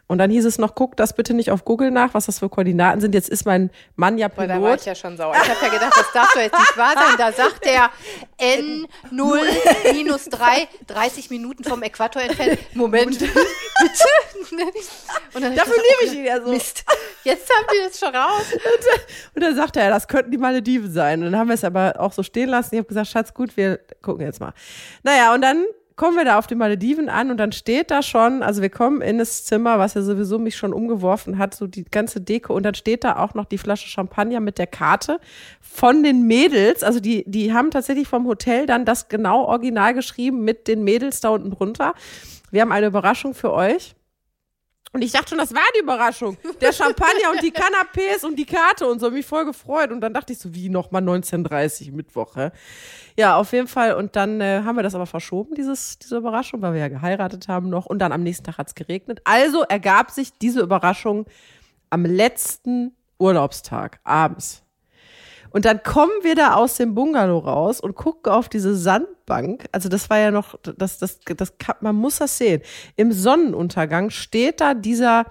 Und 0.08 0.20
dann 0.20 0.30
hieß 0.30 0.46
es 0.46 0.58
noch, 0.58 0.76
guck 0.76 0.96
das 0.98 1.16
bitte 1.16 1.34
nicht 1.34 1.52
auf 1.52 1.66
Google 1.66 1.92
nach, 1.92 2.14
was 2.14 2.28
das 2.28 2.40
für 2.40 2.50
Koordinaten 2.50 3.02
sind. 3.02 3.16
Jetzt 3.16 3.30
ist 3.30 3.46
mein 3.46 3.72
Mann 3.96 4.18
ja 4.18 4.28
Boah, 4.28 4.46
da 4.48 4.62
war 4.62 4.76
ich 4.76 4.82
Pilot. 4.82 4.86
ja 4.86 4.96
schon 4.96 5.18
sauer. 5.18 5.34
Ich 5.34 5.50
habe 5.50 5.66
ja 5.66 5.72
gedacht, 5.74 5.94
das 5.98 6.12
darf 6.14 6.34
doch 6.34 6.42
jetzt 6.42 6.58
nicht 6.58 6.78
wahr 6.78 6.94
sein. 6.94 7.16
Da 7.18 7.32
sagt 7.32 7.66
der 7.66 7.90
N0 8.40 9.94
minus 9.94 10.26
3, 10.26 10.68
30 10.88 11.30
Minuten 11.30 11.64
vom 11.64 11.82
Äquator 11.82 12.22
entfernt. 12.22 12.60
Moment, 12.76 13.18
bitte. 13.20 13.34
Und 15.34 15.42
dann 15.42 15.56
Dafür 15.56 15.76
liebe 15.76 16.12
ich 16.12 16.14
ihn 16.20 16.26
ja 16.26 16.42
so. 16.42 16.50
Mist, 16.52 16.84
jetzt 17.24 17.50
haben 17.50 17.68
die 17.74 17.88
das 17.88 18.00
schon 18.00 18.16
raus. 18.16 18.44
Und 19.34 19.42
dann 19.44 19.56
sagte 19.56 19.80
er, 19.80 19.90
das 19.90 20.08
könnten 20.08 20.32
die 20.32 20.38
Malediven 20.38 20.92
sein. 20.92 21.24
Und 21.24 21.32
dann 21.32 21.40
haben 21.40 21.48
wir 21.48 21.56
es 21.56 21.64
aber 21.64 21.96
auch 22.00 22.14
so 22.14 22.24
stehen 22.24 22.50
lassen. 22.50 22.76
Ich 22.76 22.80
habe 22.80 22.88
gesagt, 22.88 23.08
Schatz, 23.08 23.34
gut, 23.34 23.58
wir 23.58 23.80
gucken 24.02 24.26
jetzt 24.26 24.40
mal. 24.40 24.54
Naja, 25.04 25.34
und 25.34 25.42
dann 25.42 25.66
kommen 25.96 26.18
wir 26.18 26.26
da 26.26 26.38
auf 26.38 26.48
den 26.48 26.58
Malediven 26.58 27.10
an 27.10 27.32
und 27.32 27.38
dann 27.38 27.52
steht 27.52 27.90
da 27.90 28.02
schon, 28.02 28.44
also 28.44 28.62
wir 28.62 28.70
kommen 28.70 29.02
in 29.02 29.18
das 29.18 29.46
Zimmer, 29.46 29.80
was 29.80 29.94
ja 29.94 30.02
sowieso 30.02 30.40
mich 30.40 30.58
schon 30.58 30.74
umgeworfen 30.74 31.38
hat, 31.38 31.56
so 31.56 31.68
die 31.68 31.86
ganze 31.86 32.20
Deko 32.20 32.54
und 32.54 32.64
dann 32.64 32.76
steht 32.76 33.04
da 33.04 33.18
auch 33.18 33.34
noch 33.34 33.46
die 33.46 33.58
Flasche 33.58 33.88
Champagner 33.88 34.42
mit 34.42 34.58
der 34.58 34.68
Karte 34.68 35.20
von 35.62 36.04
den 36.04 36.28
Mädels, 36.28 36.84
also 36.84 37.00
die, 37.00 37.24
die 37.28 37.54
haben 37.54 37.72
tatsächlich 37.72 38.08
vom 38.08 38.26
Hotel 38.28 38.66
dann 38.66 38.86
das 38.86 39.08
genau 39.08 39.44
original 39.46 39.94
geschrieben 39.94 40.44
mit 40.44 40.68
den 40.68 40.84
Mädels 40.84 41.22
da 41.22 41.30
unten 41.30 41.52
drunter. 41.52 41.94
Wir 42.52 42.62
haben 42.62 42.72
eine 42.72 42.88
Überraschung 42.88 43.34
für 43.34 43.54
euch. 43.54 43.95
Und 44.96 45.02
ich 45.02 45.12
dachte 45.12 45.32
schon, 45.32 45.40
das 45.40 45.54
war 45.54 45.62
die 45.76 45.82
Überraschung. 45.82 46.38
Der 46.62 46.72
Champagner 46.72 47.32
und 47.34 47.44
die 47.44 47.52
Canapés 47.52 48.26
und 48.26 48.38
die 48.38 48.46
Karte 48.46 48.88
und 48.88 49.02
so, 49.02 49.12
mich 49.12 49.26
voll 49.26 49.44
gefreut. 49.44 49.92
Und 49.92 50.00
dann 50.00 50.14
dachte 50.14 50.32
ich 50.32 50.40
so, 50.40 50.56
wie 50.56 50.70
nochmal 50.70 51.02
19.30 51.02 51.92
Mittwoch, 51.92 52.38
hä? 52.38 52.52
Ja, 53.18 53.36
auf 53.36 53.52
jeden 53.52 53.68
Fall. 53.68 53.96
Und 53.96 54.16
dann 54.16 54.40
äh, 54.40 54.62
haben 54.64 54.78
wir 54.78 54.84
das 54.84 54.96
aber 54.96 55.06
verschoben, 55.06 55.54
dieses, 55.54 56.00
diese 56.00 56.16
Überraschung, 56.16 56.62
weil 56.62 56.76
wir 56.76 56.80
ja 56.80 56.88
geheiratet 56.88 57.50
haben 57.50 57.68
noch. 57.68 57.86
Und 57.88 58.00
dann 58.00 58.14
am 58.14 58.24
nächsten 58.24 58.46
Tag 58.46 58.58
hat's 58.58 58.74
geregnet. 58.74 59.20
Also 59.26 59.64
ergab 59.64 60.12
sich 60.12 60.32
diese 60.38 60.62
Überraschung 60.62 61.26
am 61.90 62.06
letzten 62.06 62.96
Urlaubstag, 63.20 64.00
abends. 64.06 64.65
Und 65.56 65.64
dann 65.64 65.82
kommen 65.84 66.12
wir 66.22 66.36
da 66.36 66.56
aus 66.56 66.76
dem 66.76 66.96
Bungalow 66.96 67.38
raus 67.40 67.80
und 67.80 67.96
gucken 67.96 68.30
auf 68.34 68.50
diese 68.50 68.76
Sandbank. 68.76 69.64
Also 69.72 69.88
das 69.88 70.10
war 70.10 70.20
ja 70.20 70.30
noch, 70.30 70.60
das, 70.64 70.98
das, 71.00 71.22
das, 71.22 71.58
kann- 71.58 71.78
man 71.80 71.96
muss 71.96 72.18
das 72.18 72.38
sehen. 72.38 72.62
Im 72.98 73.14
Sonnenuntergang 73.14 74.10
steht 74.10 74.60
da 74.60 74.74
dieser, 74.74 75.24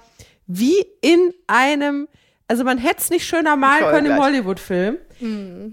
wie 0.47 0.79
in 1.03 1.35
einem, 1.47 2.09
also 2.49 2.65
man 2.65 2.79
hätte 2.79 3.01
es 3.01 3.11
nicht 3.11 3.27
schöner 3.27 3.57
malen 3.57 3.83
Voll 3.83 3.93
können 3.93 4.07
im 4.07 4.13
gleich. 4.15 4.25
Hollywood-Film. 4.25 4.97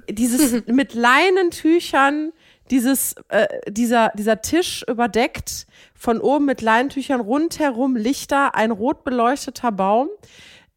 Dieses 0.10 0.66
mit 0.68 0.96
Leinentüchern, 0.96 2.34
dieses, 2.70 3.16
äh, 3.30 3.48
dieser, 3.70 4.12
dieser 4.18 4.42
Tisch 4.42 4.84
überdeckt, 4.86 5.66
von 5.96 6.20
oben 6.20 6.44
mit 6.44 6.62
Leinentüchern, 6.62 7.22
rundherum 7.22 7.96
Lichter, 7.96 8.54
ein 8.54 8.72
rot 8.72 9.06
beleuchteter 9.06 9.72
Baum. 9.72 10.10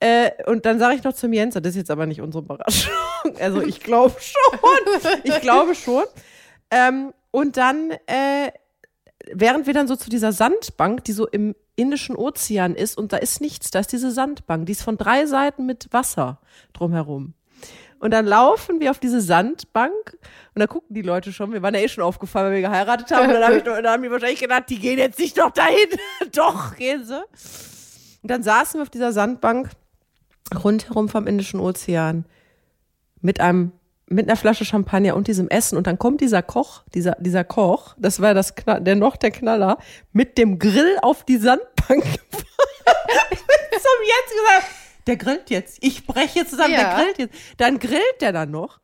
Äh, 0.04 0.32
und 0.44 0.66
dann 0.66 0.78
sage 0.78 0.96
ich 0.96 1.02
noch 1.02 1.14
zum 1.14 1.32
Jens, 1.32 1.54
das 1.54 1.64
ist 1.64 1.76
jetzt 1.76 1.90
aber 1.90 2.04
nicht 2.04 2.20
unsere 2.20 2.44
Überraschung. 2.44 2.92
Also 3.40 3.62
ich 3.62 3.80
glaube 3.80 4.14
schon. 4.20 4.58
Ich 5.22 5.40
glaube 5.40 5.74
schon. 5.74 6.04
Ähm, 6.70 7.14
und 7.30 7.56
dann, 7.56 7.90
äh, 8.06 8.50
während 9.32 9.66
wir 9.66 9.72
dann 9.72 9.88
so 9.88 9.96
zu 9.96 10.10
dieser 10.10 10.32
Sandbank, 10.32 11.04
die 11.04 11.12
so 11.12 11.26
im 11.26 11.54
Indischen 11.74 12.16
Ozean 12.16 12.74
ist, 12.74 12.98
und 12.98 13.14
da 13.14 13.16
ist 13.16 13.40
nichts, 13.40 13.70
da 13.70 13.78
ist 13.78 13.92
diese 13.92 14.10
Sandbank, 14.10 14.66
die 14.66 14.72
ist 14.72 14.82
von 14.82 14.98
drei 14.98 15.24
Seiten 15.24 15.64
mit 15.64 15.88
Wasser 15.90 16.38
drumherum. 16.74 17.32
Und 17.98 18.10
dann 18.10 18.26
laufen 18.26 18.80
wir 18.80 18.90
auf 18.90 18.98
diese 18.98 19.22
Sandbank 19.22 20.18
und 20.54 20.60
da 20.60 20.66
gucken 20.66 20.94
die 20.94 21.00
Leute 21.00 21.32
schon, 21.32 21.50
wir 21.54 21.62
waren 21.62 21.72
ja 21.72 21.80
eh 21.80 21.88
schon 21.88 22.04
aufgefallen, 22.04 22.48
weil 22.48 22.56
wir 22.56 22.68
geheiratet 22.68 23.10
haben. 23.10 23.28
Und 23.28 23.32
dann, 23.32 23.42
hab 23.42 23.54
ich, 23.54 23.62
dann 23.62 23.86
haben 23.86 24.02
die 24.02 24.10
wahrscheinlich 24.10 24.40
gedacht, 24.40 24.64
die 24.68 24.78
gehen 24.78 24.98
jetzt 24.98 25.18
nicht 25.18 25.38
doch 25.38 25.50
dahin. 25.50 25.88
doch, 26.32 26.76
gehen 26.76 27.06
sie. 27.06 27.24
Und 28.22 28.30
dann 28.30 28.42
saßen 28.42 28.78
wir 28.78 28.82
auf 28.82 28.90
dieser 28.90 29.12
Sandbank 29.12 29.70
rundherum 30.62 31.08
vom 31.08 31.26
Indischen 31.26 31.58
Ozean 31.60 32.26
mit 33.20 33.40
einem 33.40 33.72
mit 34.06 34.28
einer 34.28 34.36
Flasche 34.36 34.66
Champagner 34.66 35.16
und 35.16 35.28
diesem 35.28 35.48
Essen 35.48 35.78
und 35.78 35.86
dann 35.86 35.98
kommt 35.98 36.20
dieser 36.20 36.42
Koch, 36.42 36.82
dieser 36.94 37.16
dieser 37.20 37.42
Koch, 37.42 37.94
das 37.98 38.20
war 38.20 38.34
das 38.34 38.54
Knall, 38.54 38.82
der 38.82 38.96
noch 38.96 39.16
der 39.16 39.30
Knaller 39.30 39.78
mit 40.12 40.36
dem 40.36 40.58
Grill 40.58 40.98
auf 41.00 41.24
die 41.24 41.38
Sandbank. 41.38 42.04
Zum 42.04 44.00
jetzt 44.06 44.34
gesagt, 44.36 44.66
der 45.06 45.16
grillt 45.16 45.50
jetzt. 45.50 45.78
Ich 45.80 46.06
breche 46.06 46.40
jetzt 46.40 46.50
zusammen, 46.50 46.74
Ja. 46.74 46.96
der 46.96 47.04
grillt 47.04 47.18
jetzt. 47.18 47.34
Dann 47.56 47.78
grillt 47.78 48.20
der 48.20 48.32
dann 48.32 48.50
noch. 48.50 48.78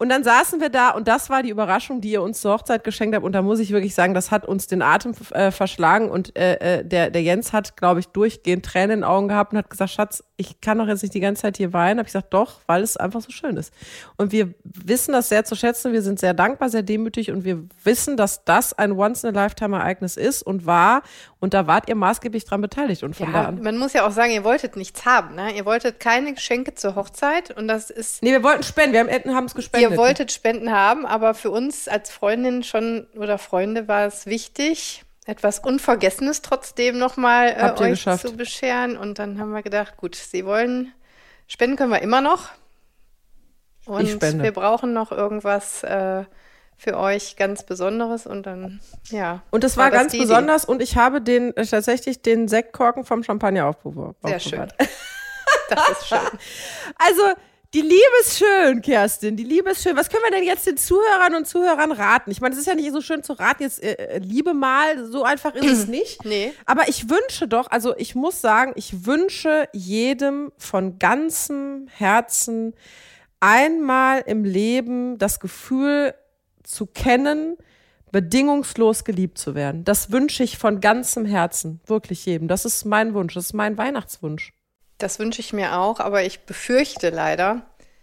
Und 0.00 0.08
dann 0.08 0.24
saßen 0.24 0.62
wir 0.62 0.70
da 0.70 0.92
und 0.92 1.08
das 1.08 1.28
war 1.28 1.42
die 1.42 1.50
Überraschung, 1.50 2.00
die 2.00 2.12
ihr 2.12 2.22
uns 2.22 2.40
zur 2.40 2.54
Hochzeit 2.54 2.84
geschenkt 2.84 3.14
habt. 3.14 3.22
Und 3.22 3.32
da 3.32 3.42
muss 3.42 3.58
ich 3.58 3.70
wirklich 3.70 3.94
sagen, 3.94 4.14
das 4.14 4.30
hat 4.30 4.46
uns 4.46 4.66
den 4.66 4.80
Atem 4.80 5.12
äh, 5.32 5.50
verschlagen. 5.50 6.08
Und 6.10 6.38
äh, 6.38 6.78
äh, 6.78 6.84
der, 6.86 7.10
der 7.10 7.22
Jens 7.22 7.52
hat, 7.52 7.76
glaube 7.76 8.00
ich, 8.00 8.08
durchgehend 8.08 8.64
Tränen 8.64 8.90
in 8.92 8.98
den 9.00 9.04
Augen 9.04 9.28
gehabt 9.28 9.52
und 9.52 9.58
hat 9.58 9.68
gesagt, 9.68 9.90
Schatz, 9.90 10.24
ich 10.38 10.62
kann 10.62 10.78
doch 10.78 10.88
jetzt 10.88 11.02
nicht 11.02 11.12
die 11.12 11.20
ganze 11.20 11.42
Zeit 11.42 11.58
hier 11.58 11.74
weinen. 11.74 11.98
Hab 11.98 12.06
ich 12.06 12.14
gesagt, 12.14 12.32
doch, 12.32 12.60
weil 12.66 12.82
es 12.82 12.96
einfach 12.96 13.20
so 13.20 13.30
schön 13.30 13.58
ist. 13.58 13.74
Und 14.16 14.32
wir 14.32 14.54
wissen 14.64 15.12
das 15.12 15.28
sehr 15.28 15.44
zu 15.44 15.54
schätzen. 15.54 15.92
Wir 15.92 16.00
sind 16.00 16.18
sehr 16.18 16.32
dankbar, 16.32 16.70
sehr 16.70 16.82
demütig 16.82 17.30
und 17.30 17.44
wir 17.44 17.62
wissen, 17.84 18.16
dass 18.16 18.42
das 18.46 18.72
ein 18.72 18.92
Once-in-a-Lifetime-Ereignis 18.92 20.16
ist 20.16 20.42
und 20.42 20.64
war. 20.64 21.02
Und 21.40 21.52
da 21.52 21.66
wart 21.66 21.90
ihr 21.90 21.94
maßgeblich 21.94 22.46
dran 22.46 22.62
beteiligt. 22.62 23.02
Und 23.02 23.16
von 23.16 23.30
da 23.32 23.42
Ja, 23.42 23.48
an. 23.48 23.62
man 23.62 23.76
muss 23.76 23.92
ja 23.92 24.06
auch 24.06 24.12
sagen, 24.12 24.32
ihr 24.32 24.44
wolltet 24.44 24.76
nichts 24.76 25.04
haben. 25.04 25.34
Ne? 25.34 25.54
Ihr 25.54 25.66
wolltet 25.66 26.00
keine 26.00 26.32
Geschenke 26.32 26.74
zur 26.74 26.94
Hochzeit 26.94 27.50
und 27.50 27.68
das 27.68 27.90
ist 27.90 28.22
Nee, 28.22 28.32
wir 28.32 28.42
wollten 28.42 28.62
spenden. 28.62 28.92
Wir 28.94 29.00
haben 29.00 29.34
haben 29.40 29.44
es 29.44 29.54
gespendet. 29.54 29.89
Ihr 29.90 29.96
wolltet 29.96 30.32
Spenden 30.32 30.72
haben, 30.72 31.06
aber 31.06 31.34
für 31.34 31.50
uns 31.50 31.88
als 31.88 32.10
Freundin 32.10 32.62
schon 32.62 33.06
oder 33.16 33.38
Freunde 33.38 33.88
war 33.88 34.06
es 34.06 34.26
wichtig, 34.26 35.04
etwas 35.26 35.58
Unvergessenes 35.60 36.42
trotzdem 36.42 36.98
nochmal 36.98 37.54
äh, 37.56 37.80
euch 37.80 37.90
geschafft. 37.90 38.26
zu 38.26 38.36
bescheren. 38.36 38.96
Und 38.96 39.18
dann 39.18 39.38
haben 39.38 39.52
wir 39.52 39.62
gedacht, 39.62 39.96
gut, 39.96 40.14
Sie 40.16 40.44
wollen, 40.44 40.92
spenden 41.46 41.76
können 41.76 41.92
wir 41.92 42.02
immer 42.02 42.20
noch. 42.20 42.48
Und 43.86 44.02
Ich 44.04 44.12
spende. 44.12 44.44
wir 44.44 44.52
brauchen 44.52 44.92
noch 44.92 45.12
irgendwas 45.12 45.82
äh, 45.84 46.24
für 46.76 46.96
euch 46.96 47.36
ganz 47.36 47.64
Besonderes. 47.64 48.26
Und 48.26 48.46
dann, 48.46 48.80
ja. 49.10 49.42
Und 49.50 49.64
das 49.64 49.76
war, 49.76 49.90
das 49.90 50.00
ganz 50.00 50.14
Idee. 50.14 50.22
besonders 50.24 50.64
und 50.64 50.80
ich 50.82 50.96
habe 50.96 51.20
den 51.20 51.56
äh, 51.56 51.66
tatsächlich 51.66 52.22
den 52.22 52.48
Sektkorken 52.48 53.04
vom 53.04 53.22
Champagner 53.22 53.66
aufbewahrt. 53.66 54.16
Sehr 54.24 54.40
schön. 54.40 54.68
Das 55.68 55.88
ist 55.90 56.08
schön. 56.08 56.18
Also, 56.98 57.22
die 57.72 57.82
Liebe 57.82 57.94
ist 58.22 58.38
schön, 58.38 58.82
Kerstin. 58.82 59.36
Die 59.36 59.44
Liebe 59.44 59.70
ist 59.70 59.82
schön. 59.82 59.96
Was 59.96 60.08
können 60.08 60.24
wir 60.24 60.32
denn 60.32 60.44
jetzt 60.44 60.66
den 60.66 60.76
Zuhörern 60.76 61.36
und 61.36 61.46
Zuhörern 61.46 61.92
raten? 61.92 62.32
Ich 62.32 62.40
meine, 62.40 62.52
es 62.52 62.60
ist 62.60 62.66
ja 62.66 62.74
nicht 62.74 62.90
so 62.90 63.00
schön 63.00 63.22
zu 63.22 63.34
raten, 63.34 63.62
jetzt 63.62 63.80
äh, 63.80 63.92
äh, 63.92 64.18
Liebe 64.18 64.54
mal, 64.54 65.06
so 65.06 65.22
einfach 65.22 65.54
ist 65.54 65.70
es 65.70 65.86
nicht. 65.86 66.24
Nee. 66.24 66.52
Aber 66.66 66.88
ich 66.88 67.08
wünsche 67.08 67.46
doch, 67.46 67.70
also 67.70 67.96
ich 67.96 68.16
muss 68.16 68.40
sagen, 68.40 68.72
ich 68.74 69.06
wünsche 69.06 69.68
jedem 69.72 70.50
von 70.58 70.98
ganzem 70.98 71.86
Herzen 71.96 72.74
einmal 73.38 74.24
im 74.26 74.44
Leben 74.44 75.18
das 75.18 75.38
Gefühl 75.38 76.14
zu 76.64 76.86
kennen, 76.86 77.56
bedingungslos 78.10 79.04
geliebt 79.04 79.38
zu 79.38 79.54
werden. 79.54 79.84
Das 79.84 80.10
wünsche 80.10 80.42
ich 80.42 80.58
von 80.58 80.80
ganzem 80.80 81.24
Herzen, 81.24 81.80
wirklich 81.86 82.26
jedem. 82.26 82.48
Das 82.48 82.64
ist 82.64 82.84
mein 82.84 83.14
Wunsch, 83.14 83.34
das 83.34 83.46
ist 83.46 83.54
mein 83.54 83.78
Weihnachtswunsch. 83.78 84.52
Das 85.00 85.18
wünsche 85.18 85.40
ich 85.40 85.54
mir 85.54 85.78
auch, 85.78 85.98
aber 85.98 86.24
ich 86.24 86.40
befürchte 86.40 87.08
leider, 87.08 87.62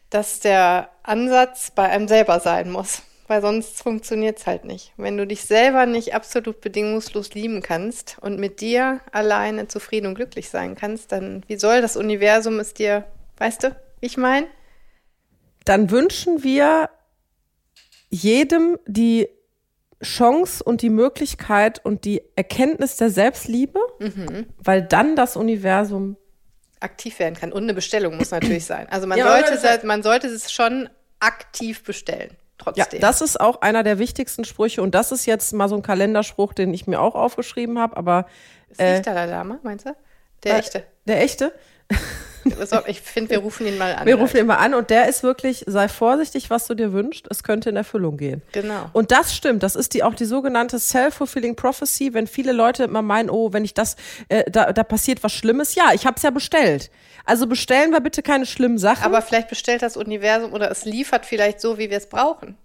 dass 0.09 0.39
der 0.39 0.89
Ansatz 1.03 1.69
bei 1.69 1.87
einem 1.87 2.07
selber 2.07 2.39
sein 2.39 2.71
muss, 2.71 3.03
weil 3.27 3.39
sonst 3.41 3.83
funktioniert 3.83 4.39
es 4.39 4.47
halt 4.47 4.65
nicht. 4.65 4.93
Wenn 4.97 5.15
du 5.15 5.27
dich 5.27 5.43
selber 5.43 5.85
nicht 5.85 6.15
absolut 6.15 6.59
bedingungslos 6.59 7.35
lieben 7.35 7.61
kannst 7.61 8.17
und 8.19 8.39
mit 8.39 8.61
dir 8.61 9.01
alleine 9.11 9.67
zufrieden 9.67 10.07
und 10.07 10.15
glücklich 10.15 10.49
sein 10.49 10.73
kannst, 10.75 11.11
dann 11.11 11.43
wie 11.47 11.57
soll 11.57 11.81
das 11.81 11.97
Universum 11.97 12.59
es 12.59 12.73
dir, 12.73 13.05
weißt 13.37 13.63
du, 13.63 13.69
wie 13.99 14.07
ich 14.07 14.17
meine? 14.17 14.47
Dann 15.65 15.91
wünschen 15.91 16.43
wir 16.43 16.89
jedem 18.09 18.79
die 18.87 19.29
Chance 20.01 20.63
und 20.63 20.81
die 20.81 20.89
Möglichkeit 20.89 21.83
und 21.85 22.05
die 22.05 22.23
Erkenntnis 22.35 22.95
der 22.97 23.11
Selbstliebe, 23.11 23.79
weil 24.57 24.81
dann 24.81 25.15
das 25.15 25.35
Universum 25.35 26.17
Aktiv 26.79 27.19
werden 27.19 27.35
kann. 27.35 27.51
Und 27.51 27.63
eine 27.63 27.73
Bestellung 27.73 28.17
muss 28.17 28.31
natürlich 28.31 28.65
sein. 28.65 28.87
Also 28.89 29.07
man, 29.07 29.17
Ja, 29.17 29.27
sollte, 29.31 29.51
das- 29.59 29.81
se- 29.81 29.85
man 29.87 30.03
sollte 30.03 30.27
es 30.27 30.51
schon 30.51 30.89
aktiv 31.19 31.83
bestellen. 31.83 32.29
Ja, 32.31 32.73
Trotzdem. 32.73 32.99
das 33.01 33.21
ist 33.21 33.39
auch 33.39 33.61
einer 33.61 33.83
der 33.83 33.99
wichtigsten 33.99 34.43
Sprüche 34.45 34.81
und 34.81 34.95
das 34.95 35.11
ist 35.11 35.25
jetzt 35.27 35.53
mal 35.53 35.69
so 35.69 35.75
ein 35.75 35.83
Kalenderspruch, 35.83 36.53
den 36.53 36.73
ich 36.73 36.87
mir 36.87 36.99
auch 36.99 37.13
aufgeschrieben 37.15 37.77
habe, 37.79 37.95
aber 37.97 38.25
ist 38.69 38.79
nicht 38.79 39.05
Dalai 39.05 39.25
Lama, 39.27 39.59
meinst 39.63 39.85
du? 39.85 39.95
Der 40.43 40.55
Äh, 40.55 40.59
echte. 40.59 40.83
Der 41.05 41.21
echte? 41.23 41.51
Ich 42.87 43.01
finde, 43.01 43.31
wir 43.31 43.39
rufen 43.39 43.67
ihn 43.67 43.77
mal 43.77 43.95
an. 43.95 44.05
Wir 44.05 44.15
rufen 44.15 44.37
ihn 44.37 44.45
mal 44.45 44.55
an 44.55 44.73
und 44.73 44.89
der 44.89 45.07
ist 45.07 45.23
wirklich, 45.23 45.63
sei 45.67 45.87
vorsichtig, 45.87 46.49
was 46.49 46.67
du 46.67 46.75
dir 46.75 46.93
wünschst, 46.93 47.27
es 47.29 47.43
könnte 47.43 47.69
in 47.69 47.75
Erfüllung 47.75 48.17
gehen. 48.17 48.41
Genau. 48.51 48.89
Und 48.93 49.11
das 49.11 49.35
stimmt, 49.35 49.63
das 49.63 49.75
ist 49.75 49.93
die 49.93 50.03
auch 50.03 50.13
die 50.13 50.25
sogenannte 50.25 50.79
self-fulfilling 50.79 51.55
prophecy, 51.55 52.13
wenn 52.13 52.27
viele 52.27 52.51
Leute 52.51 52.83
immer 52.83 53.01
meinen, 53.01 53.29
oh, 53.29 53.53
wenn 53.53 53.65
ich 53.65 53.73
das, 53.73 53.95
äh, 54.29 54.49
da, 54.49 54.73
da 54.73 54.83
passiert 54.83 55.23
was 55.23 55.33
Schlimmes. 55.33 55.75
Ja, 55.75 55.91
ich 55.93 56.05
habe 56.05 56.15
es 56.17 56.23
ja 56.23 56.29
bestellt. 56.29 56.89
Also 57.25 57.47
bestellen 57.47 57.91
wir 57.91 57.99
bitte 57.99 58.21
keine 58.21 58.45
schlimmen 58.45 58.77
Sachen. 58.77 59.03
Aber 59.03 59.21
vielleicht 59.21 59.49
bestellt 59.49 59.81
das 59.81 59.97
Universum 59.97 60.53
oder 60.53 60.71
es 60.71 60.85
liefert 60.85 61.25
vielleicht 61.25 61.59
so, 61.59 61.77
wie 61.77 61.89
wir 61.89 61.97
es 61.97 62.07
brauchen. 62.07 62.57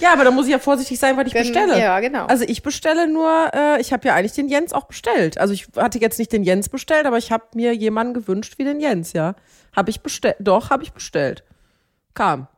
Ja, 0.00 0.12
aber 0.12 0.24
da 0.24 0.30
muss 0.30 0.46
ich 0.46 0.52
ja 0.52 0.58
vorsichtig 0.58 0.98
sein, 0.98 1.16
was 1.16 1.26
ich 1.26 1.32
Gen- 1.32 1.42
bestelle. 1.42 1.78
ja, 1.78 2.00
genau. 2.00 2.26
Also 2.26 2.44
ich 2.46 2.62
bestelle 2.62 3.06
nur, 3.08 3.50
äh, 3.54 3.80
ich 3.80 3.92
habe 3.92 4.06
ja 4.08 4.14
eigentlich 4.14 4.32
den 4.32 4.48
Jens 4.48 4.72
auch 4.72 4.84
bestellt. 4.84 5.38
Also 5.38 5.52
ich 5.54 5.68
hatte 5.76 5.98
jetzt 5.98 6.18
nicht 6.18 6.32
den 6.32 6.42
Jens 6.44 6.68
bestellt, 6.68 7.06
aber 7.06 7.18
ich 7.18 7.30
habe 7.30 7.44
mir 7.54 7.74
jemanden 7.74 8.14
gewünscht 8.14 8.54
wie 8.58 8.64
den 8.64 8.80
Jens, 8.80 9.12
ja. 9.12 9.34
Habe 9.76 9.90
ich 9.90 10.00
bestellt. 10.00 10.36
Doch, 10.40 10.70
habe 10.70 10.82
ich 10.82 10.92
bestellt. 10.92 11.44
Kam. 12.14 12.48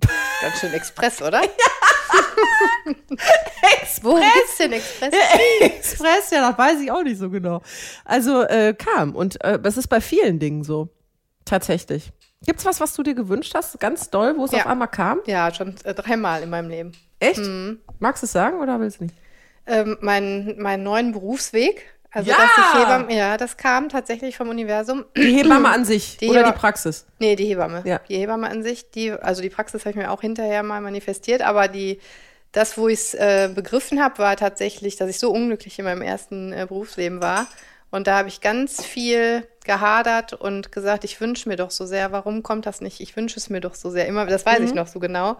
Ganz 0.42 0.60
schön 0.60 0.72
Express, 0.74 1.22
oder? 1.22 1.40
Wo 4.02 4.14
gibt's 4.14 4.56
den 4.58 4.72
Express? 4.72 5.14
Express, 5.60 6.30
ja, 6.30 6.48
das 6.50 6.58
weiß 6.58 6.80
ich 6.80 6.90
auch 6.90 7.02
nicht 7.02 7.18
so 7.18 7.30
genau. 7.30 7.62
Also 8.04 8.42
äh, 8.42 8.74
kam 8.74 9.14
und 9.14 9.42
äh, 9.44 9.58
das 9.58 9.76
ist 9.76 9.88
bei 9.88 10.00
vielen 10.00 10.38
Dingen 10.38 10.62
so. 10.64 10.88
Tatsächlich. 11.44 12.12
Gibt's 12.44 12.64
was, 12.66 12.80
was 12.80 12.92
du 12.94 13.02
dir 13.02 13.14
gewünscht 13.14 13.54
hast, 13.54 13.80
ganz 13.80 14.10
doll, 14.10 14.36
wo 14.36 14.44
es 14.44 14.52
Ja. 14.52 14.58
auf 14.60 14.66
einmal 14.66 14.88
kam? 14.88 15.20
Ja, 15.26 15.52
schon 15.54 15.74
äh, 15.84 15.94
dreimal 15.94 16.42
in 16.42 16.50
meinem 16.50 16.68
Leben. 16.68 16.92
Echt? 17.18 17.38
Mhm. 17.38 17.80
Magst 17.98 18.22
du 18.22 18.26
es 18.26 18.32
sagen 18.32 18.60
oder 18.60 18.78
willst 18.78 19.00
du 19.00 19.04
nicht? 19.04 19.16
Ähm, 19.66 19.96
mein, 20.00 20.54
meinen 20.58 20.82
neuen 20.82 21.12
Berufsweg. 21.12 21.82
Also, 22.12 22.30
Ja! 22.30 22.36
dass 22.36 22.50
ich 22.74 22.80
Hebamme, 22.80 23.14
ja, 23.16 23.36
das 23.36 23.56
kam 23.56 23.88
tatsächlich 23.88 24.36
vom 24.36 24.48
Universum. 24.48 25.04
Die 25.16 25.34
Hebamme 25.34 25.68
an 25.70 25.84
sich 25.84 26.18
Die 26.18 26.28
oder 26.28 26.40
Heba- 26.44 26.52
die 26.52 26.58
Praxis. 26.58 27.06
Nee, 27.18 27.36
die 27.36 27.46
Hebamme. 27.46 27.82
Ja. 27.84 28.00
Die 28.08 28.16
Hebamme 28.16 28.48
an 28.48 28.62
sich, 28.62 28.90
die, 28.90 29.10
also 29.12 29.42
die 29.42 29.50
Praxis 29.50 29.80
habe 29.82 29.90
ich 29.90 29.96
mir 29.96 30.10
auch 30.10 30.20
hinterher 30.20 30.62
mal 30.62 30.80
manifestiert, 30.80 31.42
aber 31.42 31.68
die, 31.68 32.00
das, 32.52 32.78
wo 32.78 32.88
ich 32.88 33.00
es 33.00 33.14
äh, 33.14 33.50
begriffen 33.54 34.02
habe, 34.02 34.18
war 34.18 34.36
tatsächlich, 34.36 34.96
dass 34.96 35.10
ich 35.10 35.18
so 35.18 35.30
unglücklich 35.30 35.78
in 35.78 35.84
meinem 35.86 36.02
ersten 36.02 36.52
äh, 36.52 36.64
Berufsleben 36.68 37.20
war. 37.20 37.46
Und 37.90 38.06
da 38.06 38.18
habe 38.18 38.28
ich 38.28 38.40
ganz 38.40 38.84
viel 38.84 39.46
gehadert 39.64 40.32
und 40.32 40.70
gesagt, 40.72 41.04
ich 41.04 41.20
wünsche 41.20 41.48
mir 41.48 41.56
doch 41.56 41.70
so 41.70 41.86
sehr, 41.86 42.12
warum 42.12 42.42
kommt 42.42 42.66
das 42.66 42.80
nicht? 42.80 43.00
Ich 43.00 43.16
wünsche 43.16 43.38
es 43.38 43.48
mir 43.48 43.60
doch 43.60 43.74
so 43.74 43.90
sehr. 43.90 44.06
Immer, 44.06 44.26
das 44.26 44.44
weiß 44.46 44.60
ich 44.60 44.74
noch 44.74 44.86
so 44.86 45.00
genau. 45.00 45.36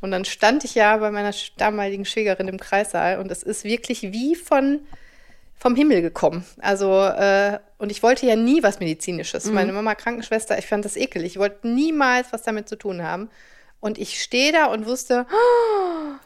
Und 0.00 0.10
dann 0.10 0.24
stand 0.24 0.64
ich 0.64 0.74
ja 0.74 0.96
bei 0.98 1.10
meiner 1.10 1.34
damaligen 1.56 2.04
Schwägerin 2.04 2.48
im 2.48 2.58
Kreissaal 2.60 3.18
und 3.18 3.30
es 3.30 3.42
ist 3.42 3.64
wirklich 3.64 4.02
wie 4.02 4.34
von 4.34 4.80
vom 5.58 5.74
Himmel 5.74 6.02
gekommen. 6.02 6.44
Also, 6.60 7.02
äh, 7.02 7.58
und 7.78 7.90
ich 7.90 8.02
wollte 8.02 8.26
ja 8.26 8.36
nie 8.36 8.62
was 8.62 8.78
Medizinisches. 8.78 9.46
Meine 9.46 9.72
Mama 9.72 9.94
Krankenschwester, 9.94 10.58
ich 10.58 10.66
fand 10.66 10.84
das 10.84 10.96
ekelig. 10.96 11.32
Ich 11.32 11.38
wollte 11.38 11.66
niemals 11.66 12.30
was 12.30 12.42
damit 12.42 12.68
zu 12.68 12.76
tun 12.76 13.02
haben. 13.02 13.30
Und 13.80 13.96
ich 13.98 14.22
stehe 14.22 14.52
da 14.52 14.66
und 14.66 14.86
wusste, 14.86 15.26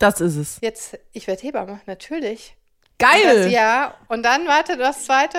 Das 0.01 0.21
ist 0.21 0.37
es. 0.37 0.59
jetzt, 0.63 0.99
ich 1.13 1.27
werde 1.27 1.43
Hebamme, 1.43 1.81
natürlich. 1.87 2.57
Geil! 3.01 3.45
Das, 3.45 3.53
ja, 3.53 3.95
und 4.09 4.23
dann, 4.23 4.47
warte, 4.47 4.77
das 4.77 5.05
Zweite. 5.05 5.39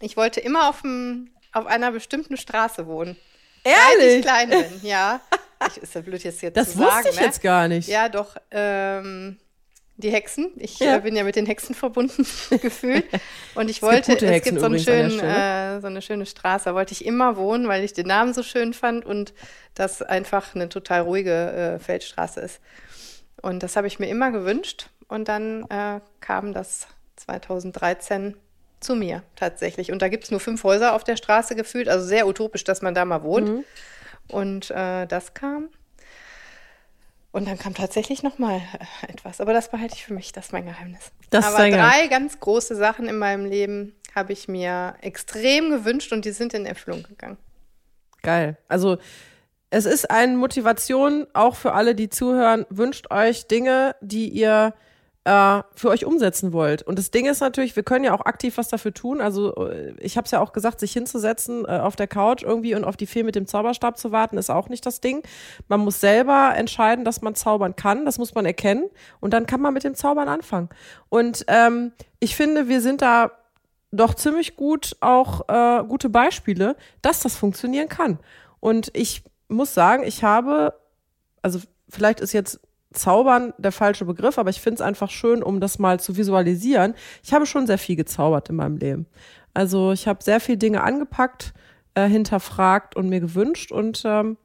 Ich 0.00 0.16
wollte 0.16 0.40
immer 0.40 0.68
auf, 0.68 0.82
dem, 0.82 1.30
auf 1.52 1.66
einer 1.66 1.92
bestimmten 1.92 2.36
Straße 2.36 2.86
wohnen. 2.86 3.16
Seit 3.64 3.72
ich 3.98 4.04
Ehrlich? 4.04 4.22
klein 4.22 4.50
bin, 4.50 4.64
ja. 4.82 5.20
Ich, 5.68 5.76
ist 5.78 5.94
ja 5.94 6.00
blöd 6.00 6.24
jetzt 6.24 6.40
hier 6.40 6.50
Das 6.50 6.72
zu 6.72 6.78
wusste 6.78 6.90
sagen, 6.92 7.08
ich 7.10 7.20
ne? 7.20 7.26
jetzt 7.26 7.42
gar 7.42 7.68
nicht. 7.68 7.88
Ja, 7.88 8.08
doch. 8.08 8.36
Ähm, 8.50 9.38
die 9.98 10.10
Hexen. 10.10 10.50
Ich 10.56 10.78
Ja. 10.78 10.96
äh, 10.96 11.00
bin 11.00 11.14
ja 11.14 11.24
mit 11.24 11.36
den 11.36 11.44
Hexen 11.44 11.74
verbunden 11.74 12.26
gefühlt. 12.62 13.04
Und 13.54 13.68
ich 13.68 13.76
Es 13.76 13.80
gibt 13.80 13.92
wollte, 13.92 14.12
gute 14.12 14.26
es 14.34 14.42
gibt 14.42 14.58
so, 14.60 14.64
einen 14.66 14.76
an 14.76 14.80
schönen, 14.80 15.20
äh, 15.20 15.80
so 15.82 15.86
eine 15.88 16.00
schöne 16.00 16.24
Straße. 16.24 16.64
Da 16.64 16.74
wollte 16.74 16.92
ich 16.92 17.04
immer 17.04 17.36
wohnen, 17.36 17.68
weil 17.68 17.84
ich 17.84 17.92
den 17.92 18.06
Namen 18.06 18.32
so 18.32 18.42
schön 18.42 18.72
fand 18.72 19.04
und 19.04 19.34
das 19.74 20.00
einfach 20.00 20.54
eine 20.54 20.70
total 20.70 21.02
ruhige 21.02 21.76
äh, 21.76 21.78
Feldstraße 21.78 22.40
ist. 22.40 22.60
Und 23.42 23.62
das 23.62 23.76
habe 23.76 23.86
ich 23.86 23.98
mir 23.98 24.08
immer 24.08 24.30
gewünscht. 24.30 24.88
Und 25.10 25.28
dann 25.28 25.64
äh, 25.70 26.00
kam 26.20 26.54
das 26.54 26.86
2013 27.16 28.36
zu 28.78 28.94
mir 28.94 29.24
tatsächlich. 29.34 29.90
Und 29.92 30.02
da 30.02 30.08
gibt 30.08 30.24
es 30.24 30.30
nur 30.30 30.40
fünf 30.40 30.62
Häuser 30.62 30.94
auf 30.94 31.04
der 31.04 31.16
Straße 31.16 31.56
gefühlt, 31.56 31.88
also 31.88 32.06
sehr 32.06 32.26
utopisch, 32.26 32.64
dass 32.64 32.80
man 32.80 32.94
da 32.94 33.04
mal 33.04 33.22
wohnt. 33.24 33.48
Mhm. 33.48 33.64
Und 34.28 34.70
äh, 34.70 35.06
das 35.06 35.34
kam. 35.34 35.68
Und 37.32 37.46
dann 37.46 37.58
kam 37.58 37.74
tatsächlich 37.74 38.22
noch 38.22 38.38
mal 38.38 38.56
äh, 38.56 39.12
etwas. 39.12 39.40
Aber 39.40 39.52
das 39.52 39.70
behalte 39.70 39.96
ich 39.96 40.04
für 40.04 40.14
mich, 40.14 40.32
das 40.32 40.46
ist 40.46 40.52
mein 40.52 40.64
Geheimnis. 40.64 41.10
Das 41.30 41.44
Aber 41.44 41.68
drei 41.68 42.06
ganz 42.06 42.38
große 42.38 42.76
Sachen 42.76 43.08
in 43.08 43.18
meinem 43.18 43.44
Leben 43.44 43.94
habe 44.14 44.32
ich 44.32 44.46
mir 44.46 44.94
extrem 45.00 45.70
gewünscht 45.70 46.12
und 46.12 46.24
die 46.24 46.32
sind 46.32 46.54
in 46.54 46.66
Erfüllung 46.66 47.02
gegangen. 47.02 47.36
Geil. 48.22 48.56
Also 48.68 48.98
es 49.70 49.86
ist 49.86 50.08
eine 50.08 50.36
Motivation 50.36 51.26
auch 51.32 51.56
für 51.56 51.72
alle, 51.72 51.96
die 51.96 52.10
zuhören. 52.10 52.64
Wünscht 52.70 53.10
euch 53.10 53.48
Dinge, 53.48 53.96
die 54.00 54.28
ihr 54.28 54.74
äh, 55.24 55.62
für 55.74 55.90
euch 55.90 56.06
umsetzen 56.06 56.52
wollt. 56.52 56.82
Und 56.82 56.98
das 56.98 57.10
Ding 57.10 57.26
ist 57.26 57.40
natürlich, 57.40 57.76
wir 57.76 57.82
können 57.82 58.04
ja 58.04 58.14
auch 58.14 58.24
aktiv 58.24 58.56
was 58.56 58.68
dafür 58.68 58.94
tun. 58.94 59.20
Also 59.20 59.54
äh, 59.68 59.94
ich 59.98 60.16
habe 60.16 60.24
es 60.24 60.30
ja 60.30 60.40
auch 60.40 60.52
gesagt, 60.52 60.80
sich 60.80 60.92
hinzusetzen 60.92 61.66
äh, 61.66 61.78
auf 61.78 61.94
der 61.94 62.06
Couch 62.06 62.42
irgendwie 62.42 62.74
und 62.74 62.84
auf 62.84 62.96
die 62.96 63.06
Fee 63.06 63.22
mit 63.22 63.34
dem 63.34 63.46
Zauberstab 63.46 63.98
zu 63.98 64.12
warten, 64.12 64.38
ist 64.38 64.50
auch 64.50 64.68
nicht 64.70 64.86
das 64.86 65.00
Ding. 65.00 65.22
Man 65.68 65.80
muss 65.80 66.00
selber 66.00 66.54
entscheiden, 66.56 67.04
dass 67.04 67.20
man 67.20 67.34
zaubern 67.34 67.76
kann. 67.76 68.06
Das 68.06 68.18
muss 68.18 68.34
man 68.34 68.46
erkennen. 68.46 68.88
Und 69.20 69.34
dann 69.34 69.46
kann 69.46 69.60
man 69.60 69.74
mit 69.74 69.84
dem 69.84 69.94
Zaubern 69.94 70.28
anfangen. 70.28 70.70
Und 71.10 71.44
ähm, 71.48 71.92
ich 72.18 72.34
finde, 72.34 72.68
wir 72.68 72.80
sind 72.80 73.02
da 73.02 73.32
doch 73.92 74.14
ziemlich 74.14 74.56
gut 74.56 74.96
auch 75.00 75.48
äh, 75.48 75.84
gute 75.84 76.08
Beispiele, 76.08 76.76
dass 77.02 77.20
das 77.20 77.36
funktionieren 77.36 77.88
kann. 77.88 78.18
Und 78.60 78.90
ich 78.94 79.24
muss 79.48 79.74
sagen, 79.74 80.02
ich 80.04 80.22
habe, 80.22 80.74
also 81.42 81.60
vielleicht 81.88 82.20
ist 82.20 82.32
jetzt 82.32 82.60
Zaubern 82.92 83.52
der 83.58 83.72
falsche 83.72 84.04
Begriff, 84.04 84.38
aber 84.38 84.50
ich 84.50 84.60
finde 84.60 84.76
es 84.76 84.80
einfach 84.80 85.10
schön, 85.10 85.42
um 85.42 85.60
das 85.60 85.78
mal 85.78 86.00
zu 86.00 86.16
visualisieren. 86.16 86.94
Ich 87.22 87.32
habe 87.32 87.46
schon 87.46 87.66
sehr 87.66 87.78
viel 87.78 87.96
gezaubert 87.96 88.48
in 88.48 88.56
meinem 88.56 88.76
Leben. 88.78 89.06
Also 89.54 89.92
ich 89.92 90.08
habe 90.08 90.22
sehr 90.22 90.40
viele 90.40 90.58
Dinge 90.58 90.82
angepackt, 90.82 91.52
äh, 91.94 92.08
hinterfragt 92.08 92.96
und 92.96 93.08
mir 93.08 93.20
gewünscht 93.20 93.70
und 93.72 94.02
ähm, 94.04 94.36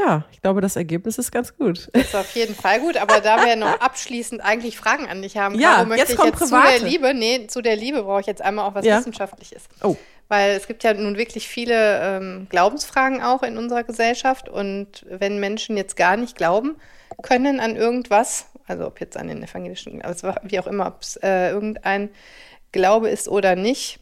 ja, 0.00 0.24
ich 0.30 0.40
glaube, 0.40 0.60
das 0.60 0.76
Ergebnis 0.76 1.18
ist 1.18 1.32
ganz 1.32 1.56
gut. 1.56 1.88
Das 1.92 2.04
ist 2.04 2.14
auf 2.14 2.32
jeden 2.36 2.54
Fall 2.54 2.78
gut, 2.80 2.96
aber 2.96 3.20
da 3.20 3.44
wir 3.44 3.56
noch 3.56 3.80
abschließend 3.80 4.40
eigentlich 4.40 4.76
Fragen 4.78 5.08
an 5.08 5.22
dich 5.22 5.36
haben, 5.36 5.56
Ja, 5.58 5.74
Caro, 5.76 5.86
möchte 5.88 6.12
jetzt 6.12 6.18
ich 6.18 6.24
jetzt 6.24 6.38
zu 6.38 6.48
Private. 6.54 6.78
der 6.80 6.88
Liebe, 6.88 7.14
nee, 7.14 7.46
zu 7.48 7.62
der 7.62 7.74
Liebe 7.74 8.04
brauche 8.04 8.20
ich 8.20 8.26
jetzt 8.28 8.40
einmal 8.40 8.64
auch 8.66 8.74
was 8.76 8.84
Ja. 8.84 8.98
Wissenschaftliches. 8.98 9.64
Oh. 9.82 9.96
Weil 10.28 10.52
es 10.52 10.66
gibt 10.66 10.84
ja 10.84 10.92
nun 10.92 11.16
wirklich 11.16 11.48
viele 11.48 12.00
ähm, 12.02 12.46
Glaubensfragen 12.50 13.22
auch 13.22 13.42
in 13.42 13.56
unserer 13.56 13.84
Gesellschaft 13.84 14.48
und 14.48 15.06
wenn 15.08 15.40
Menschen 15.40 15.76
jetzt 15.76 15.96
gar 15.96 16.16
nicht 16.16 16.36
glauben 16.36 16.76
können 17.22 17.60
an 17.60 17.76
irgendwas, 17.76 18.46
also 18.66 18.86
ob 18.86 19.00
jetzt 19.00 19.16
an 19.16 19.28
den 19.28 19.42
evangelischen, 19.42 20.02
also 20.02 20.32
wie 20.42 20.60
auch 20.60 20.66
immer, 20.66 20.86
ob 20.86 21.00
es 21.00 21.16
äh, 21.16 21.50
irgendein 21.50 22.10
Glaube 22.72 23.08
ist 23.08 23.28
oder 23.28 23.56
nicht, 23.56 24.00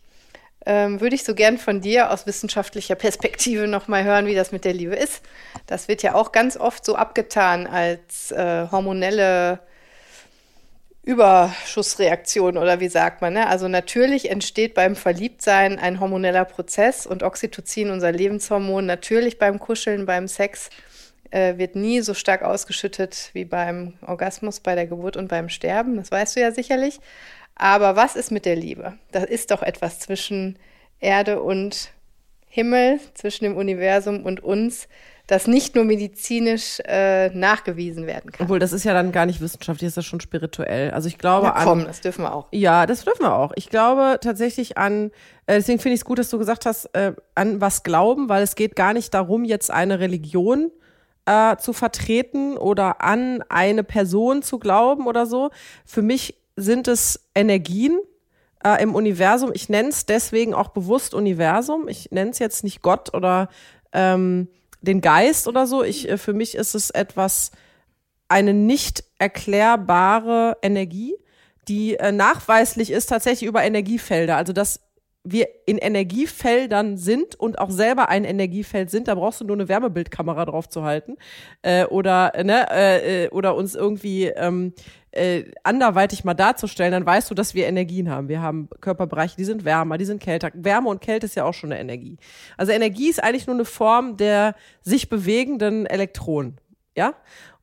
ähm, 0.67 1.01
würde 1.01 1.15
ich 1.15 1.23
so 1.23 1.35
gern 1.35 1.59
von 1.59 1.81
dir 1.81 2.11
aus 2.11 2.27
wissenschaftlicher 2.27 2.97
Perspektive 2.97 3.69
nochmal 3.69 4.03
hören, 4.03 4.27
wie 4.27 4.35
das 4.35 4.51
mit 4.51 4.65
der 4.65 4.75
Liebe 4.75 4.97
ist. 4.97 5.23
Das 5.69 5.87
wird 5.87 6.03
ja 6.03 6.15
auch 6.15 6.33
ganz 6.33 6.57
oft 6.57 6.85
so 6.85 6.97
abgetan 6.97 7.69
als 7.69 8.33
äh, 8.33 8.67
hormonelle 8.71 9.61
Überschussreaktion 11.07 12.59
oder 12.59 12.81
wie 12.81 12.89
sagt 12.89 13.23
man. 13.23 13.35
Ne? 13.35 13.47
Also 13.47 13.69
natürlich 13.69 14.29
entsteht 14.29 14.75
beim 14.75 14.97
Verliebtsein 14.97 15.79
ein 15.79 16.01
hormoneller 16.01 16.45
Prozess 16.45 17.07
und 17.07 17.23
Oxytocin, 17.23 17.91
unser 17.91 18.11
Lebenshormon, 18.11 18.85
natürlich 18.85 19.39
beim 19.39 19.61
Kuscheln, 19.61 20.05
beim 20.05 20.27
Sex 20.27 20.69
äh, 21.31 21.59
wird 21.59 21.77
nie 21.77 22.01
so 22.01 22.13
stark 22.13 22.43
ausgeschüttet 22.43 23.31
wie 23.35 23.45
beim 23.45 23.95
Orgasmus, 24.05 24.59
bei 24.59 24.75
der 24.75 24.89
Geburt 24.89 25.17
und 25.17 25.29
beim 25.29 25.49
Sterben. 25.49 25.97
Das 25.97 26.11
weißt 26.11 26.35
du 26.35 26.41
ja 26.41 26.51
sicherlich. 26.51 26.99
Aber 27.55 27.95
was 27.95 28.17
ist 28.17 28.33
mit 28.33 28.45
der 28.45 28.57
Liebe? 28.57 28.95
Da 29.13 29.23
ist 29.23 29.53
doch 29.53 29.63
etwas 29.63 30.01
zwischen 30.01 30.59
Erde 30.99 31.41
und 31.41 31.93
Himmel, 32.49 32.99
zwischen 33.15 33.45
dem 33.45 33.57
Universum 33.57 34.25
und 34.25 34.43
uns, 34.43 34.89
das 35.27 35.49
nicht 35.49 35.75
nur 35.75 35.85
medizinisch 35.85 36.81
äh, 36.85 37.31
nachgewiesen 37.31 38.07
werden 38.07 38.31
kann. 38.31 38.45
Obwohl, 38.45 38.61
das 38.61 38.73
ist 38.73 38.85
ja 38.85 38.95
dann 38.95 39.11
gar 39.11 39.27
nicht 39.27 39.41
wissenschaftlich, 39.41 39.89
das 39.89 39.93
ist 39.93 40.05
ja 40.05 40.09
schon 40.09 40.21
spirituell. 40.21 40.93
Also 40.93 41.09
ich 41.09 41.19
glaube 41.19 41.49
Na 41.49 41.55
an. 41.55 41.65
komm, 41.65 41.85
das 41.85 42.01
dürfen 42.01 42.23
wir 42.23 42.33
auch. 42.33 42.47
Ja, 42.53 42.87
das 42.87 43.05
dürfen 43.05 43.23
wir 43.23 43.35
auch. 43.35 43.53
Ich 43.57 43.69
glaube 43.69 44.19
tatsächlich 44.21 44.79
an, 44.79 45.11
äh, 45.47 45.55
deswegen 45.55 45.81
finde 45.81 45.95
ich 45.95 46.01
es 46.01 46.05
gut, 46.05 46.19
dass 46.19 46.31
du 46.31 46.39
gesagt 46.39 46.65
hast, 46.65 46.87
äh, 46.95 47.13
an 47.35 47.61
was 47.61 47.83
glauben, 47.83 48.29
weil 48.29 48.43
es 48.43 48.55
geht 48.55 48.77
gar 48.77 48.93
nicht 48.93 49.13
darum, 49.15 49.45
jetzt 49.45 49.71
eine 49.71 49.99
Religion 49.99 50.71
äh, 51.27 51.57
zu 51.57 51.73
vertreten 51.73 52.57
oder 52.57 53.03
an 53.03 53.43
eine 53.49 53.83
Person 53.83 54.43
zu 54.43 54.61
glauben 54.61 55.07
oder 55.09 55.27
so. 55.27 55.51
Für 55.85 56.03
mich 56.03 56.37
sind 56.55 56.87
es 56.87 57.29
Energien 57.35 57.99
äh, 58.65 58.81
im 58.81 58.95
Universum. 58.95 59.51
Ich 59.53 59.69
nenne 59.69 59.89
es 59.89 60.07
deswegen 60.07 60.55
auch 60.55 60.69
bewusst 60.69 61.15
Universum. 61.15 61.89
Ich 61.89 62.13
nenne 62.13 62.31
es 62.31 62.39
jetzt 62.39 62.63
nicht 62.63 62.81
Gott 62.81 63.13
oder 63.13 63.49
ähm, 63.93 64.47
den 64.87 65.01
Geist 65.01 65.49
oder 65.49 65.67
so. 65.67 65.83
Ich, 65.83 66.09
äh, 66.09 66.19
für 66.19 66.33
mich 66.33 66.55
ist 66.55 66.75
es 66.75 66.91
etwas, 66.91 67.51
eine 68.29 68.55
nicht 68.55 69.05
erklärbare 69.19 70.57
Energie, 70.63 71.15
die 71.69 71.97
äh, 71.97 72.13
nachweislich 72.13 72.91
ist 72.91 73.07
tatsächlich 73.07 73.49
über 73.49 73.65
Energiefelder. 73.65 74.37
Also 74.37 74.53
das 74.53 74.81
wir 75.27 75.49
in 75.67 75.79
Energiefeldern 75.79 76.97
sind 76.97 77.35
und 77.35 77.59
auch 77.59 77.71
selber 77.71 78.09
ein 78.09 78.25
Energiefeld 78.25 78.91
sind, 78.91 79.09
da 79.09 79.15
brauchst 79.15 79.41
du 79.41 79.45
nur 79.45 79.57
eine 79.57 79.69
Wärmebildkamera 79.69 80.45
drauf 80.45 80.69
zu 80.69 80.85
halten 80.85 81.17
äh, 81.63 81.85
oder 81.87 82.33
ne 82.43 82.67
äh, 82.71 83.25
äh, 83.25 83.29
oder 83.31 83.57
uns 83.57 83.75
irgendwie 83.75 84.27
ähm, 84.27 84.73
äh, 85.11 85.45
anderweitig 85.65 86.25
mal 86.25 86.35
darzustellen, 86.35 86.93
dann 86.93 87.07
weißt 87.07 87.31
du, 87.31 87.35
dass 87.35 87.55
wir 87.55 87.67
Energien 87.67 88.11
haben. 88.11 88.29
Wir 88.29 88.41
haben 88.41 88.69
Körperbereiche, 88.81 89.37
die 89.37 89.45
sind 89.45 89.65
wärmer, 89.65 89.99
die 89.99 90.05
sind 90.05 90.23
kälter. 90.23 90.51
Wärme 90.55 90.89
und 90.89 91.01
Kälte 91.01 91.27
ist 91.27 91.35
ja 91.35 91.45
auch 91.45 91.55
schon 91.55 91.73
eine 91.73 91.81
Energie. 91.81 92.19
Also 92.57 92.73
Energie 92.73 93.09
ist 93.09 93.23
eigentlich 93.23 93.47
nur 93.47 93.57
eine 93.57 93.65
Form 93.65 94.17
der 94.17 94.55
sich 94.83 95.09
bewegenden 95.09 95.87
Elektronen, 95.87 96.61
ja. 96.97 97.15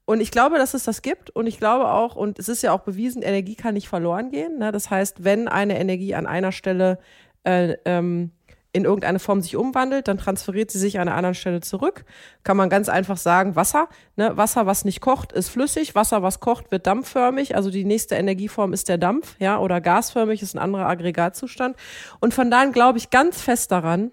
Und 0.05 0.19
ich 0.19 0.31
glaube, 0.31 0.57
dass 0.57 0.73
es 0.73 0.83
das 0.83 1.01
gibt. 1.01 1.29
Und 1.29 1.47
ich 1.47 1.57
glaube 1.57 1.89
auch, 1.89 2.15
und 2.15 2.37
es 2.37 2.49
ist 2.49 2.61
ja 2.61 2.73
auch 2.73 2.81
bewiesen, 2.81 3.21
Energie 3.21 3.55
kann 3.55 3.73
nicht 3.73 3.87
verloren 3.87 4.31
gehen. 4.31 4.59
Ne? 4.59 4.71
Das 4.71 4.89
heißt, 4.89 5.23
wenn 5.23 5.47
eine 5.47 5.79
Energie 5.79 6.13
an 6.13 6.25
einer 6.25 6.51
Stelle 6.51 6.99
äh, 7.43 7.77
ähm, 7.85 8.31
in 8.75 8.85
irgendeine 8.85 9.19
Form 9.19 9.39
sich 9.41 9.55
umwandelt, 9.55 10.07
dann 10.07 10.17
transferiert 10.17 10.71
sie 10.71 10.79
sich 10.79 10.99
an 10.99 11.07
einer 11.07 11.15
anderen 11.15 11.35
Stelle 11.35 11.61
zurück. 11.61 12.05
Kann 12.43 12.57
man 12.57 12.69
ganz 12.69 12.89
einfach 12.89 13.17
sagen, 13.17 13.55
Wasser. 13.55 13.87
Ne? 14.15 14.35
Wasser, 14.35 14.65
was 14.65 14.83
nicht 14.83 14.99
kocht, 14.99 15.31
ist 15.31 15.49
flüssig. 15.49 15.93
Wasser, 15.93 16.23
was 16.23 16.39
kocht, 16.39 16.71
wird 16.71 16.87
dampfförmig. 16.87 17.55
Also 17.55 17.69
die 17.69 17.85
nächste 17.85 18.15
Energieform 18.15 18.73
ist 18.73 18.89
der 18.89 18.97
Dampf, 18.97 19.35
ja, 19.39 19.59
oder 19.59 19.79
gasförmig 19.79 20.41
ist 20.41 20.55
ein 20.55 20.59
anderer 20.59 20.87
Aggregatzustand. 20.87 21.77
Und 22.19 22.33
von 22.33 22.49
daher 22.49 22.71
glaube 22.71 22.97
ich 22.97 23.11
ganz 23.11 23.41
fest 23.41 23.71
daran, 23.71 24.11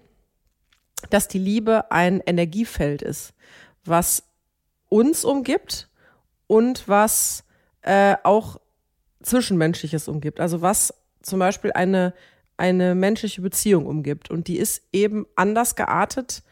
dass 1.09 1.27
die 1.27 1.39
Liebe 1.39 1.91
ein 1.91 2.21
Energiefeld 2.23 3.01
ist, 3.01 3.33
was 3.83 4.23
uns 4.89 5.25
umgibt 5.25 5.89
und 6.45 6.87
was 6.87 7.45
äh, 7.81 8.15
auch 8.23 8.59
Zwischenmenschliches 9.23 10.07
umgibt. 10.07 10.39
Also 10.39 10.61
was 10.61 10.93
zum 11.23 11.39
Beispiel 11.39 11.71
eine 11.71 12.13
eine 12.61 12.93
menschliche 12.93 13.41
Beziehung 13.41 13.87
umgibt. 13.87 14.29
Und 14.29 14.47
die 14.47 14.57
ist 14.57 14.83
eben 14.93 15.25
anders 15.35 15.75
geartet 15.75 16.43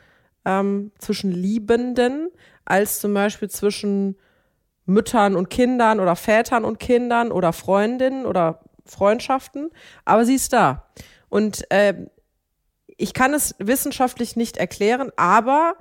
ähm, 0.43 0.91
zwischen 0.97 1.31
Liebenden 1.31 2.29
als 2.65 2.99
zum 2.99 3.13
Beispiel 3.13 3.47
zwischen 3.47 4.17
Müttern 4.87 5.35
und 5.35 5.51
Kindern 5.51 5.99
oder 5.99 6.15
Vätern 6.15 6.65
und 6.65 6.79
Kindern 6.79 7.31
oder 7.31 7.53
Freundinnen 7.53 8.25
oder 8.25 8.61
Freundschaften. 8.85 9.69
Aber 10.03 10.25
sie 10.25 10.33
ist 10.33 10.51
da. 10.51 10.87
Und 11.29 11.69
äh, 11.71 11.93
ich 12.97 13.13
kann 13.13 13.35
es 13.35 13.53
wissenschaftlich 13.59 14.35
nicht 14.35 14.57
erklären, 14.57 15.11
aber 15.15 15.75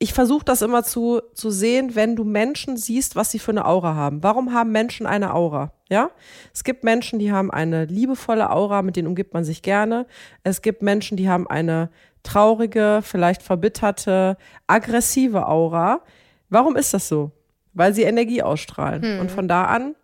ich 0.00 0.12
versuche 0.12 0.44
das 0.44 0.62
immer 0.62 0.84
zu, 0.84 1.20
zu 1.34 1.50
sehen, 1.50 1.96
wenn 1.96 2.14
du 2.14 2.22
Menschen 2.22 2.76
siehst, 2.76 3.16
was 3.16 3.32
sie 3.32 3.40
für 3.40 3.50
eine 3.50 3.66
Aura 3.66 3.96
haben. 3.96 4.22
Warum 4.22 4.52
haben 4.52 4.70
Menschen 4.70 5.06
eine 5.06 5.34
Aura? 5.34 5.72
Ja, 5.88 6.10
es 6.54 6.62
gibt 6.62 6.84
Menschen, 6.84 7.18
die 7.18 7.32
haben 7.32 7.50
eine 7.50 7.86
liebevolle 7.86 8.50
Aura, 8.50 8.82
mit 8.82 8.94
denen 8.96 9.08
umgibt 9.08 9.34
man 9.34 9.44
sich 9.44 9.62
gerne. 9.62 10.06
Es 10.44 10.62
gibt 10.62 10.82
Menschen, 10.82 11.16
die 11.16 11.28
haben 11.28 11.48
eine 11.48 11.90
traurige, 12.22 13.00
vielleicht 13.02 13.42
verbitterte, 13.42 14.36
aggressive 14.68 15.48
Aura. 15.48 16.02
Warum 16.48 16.76
ist 16.76 16.94
das 16.94 17.08
so? 17.08 17.32
Weil 17.72 17.92
sie 17.92 18.02
Energie 18.02 18.42
ausstrahlen. 18.42 19.02
Hm. 19.02 19.20
Und 19.20 19.30
von 19.32 19.48
da 19.48 19.64
an, 19.64 19.96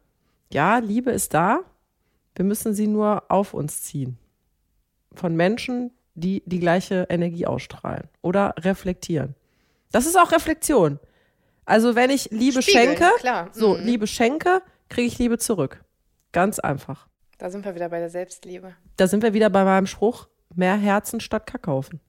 ja, 0.53 0.79
Liebe 0.79 1.13
ist 1.13 1.35
da. 1.35 1.61
Wir 2.35 2.45
müssen 2.45 2.75
sie 2.75 2.89
nur 2.89 3.25
auf 3.29 3.55
uns 3.55 3.83
ziehen. 3.83 4.19
Von 5.15 5.37
Menschen, 5.37 5.93
die 6.15 6.43
die 6.47 6.59
gleiche 6.59 7.07
Energie 7.11 7.47
ausstrahlen 7.47 8.09
oder 8.23 8.55
reflektieren. 8.59 9.37
Das 9.95 10.07
ist 10.07 10.19
auch 10.19 10.33
Reflexion. 10.33 10.99
Also 11.65 11.95
wenn 11.95 12.11
ich 12.11 12.29
Liebe 12.33 12.63
Spiegeln, 12.63 12.97
schenke, 12.97 13.15
klar. 13.19 13.49
so 13.53 13.77
mhm. 13.77 13.85
Liebe 13.85 14.09
schenke, 14.09 14.61
kriege 14.89 15.07
ich 15.07 15.21
Liebe 15.21 15.39
zurück. 15.39 15.85
Ganz 16.33 16.59
einfach. 16.59 17.07
Da 17.39 17.49
sind 17.49 17.65
wir 17.65 17.77
wieder 17.77 17.89
bei 17.89 18.01
der 18.01 18.11
Selbstliebe. 18.11 18.75
Da 18.97 19.07
sind 19.07 19.23
wir 19.23 19.35
wieder 19.35 19.51
bei 19.51 19.63
meinem 19.63 19.87
Spruch, 19.87 20.27
mehr 20.53 20.77
Herzen 20.77 21.21
statt 21.21 21.47
Kackhaufen. 21.47 22.01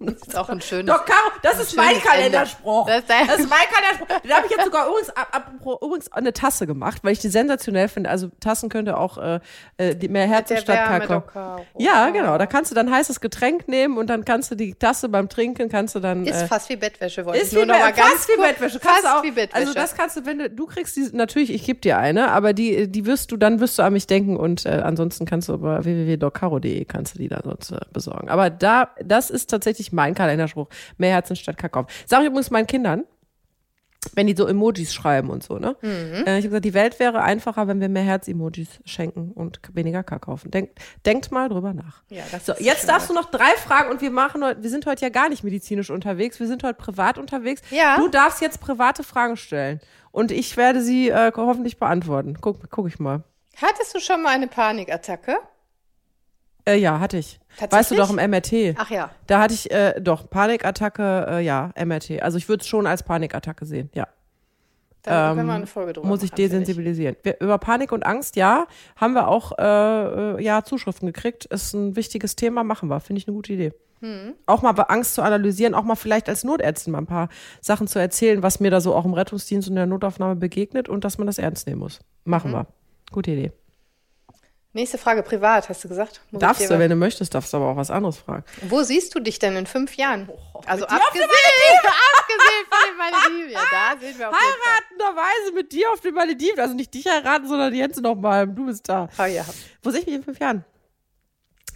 Das 0.00 0.22
ist 0.26 0.36
auch 0.36 0.48
ein 0.48 0.60
schönes. 0.60 0.86
Doch, 0.86 1.04
Caro, 1.04 1.30
das 1.42 1.60
ist 1.60 1.76
mein 1.76 2.00
Kalenderspruch. 2.00 2.86
Das, 2.86 3.04
das, 3.06 3.38
ist 3.40 3.50
mein 3.50 3.66
Kalenderspruch. 3.70 4.20
Den 4.20 4.32
habe 4.32 4.46
ich 4.46 4.52
jetzt 4.52 4.64
sogar 4.64 4.88
übrigens, 4.88 5.10
apropos, 5.10 5.78
übrigens 5.82 6.12
eine 6.12 6.32
Tasse 6.32 6.66
gemacht, 6.66 7.04
weil 7.04 7.12
ich 7.12 7.18
die 7.20 7.28
sensationell 7.28 7.88
finde. 7.88 8.10
Also 8.10 8.28
Tassen 8.40 8.68
könnte 8.68 8.96
auch 8.96 9.18
äh, 9.18 9.40
äh 9.78 10.08
mehr 10.08 10.26
Herzen 10.26 10.56
statt 10.56 11.06
Kakao. 11.06 11.64
Ja, 11.78 12.10
genau. 12.10 12.38
Da 12.38 12.46
kannst 12.46 12.70
du 12.70 12.74
dann 12.74 12.90
heißes 12.90 13.20
Getränk 13.20 13.68
nehmen 13.68 13.98
und 13.98 14.08
dann 14.08 14.24
kannst 14.24 14.50
du 14.50 14.54
die 14.54 14.74
Tasse 14.74 15.08
beim 15.08 15.28
Trinken 15.28 15.68
kannst 15.68 15.94
du 15.94 16.00
dann. 16.00 16.26
Ist 16.26 16.42
äh, 16.42 16.46
fast 16.46 16.68
wie 16.68 16.76
Bettwäsche, 16.76 17.24
wollte 17.24 17.40
ist 17.40 17.52
ich 17.52 17.54
nur 17.54 17.66
noch 17.66 17.78
mal 17.78 17.92
ganz 17.92 18.10
Fast 18.10 18.28
wie 18.28 18.40
Bettwäsche. 18.40 18.78
Kannst 18.80 19.02
fast 19.02 19.16
auch, 19.16 19.22
wie 19.22 19.30
Bettwäsche. 19.30 19.66
Also 19.66 19.74
das 19.74 19.94
kannst 19.94 20.16
du, 20.16 20.26
wenn 20.26 20.38
du, 20.38 20.50
du 20.50 20.66
kriegst 20.66 20.96
die, 20.96 21.08
natürlich, 21.12 21.52
ich 21.52 21.64
gebe 21.64 21.80
dir 21.80 21.98
eine, 21.98 22.30
aber 22.30 22.52
die, 22.52 22.88
die 22.88 23.06
wirst 23.06 23.30
du, 23.32 23.36
dann 23.36 23.60
wirst 23.60 23.78
du 23.78 23.82
an 23.82 23.92
mich 23.92 24.06
denken 24.06 24.36
und 24.36 24.66
äh, 24.66 24.80
ansonsten 24.82 25.24
kannst 25.24 25.48
du 25.48 25.54
über 25.54 25.84
www.docaro.de 25.84 26.84
kannst 26.86 27.14
du 27.14 27.18
die 27.18 27.28
da 27.28 27.40
sonst 27.44 27.70
äh, 27.70 27.80
besorgen. 27.92 28.28
Aber 28.28 28.50
da, 28.50 28.90
das 29.10 29.30
ist 29.30 29.50
tatsächlich 29.50 29.92
mein 29.92 30.14
Kalenderspruch. 30.14 30.68
Mehr 30.98 31.12
Herzen 31.12 31.36
statt 31.36 31.58
Kakao. 31.58 31.86
Sag 32.06 32.20
ich 32.20 32.26
übrigens 32.26 32.50
meinen 32.50 32.66
Kindern, 32.66 33.04
wenn 34.14 34.26
die 34.26 34.34
so 34.34 34.46
Emojis 34.46 34.94
schreiben 34.94 35.28
und 35.28 35.42
so, 35.42 35.58
ne? 35.58 35.76
Mhm. 35.82 36.24
Äh, 36.26 36.38
ich 36.38 36.44
habe 36.44 36.48
gesagt, 36.48 36.64
die 36.64 36.74
Welt 36.74 36.98
wäre 36.98 37.22
einfacher, 37.22 37.68
wenn 37.68 37.80
wir 37.80 37.88
mehr 37.88 38.02
Herz-Emojis 38.02 38.80
schenken 38.84 39.32
und 39.32 39.60
weniger 39.74 40.02
kaufen. 40.02 40.50
Denk, 40.50 40.70
denkt 41.04 41.30
mal 41.30 41.48
drüber 41.48 41.74
nach. 41.74 42.02
Ja, 42.08 42.22
so, 42.42 42.54
jetzt 42.58 42.88
darfst 42.88 43.10
du 43.10 43.14
noch 43.14 43.30
drei 43.30 43.52
Fragen 43.56 43.90
und 43.90 44.00
wir 44.00 44.10
machen 44.10 44.42
heute, 44.42 44.62
wir 44.62 44.70
sind 44.70 44.86
heute 44.86 45.02
ja 45.02 45.10
gar 45.10 45.28
nicht 45.28 45.44
medizinisch 45.44 45.90
unterwegs, 45.90 46.40
wir 46.40 46.46
sind 46.46 46.62
heute 46.62 46.74
privat 46.74 47.18
unterwegs. 47.18 47.60
Ja. 47.70 47.98
Du 47.98 48.08
darfst 48.08 48.40
jetzt 48.40 48.60
private 48.60 49.02
Fragen 49.02 49.36
stellen 49.36 49.80
und 50.12 50.30
ich 50.30 50.56
werde 50.56 50.82
sie 50.82 51.10
äh, 51.10 51.30
hoffentlich 51.36 51.78
beantworten. 51.78 52.38
Guck, 52.40 52.70
guck 52.70 52.88
ich 52.88 52.98
mal. 52.98 53.22
Hattest 53.56 53.94
du 53.94 54.00
schon 54.00 54.22
mal 54.22 54.30
eine 54.30 54.46
Panikattacke? 54.46 55.36
Äh, 56.64 56.76
ja, 56.76 57.00
hatte 57.00 57.18
ich. 57.18 57.40
Weißt 57.70 57.90
du 57.90 57.96
doch 57.96 58.10
im 58.10 58.16
MRT. 58.16 58.76
Ach 58.76 58.90
ja. 58.90 59.10
Da 59.26 59.40
hatte 59.40 59.54
ich 59.54 59.70
äh, 59.70 60.00
doch 60.00 60.28
Panikattacke, 60.30 61.26
äh, 61.28 61.44
ja, 61.44 61.72
MRT. 61.76 62.22
Also 62.22 62.38
ich 62.38 62.48
würde 62.48 62.62
es 62.62 62.68
schon 62.68 62.86
als 62.86 63.02
Panikattacke 63.02 63.66
sehen, 63.66 63.90
ja. 63.94 64.06
Da 65.02 65.30
ähm, 65.30 65.36
können 65.36 65.48
wir 65.48 65.54
eine 65.54 65.66
Folge 65.66 65.94
drüber 65.94 66.06
Muss 66.06 66.22
ich 66.22 66.30
desensibilisieren. 66.30 67.16
Wir, 67.22 67.40
über 67.40 67.58
Panik 67.58 67.92
und 67.92 68.04
Angst, 68.04 68.36
ja, 68.36 68.66
haben 68.96 69.14
wir 69.14 69.28
auch 69.28 69.52
äh, 69.58 69.62
äh, 70.36 70.42
ja, 70.42 70.62
Zuschriften 70.62 71.06
gekriegt. 71.06 71.46
Ist 71.46 71.72
ein 71.72 71.96
wichtiges 71.96 72.36
Thema, 72.36 72.64
machen 72.64 72.88
wir. 72.88 73.00
Finde 73.00 73.20
ich 73.20 73.26
eine 73.26 73.34
gute 73.34 73.54
Idee. 73.54 73.72
Hm. 74.00 74.34
Auch 74.46 74.62
mal 74.62 74.72
bei 74.72 74.84
Angst 74.84 75.14
zu 75.14 75.22
analysieren, 75.22 75.74
auch 75.74 75.84
mal 75.84 75.94
vielleicht 75.94 76.28
als 76.28 76.44
Notärztin 76.44 76.92
mal 76.92 76.98
ein 76.98 77.06
paar 77.06 77.28
Sachen 77.60 77.86
zu 77.86 77.98
erzählen, 77.98 78.42
was 78.42 78.60
mir 78.60 78.70
da 78.70 78.80
so 78.80 78.94
auch 78.94 79.04
im 79.04 79.14
Rettungsdienst 79.14 79.68
und 79.68 79.72
in 79.72 79.76
der 79.76 79.86
Notaufnahme 79.86 80.36
begegnet 80.36 80.88
und 80.88 81.04
dass 81.04 81.18
man 81.18 81.26
das 81.26 81.38
ernst 81.38 81.66
nehmen 81.66 81.80
muss. 81.80 82.00
Machen 82.24 82.50
mhm. 82.50 82.56
wir. 82.56 82.66
Gute 83.10 83.32
Idee. 83.32 83.52
Nächste 84.72 84.98
Frage, 84.98 85.24
privat, 85.24 85.68
hast 85.68 85.82
du 85.82 85.88
gesagt? 85.88 86.20
Muss 86.30 86.40
darfst 86.40 86.70
du, 86.70 86.78
wenn 86.78 86.90
du 86.90 86.94
möchtest, 86.94 87.34
darfst 87.34 87.52
du 87.52 87.56
aber 87.56 87.70
auch 87.70 87.76
was 87.76 87.90
anderes 87.90 88.18
fragen. 88.18 88.44
Wo 88.68 88.84
siehst 88.84 89.12
du 89.12 89.18
dich 89.18 89.40
denn 89.40 89.56
in 89.56 89.66
fünf 89.66 89.96
Jahren? 89.96 90.28
Oh, 90.28 90.60
also 90.64 90.86
abgesehen, 90.86 91.28
abgesehen 92.20 92.66
von 92.68 92.78
den 92.88 92.96
Malediven. 92.96 93.50
Ja, 93.50 93.60
da 93.68 94.00
sehen 94.00 94.16
wir 94.16 94.28
auf 94.28 94.34
Heiratenderweise 94.36 95.52
mit 95.54 95.72
dir 95.72 95.90
auf 95.90 96.00
den 96.00 96.14
Malediven. 96.14 96.60
Also 96.60 96.74
nicht 96.74 96.94
dich 96.94 97.04
heiraten, 97.06 97.48
sondern 97.48 97.72
die 97.72 97.80
Jens 97.80 97.96
nochmal. 98.00 98.46
Du 98.46 98.66
bist 98.66 98.88
da. 98.88 99.08
Oh, 99.18 99.24
ja. 99.24 99.44
Wo 99.82 99.90
sehe 99.90 100.00
ich 100.00 100.06
mich 100.06 100.14
in 100.14 100.22
fünf 100.22 100.38
Jahren? 100.38 100.64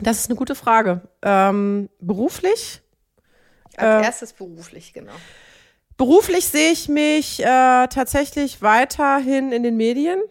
Das 0.00 0.20
ist 0.20 0.30
eine 0.30 0.36
gute 0.36 0.54
Frage. 0.54 1.00
Ähm, 1.22 1.88
beruflich? 1.98 2.80
Als 3.76 4.02
äh, 4.02 4.06
erstes 4.06 4.32
beruflich, 4.34 4.92
genau. 4.92 5.12
Beruflich 5.96 6.46
sehe 6.46 6.70
ich 6.70 6.88
mich 6.88 7.40
äh, 7.40 7.44
tatsächlich 7.88 8.62
weiterhin 8.62 9.50
in 9.50 9.64
den 9.64 9.76
Medien 9.76 10.22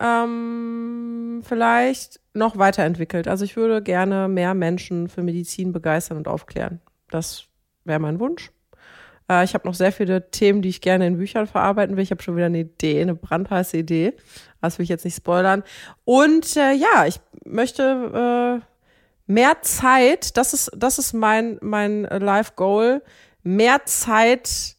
ähm, 0.00 1.42
vielleicht 1.44 2.20
noch 2.34 2.58
weiterentwickelt. 2.58 3.28
Also 3.28 3.44
ich 3.44 3.56
würde 3.56 3.82
gerne 3.82 4.28
mehr 4.28 4.54
Menschen 4.54 5.08
für 5.08 5.22
Medizin 5.22 5.72
begeistern 5.72 6.16
und 6.16 6.28
aufklären. 6.28 6.80
Das 7.10 7.44
wäre 7.84 7.98
mein 7.98 8.20
Wunsch. 8.20 8.50
Äh, 9.30 9.44
ich 9.44 9.54
habe 9.54 9.66
noch 9.66 9.74
sehr 9.74 9.92
viele 9.92 10.30
Themen, 10.30 10.62
die 10.62 10.68
ich 10.68 10.80
gerne 10.80 11.06
in 11.06 11.18
Büchern 11.18 11.46
verarbeiten 11.46 11.96
will. 11.96 12.02
Ich 12.02 12.10
habe 12.10 12.22
schon 12.22 12.36
wieder 12.36 12.46
eine 12.46 12.60
Idee, 12.60 13.02
eine 13.02 13.14
brandheiße 13.14 13.76
Idee. 13.76 14.14
Das 14.60 14.78
will 14.78 14.84
ich 14.84 14.90
jetzt 14.90 15.04
nicht 15.04 15.16
spoilern. 15.16 15.62
Und 16.04 16.56
äh, 16.56 16.72
ja, 16.72 17.06
ich 17.06 17.20
möchte 17.44 18.62
äh, 18.62 18.64
mehr 19.26 19.62
Zeit, 19.62 20.36
das 20.36 20.54
ist, 20.54 20.70
das 20.76 20.98
ist 20.98 21.12
mein, 21.12 21.58
mein 21.60 22.02
Life 22.02 22.52
Goal, 22.56 23.02
mehr 23.42 23.84
Zeit 23.84 24.76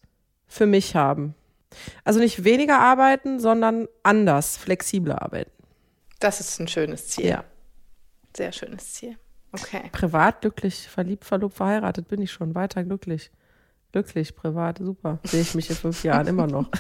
für 0.48 0.66
mich 0.66 0.96
haben. 0.96 1.36
Also 2.04 2.20
nicht 2.20 2.44
weniger 2.44 2.80
arbeiten, 2.80 3.40
sondern 3.40 3.88
anders, 4.04 4.58
flexibler 4.58 5.22
arbeiten. 5.22 5.52
Das 6.20 6.40
ist 6.40 6.60
ein 6.60 6.68
schönes 6.68 7.08
Ziel. 7.08 7.26
Ja. 7.28 7.44
Sehr 8.36 8.52
schönes 8.52 8.94
Ziel. 8.94 9.18
Okay. 9.52 9.90
Privat 9.92 10.42
glücklich, 10.42 10.88
verliebt, 10.88 11.26
verlobt, 11.26 11.56
verheiratet 11.56 12.08
bin 12.08 12.22
ich 12.22 12.32
schon. 12.32 12.54
Weiter 12.56 12.84
glücklich. 12.84 13.32
Glücklich, 13.92 14.36
privat, 14.36 14.78
super. 14.78 15.20
Sehe 15.24 15.42
ich 15.42 15.56
mich 15.56 15.70
in 15.70 15.76
fünf 15.76 16.04
Jahren 16.04 16.28
immer 16.28 16.46
noch. 16.46 16.70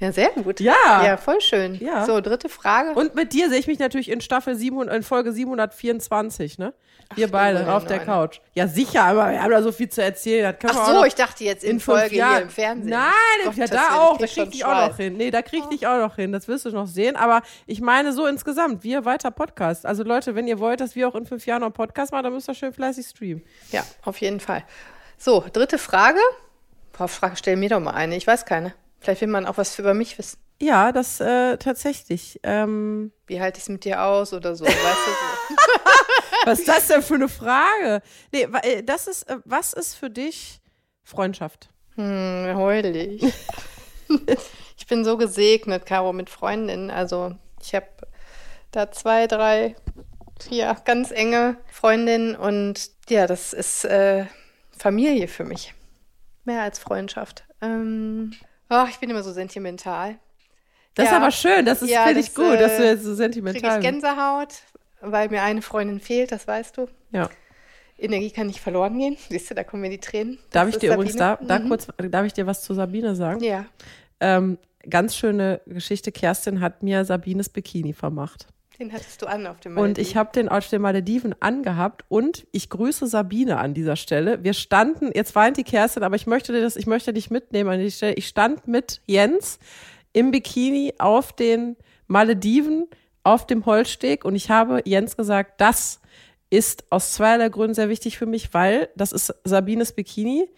Ja, 0.00 0.12
sehr 0.12 0.30
gut. 0.30 0.60
Ja. 0.60 1.04
Ja, 1.04 1.16
voll 1.18 1.42
schön. 1.42 1.74
Ja. 1.74 2.06
So, 2.06 2.22
dritte 2.22 2.48
Frage. 2.48 2.92
Und 2.98 3.14
mit 3.14 3.34
dir 3.34 3.50
sehe 3.50 3.58
ich 3.58 3.66
mich 3.66 3.78
natürlich 3.78 4.10
in 4.10 4.22
Staffel 4.22 4.54
7, 4.56 4.88
in 4.88 5.02
Folge 5.02 5.32
724, 5.32 6.58
ne? 6.58 6.72
Wir 7.16 7.26
Ach, 7.26 7.32
beide 7.32 7.72
auf 7.72 7.84
der. 7.84 7.98
Couch. 7.98 8.40
Ja, 8.54 8.66
sicher, 8.66 9.02
aber 9.02 9.30
wir 9.30 9.42
haben 9.42 9.50
da 9.50 9.62
so 9.62 9.72
viel 9.72 9.88
zu 9.88 10.02
erzählen. 10.02 10.54
Das 10.58 10.76
Ach 10.76 10.86
so, 10.86 11.04
ich 11.04 11.14
dachte 11.14 11.44
jetzt 11.44 11.64
in, 11.64 11.72
in 11.72 11.80
Folge 11.80 12.16
Jahren. 12.16 12.34
hier 12.34 12.42
im 12.42 12.48
Fernsehen. 12.48 12.90
Nein, 12.90 13.10
Gottes 13.44 13.58
ja, 13.58 13.66
da 13.66 13.98
auch. 13.98 14.16
Da 14.16 14.26
krieg 14.26 14.48
ich 14.52 14.64
auch 14.64 14.88
noch 14.88 14.96
hin. 14.96 15.16
Nee, 15.16 15.30
da 15.30 15.42
krieg 15.42 15.64
ich 15.70 15.86
auch 15.86 15.98
noch 15.98 16.16
hin. 16.16 16.32
Das 16.32 16.48
wirst 16.48 16.64
du 16.64 16.70
noch 16.70 16.86
sehen. 16.86 17.16
Aber 17.16 17.42
ich 17.66 17.80
meine 17.80 18.12
so 18.12 18.26
insgesamt, 18.26 18.84
wir 18.84 19.04
weiter 19.04 19.30
Podcast. 19.30 19.84
Also 19.84 20.02
Leute, 20.02 20.34
wenn 20.34 20.46
ihr 20.46 20.60
wollt, 20.60 20.80
dass 20.80 20.94
wir 20.94 21.08
auch 21.08 21.14
in 21.14 21.26
fünf 21.26 21.46
Jahren 21.46 21.60
noch 21.60 21.66
einen 21.66 21.74
Podcast 21.74 22.12
machen, 22.12 22.24
dann 22.24 22.32
müsst 22.32 22.48
ihr 22.48 22.54
schön 22.54 22.72
fleißig 22.72 23.06
streamen. 23.06 23.42
Ja, 23.70 23.82
auf 24.04 24.18
jeden 24.18 24.40
Fall. 24.40 24.64
So, 25.18 25.44
dritte 25.52 25.78
Frage. 25.78 26.20
Boah, 26.96 27.08
Frage, 27.08 27.36
stell 27.36 27.56
mir 27.56 27.68
doch 27.68 27.80
mal 27.80 27.90
eine. 27.90 28.16
Ich 28.16 28.26
weiß 28.26 28.46
keine. 28.46 28.72
Vielleicht 29.00 29.22
will 29.22 29.28
man 29.28 29.46
auch 29.46 29.56
was 29.56 29.78
über 29.78 29.94
mich 29.94 30.18
wissen. 30.18 30.38
Ja, 30.60 30.92
das 30.92 31.20
äh, 31.20 31.56
tatsächlich. 31.56 32.38
Ähm, 32.42 33.12
Wie 33.26 33.40
halte 33.40 33.58
ich 33.58 33.64
es 33.64 33.68
mit 33.70 33.84
dir 33.84 34.02
aus 34.02 34.34
oder 34.34 34.54
so, 34.54 34.66
weißt 34.66 34.76
du? 34.76 35.54
So. 35.54 35.54
was 36.44 36.58
ist 36.60 36.68
das 36.68 36.86
denn 36.88 37.02
für 37.02 37.14
eine 37.14 37.28
Frage? 37.28 38.02
Nee, 38.30 38.46
äh, 38.62 38.82
das 38.82 39.06
ist, 39.06 39.28
äh, 39.30 39.38
was 39.46 39.72
ist 39.72 39.94
für 39.94 40.10
dich 40.10 40.60
Freundschaft? 41.02 41.70
Hm, 41.96 42.52
heulig. 42.56 43.32
ich 44.76 44.86
bin 44.86 45.04
so 45.04 45.16
gesegnet, 45.16 45.86
Caro, 45.86 46.12
mit 46.12 46.28
Freundinnen. 46.28 46.90
Also 46.90 47.34
ich 47.62 47.74
habe 47.74 47.88
da 48.70 48.90
zwei, 48.90 49.26
drei, 49.26 49.76
vier 50.40 50.76
ganz 50.84 51.10
enge 51.10 51.56
Freundinnen 51.72 52.36
und 52.36 52.90
ja, 53.08 53.26
das 53.26 53.54
ist 53.54 53.86
äh, 53.86 54.26
Familie 54.76 55.26
für 55.26 55.44
mich. 55.44 55.74
Mehr 56.44 56.62
als 56.62 56.78
Freundschaft. 56.78 57.44
Ähm, 57.62 58.34
oh, 58.70 58.84
ich 58.88 58.98
bin 58.98 59.10
immer 59.10 59.22
so 59.22 59.32
sentimental. 59.32 60.18
Das 60.94 61.06
ist 61.06 61.10
Ja. 61.12 61.18
aber 61.18 61.30
schön, 61.30 61.64
das 61.64 61.82
ist, 61.82 61.90
Ja, 61.90 62.04
finde 62.04 62.20
ich 62.20 62.34
gut, 62.34 62.58
dass 62.60 62.76
du 62.76 62.82
äh, 62.84 62.90
jetzt 62.92 63.04
so 63.04 63.14
sentimental 63.14 63.56
ich 63.56 63.62
bist. 63.62 63.80
Gänsehaut, 63.80 64.48
weil 65.00 65.28
mir 65.28 65.42
eine 65.42 65.62
Freundin 65.62 66.00
fehlt, 66.00 66.32
das 66.32 66.46
weißt 66.48 66.76
du. 66.78 66.88
Ja. 67.12 67.28
Energie 67.98 68.30
kann 68.30 68.46
nicht 68.48 68.60
verloren 68.60 68.98
gehen. 68.98 69.16
Siehst 69.28 69.50
du, 69.50 69.54
da 69.54 69.62
kommen 69.64 69.82
mir 69.82 69.90
die 69.90 70.00
Tränen. 70.00 70.38
Darf 70.50 70.64
Das 70.64 70.68
ich 70.70 70.74
ist 70.76 70.82
dir 70.82 70.94
übrigens 70.94 71.16
da, 71.16 71.32
Sabine. 71.32 71.48
da 71.48 71.58
Mhm. 71.58 71.68
kurz, 71.68 71.86
darf 71.96 72.26
ich 72.26 72.32
dir 72.32 72.46
was 72.46 72.62
zu 72.62 72.74
Sabine 72.74 73.14
sagen? 73.14 73.42
Ja. 73.44 73.66
Ähm, 74.20 74.58
ganz 74.88 75.14
schöne 75.16 75.60
Geschichte. 75.66 76.10
Kerstin 76.12 76.60
hat 76.60 76.82
mir 76.82 77.04
Sabines 77.04 77.48
Bikini 77.50 77.92
vermacht. 77.92 78.46
Den 78.80 78.94
hattest 78.94 79.20
du 79.20 79.26
an 79.26 79.46
auf 79.46 79.60
dem 79.60 79.76
Und 79.76 79.98
ich 79.98 80.16
habe 80.16 80.30
den 80.32 80.48
auf 80.48 80.66
den 80.66 80.80
Malediven 80.80 81.34
angehabt 81.38 82.06
und 82.08 82.46
ich 82.50 82.70
grüße 82.70 83.06
Sabine 83.06 83.58
an 83.58 83.74
dieser 83.74 83.94
Stelle. 83.94 84.42
Wir 84.42 84.54
standen, 84.54 85.10
jetzt 85.14 85.34
weint 85.34 85.58
die 85.58 85.64
Kerstin, 85.64 86.02
aber 86.02 86.16
ich 86.16 86.26
möchte 86.26 86.54
dir 86.54 86.62
das, 86.62 86.76
ich 86.76 86.86
möchte 86.86 87.12
dich 87.12 87.30
mitnehmen 87.30 87.68
an 87.68 87.78
die 87.78 87.90
Stelle. 87.90 88.14
Ich 88.14 88.26
stand 88.26 88.66
mit 88.68 89.02
Jens 89.04 89.58
im 90.14 90.30
Bikini 90.30 90.94
auf 90.98 91.34
den 91.34 91.76
Malediven 92.06 92.88
auf 93.22 93.46
dem 93.46 93.66
Holzsteg 93.66 94.24
und 94.24 94.34
ich 94.34 94.50
habe 94.50 94.80
Jens 94.86 95.14
gesagt, 95.14 95.60
das 95.60 96.00
ist 96.48 96.84
aus 96.88 97.12
zweierlei 97.12 97.50
Gründen 97.50 97.74
sehr 97.74 97.90
wichtig 97.90 98.16
für 98.16 98.24
mich, 98.24 98.54
weil 98.54 98.88
das 98.96 99.12
ist 99.12 99.34
Sabines 99.44 99.92
Bikini. 99.92 100.48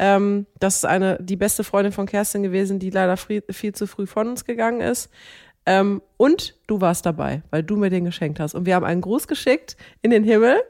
Ähm, 0.00 0.46
das 0.58 0.78
ist 0.78 0.84
eine, 0.84 1.16
die 1.20 1.36
beste 1.36 1.62
Freundin 1.62 1.92
von 1.92 2.06
Kerstin 2.06 2.42
gewesen, 2.42 2.80
die 2.80 2.90
leider 2.90 3.16
früh, 3.16 3.40
viel 3.50 3.72
zu 3.72 3.86
früh 3.86 4.08
von 4.08 4.26
uns 4.26 4.44
gegangen 4.44 4.80
ist. 4.80 5.10
Ähm, 5.64 6.02
und 6.16 6.56
du 6.66 6.80
warst 6.80 7.06
dabei, 7.06 7.42
weil 7.50 7.62
du 7.62 7.76
mir 7.76 7.90
den 7.90 8.04
geschenkt 8.04 8.40
hast. 8.40 8.54
Und 8.54 8.66
wir 8.66 8.74
haben 8.74 8.84
einen 8.84 9.00
Gruß 9.00 9.28
geschickt 9.28 9.76
in 10.00 10.10
den 10.10 10.24
Himmel 10.24 10.62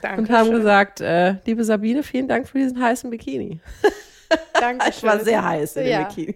Danke 0.00 0.20
und 0.20 0.30
haben 0.30 0.50
gesagt, 0.50 1.00
äh, 1.00 1.36
liebe 1.46 1.64
Sabine, 1.64 2.02
vielen 2.02 2.28
Dank 2.28 2.48
für 2.48 2.58
diesen 2.58 2.80
heißen 2.80 3.08
Bikini. 3.10 3.60
Danke 4.54 4.88
Ich 4.90 5.02
war 5.02 5.20
sehr 5.20 5.44
heiß 5.44 5.76
in 5.76 5.86
ja. 5.86 6.04
dem 6.04 6.08
Bikini. 6.08 6.34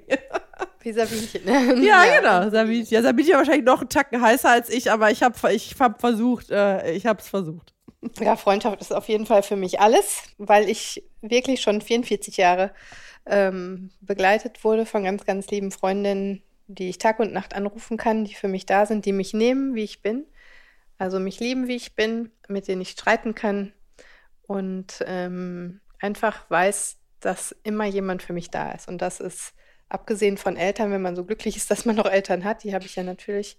Wie 0.80 0.92
Sabinchen. 0.92 1.42
Ja, 1.82 2.04
genau. 2.04 2.48
Sabine, 2.50 2.84
ja, 2.84 3.02
Sabine 3.02 3.28
ja 3.28 3.36
wahrscheinlich 3.38 3.64
noch 3.64 3.80
einen 3.80 3.88
Tacken 3.88 4.22
heißer 4.22 4.48
als 4.48 4.68
ich, 4.68 4.90
aber 4.90 5.10
ich 5.10 5.22
habe 5.24 5.52
ich 5.52 5.74
hab 5.78 6.00
versucht, 6.00 6.50
äh, 6.50 6.92
ich 6.92 7.06
habe 7.06 7.20
es 7.20 7.28
versucht. 7.28 7.74
Ja, 8.20 8.36
Freundschaft 8.36 8.80
ist 8.80 8.94
auf 8.94 9.08
jeden 9.08 9.26
Fall 9.26 9.42
für 9.42 9.56
mich 9.56 9.80
alles, 9.80 10.22
weil 10.38 10.68
ich 10.68 11.02
wirklich 11.22 11.60
schon 11.60 11.80
44 11.80 12.36
Jahre 12.36 12.70
ähm, 13.26 13.90
begleitet 14.00 14.62
wurde 14.62 14.86
von 14.86 15.02
ganz, 15.02 15.24
ganz 15.24 15.48
lieben 15.48 15.72
Freundinnen, 15.72 16.42
die 16.66 16.88
ich 16.88 16.98
Tag 16.98 17.18
und 17.20 17.32
Nacht 17.32 17.54
anrufen 17.54 17.96
kann, 17.96 18.24
die 18.24 18.34
für 18.34 18.48
mich 18.48 18.66
da 18.66 18.86
sind, 18.86 19.04
die 19.04 19.12
mich 19.12 19.34
nehmen, 19.34 19.74
wie 19.74 19.84
ich 19.84 20.02
bin. 20.02 20.24
Also 20.98 21.20
mich 21.20 21.40
lieben, 21.40 21.68
wie 21.68 21.76
ich 21.76 21.94
bin, 21.94 22.30
mit 22.48 22.68
denen 22.68 22.80
ich 22.80 22.90
streiten 22.90 23.34
kann 23.34 23.72
und 24.46 25.04
ähm, 25.06 25.80
einfach 26.00 26.48
weiß, 26.50 26.96
dass 27.20 27.54
immer 27.62 27.84
jemand 27.84 28.22
für 28.22 28.32
mich 28.32 28.50
da 28.50 28.72
ist. 28.72 28.88
Und 28.88 29.02
das 29.02 29.20
ist 29.20 29.54
abgesehen 29.88 30.36
von 30.36 30.56
Eltern, 30.56 30.90
wenn 30.90 31.02
man 31.02 31.16
so 31.16 31.24
glücklich 31.24 31.56
ist, 31.56 31.70
dass 31.70 31.84
man 31.84 31.96
noch 31.96 32.06
Eltern 32.06 32.44
hat, 32.44 32.64
die 32.64 32.74
habe 32.74 32.84
ich 32.84 32.96
ja 32.96 33.02
natürlich 33.02 33.58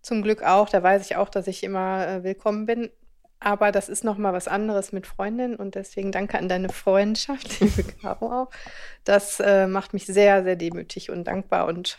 zum 0.00 0.22
Glück 0.22 0.42
auch. 0.42 0.68
Da 0.68 0.82
weiß 0.82 1.04
ich 1.04 1.16
auch, 1.16 1.28
dass 1.28 1.46
ich 1.46 1.64
immer 1.64 2.06
äh, 2.06 2.24
willkommen 2.24 2.66
bin. 2.66 2.90
Aber 3.40 3.70
das 3.70 3.88
ist 3.88 4.02
noch 4.02 4.18
mal 4.18 4.32
was 4.32 4.48
anderes 4.48 4.90
mit 4.90 5.06
Freundinnen 5.06 5.54
und 5.54 5.76
deswegen 5.76 6.10
danke 6.10 6.38
an 6.38 6.48
deine 6.48 6.70
Freundschaft, 6.70 7.60
liebe 7.60 7.84
Caro 7.84 8.42
auch. 8.42 8.50
Das 9.04 9.38
äh, 9.38 9.68
macht 9.68 9.92
mich 9.92 10.06
sehr, 10.06 10.42
sehr 10.42 10.56
demütig 10.56 11.10
und 11.10 11.24
dankbar 11.24 11.66
und 11.66 11.98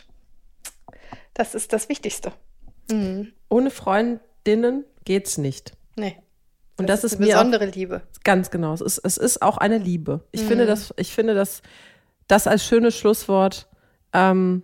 das 1.34 1.54
ist 1.54 1.72
das 1.72 1.88
Wichtigste. 1.88 2.32
Mhm. 2.90 3.32
Ohne 3.48 3.70
Freundinnen 3.70 4.84
geht's 5.04 5.38
nicht. 5.38 5.72
Nee. 5.96 6.16
Und 6.76 6.88
das, 6.88 7.04
ist 7.04 7.16
eine 7.16 7.26
mir 7.26 7.36
auch, 7.36 7.40
besondere 7.44 7.66
Liebe. 7.66 8.02
ganz 8.24 8.50
genau. 8.50 8.72
Es 8.72 8.80
ist, 8.80 8.98
es 8.98 9.16
ist 9.18 9.42
auch 9.42 9.58
eine 9.58 9.78
Liebe. 9.78 10.24
Ich 10.32 10.42
Mhm. 10.42 10.46
finde 10.48 10.66
das, 10.66 10.94
ich 10.96 11.12
finde 11.12 11.34
das, 11.34 11.60
das 12.26 12.46
als 12.46 12.64
schönes 12.64 12.96
Schlusswort 12.96 13.68
ähm, 14.14 14.62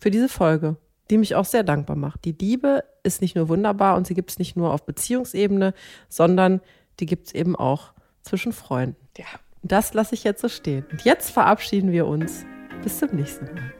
für 0.00 0.10
diese 0.10 0.28
Folge, 0.28 0.76
die 1.10 1.18
mich 1.18 1.34
auch 1.34 1.44
sehr 1.44 1.64
dankbar 1.64 1.96
macht. 1.96 2.24
Die 2.24 2.32
Liebe 2.32 2.84
ist 3.02 3.20
nicht 3.20 3.34
nur 3.34 3.48
wunderbar 3.48 3.96
und 3.96 4.06
sie 4.06 4.14
gibt 4.14 4.30
es 4.30 4.38
nicht 4.38 4.56
nur 4.56 4.72
auf 4.72 4.86
Beziehungsebene, 4.86 5.74
sondern 6.08 6.60
die 7.00 7.06
gibt 7.06 7.26
es 7.28 7.34
eben 7.34 7.56
auch 7.56 7.92
zwischen 8.22 8.52
Freunden. 8.52 9.08
Ja. 9.18 9.26
Und 9.62 9.72
das 9.72 9.92
lasse 9.92 10.14
ich 10.14 10.22
jetzt 10.24 10.40
so 10.42 10.48
stehen. 10.48 10.86
Und 10.92 11.04
jetzt 11.04 11.30
verabschieden 11.30 11.90
wir 11.92 12.06
uns. 12.06 12.44
Bis 12.82 12.98
zum 12.98 13.10
nächsten 13.16 13.46
Mal. 13.46 13.72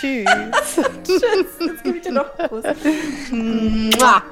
Tschüss. 0.00 0.24
Tschüss. 1.04 1.22
Jetzt 1.60 1.84
gebe 1.84 1.96
ich 1.98 2.02
dir 2.02 2.12
noch 2.12 2.38
einen 2.38 2.48
Kuss. 2.48 2.64
Mua. 3.30 4.22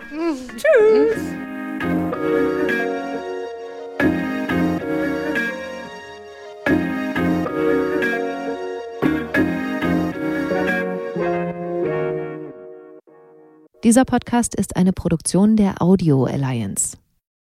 Dieser 13.85 14.05
Podcast 14.05 14.55
ist 14.55 14.77
eine 14.77 14.93
Produktion 14.93 15.57
der 15.57 15.83
Audio 15.83 16.25
Alliance. 16.25 17.02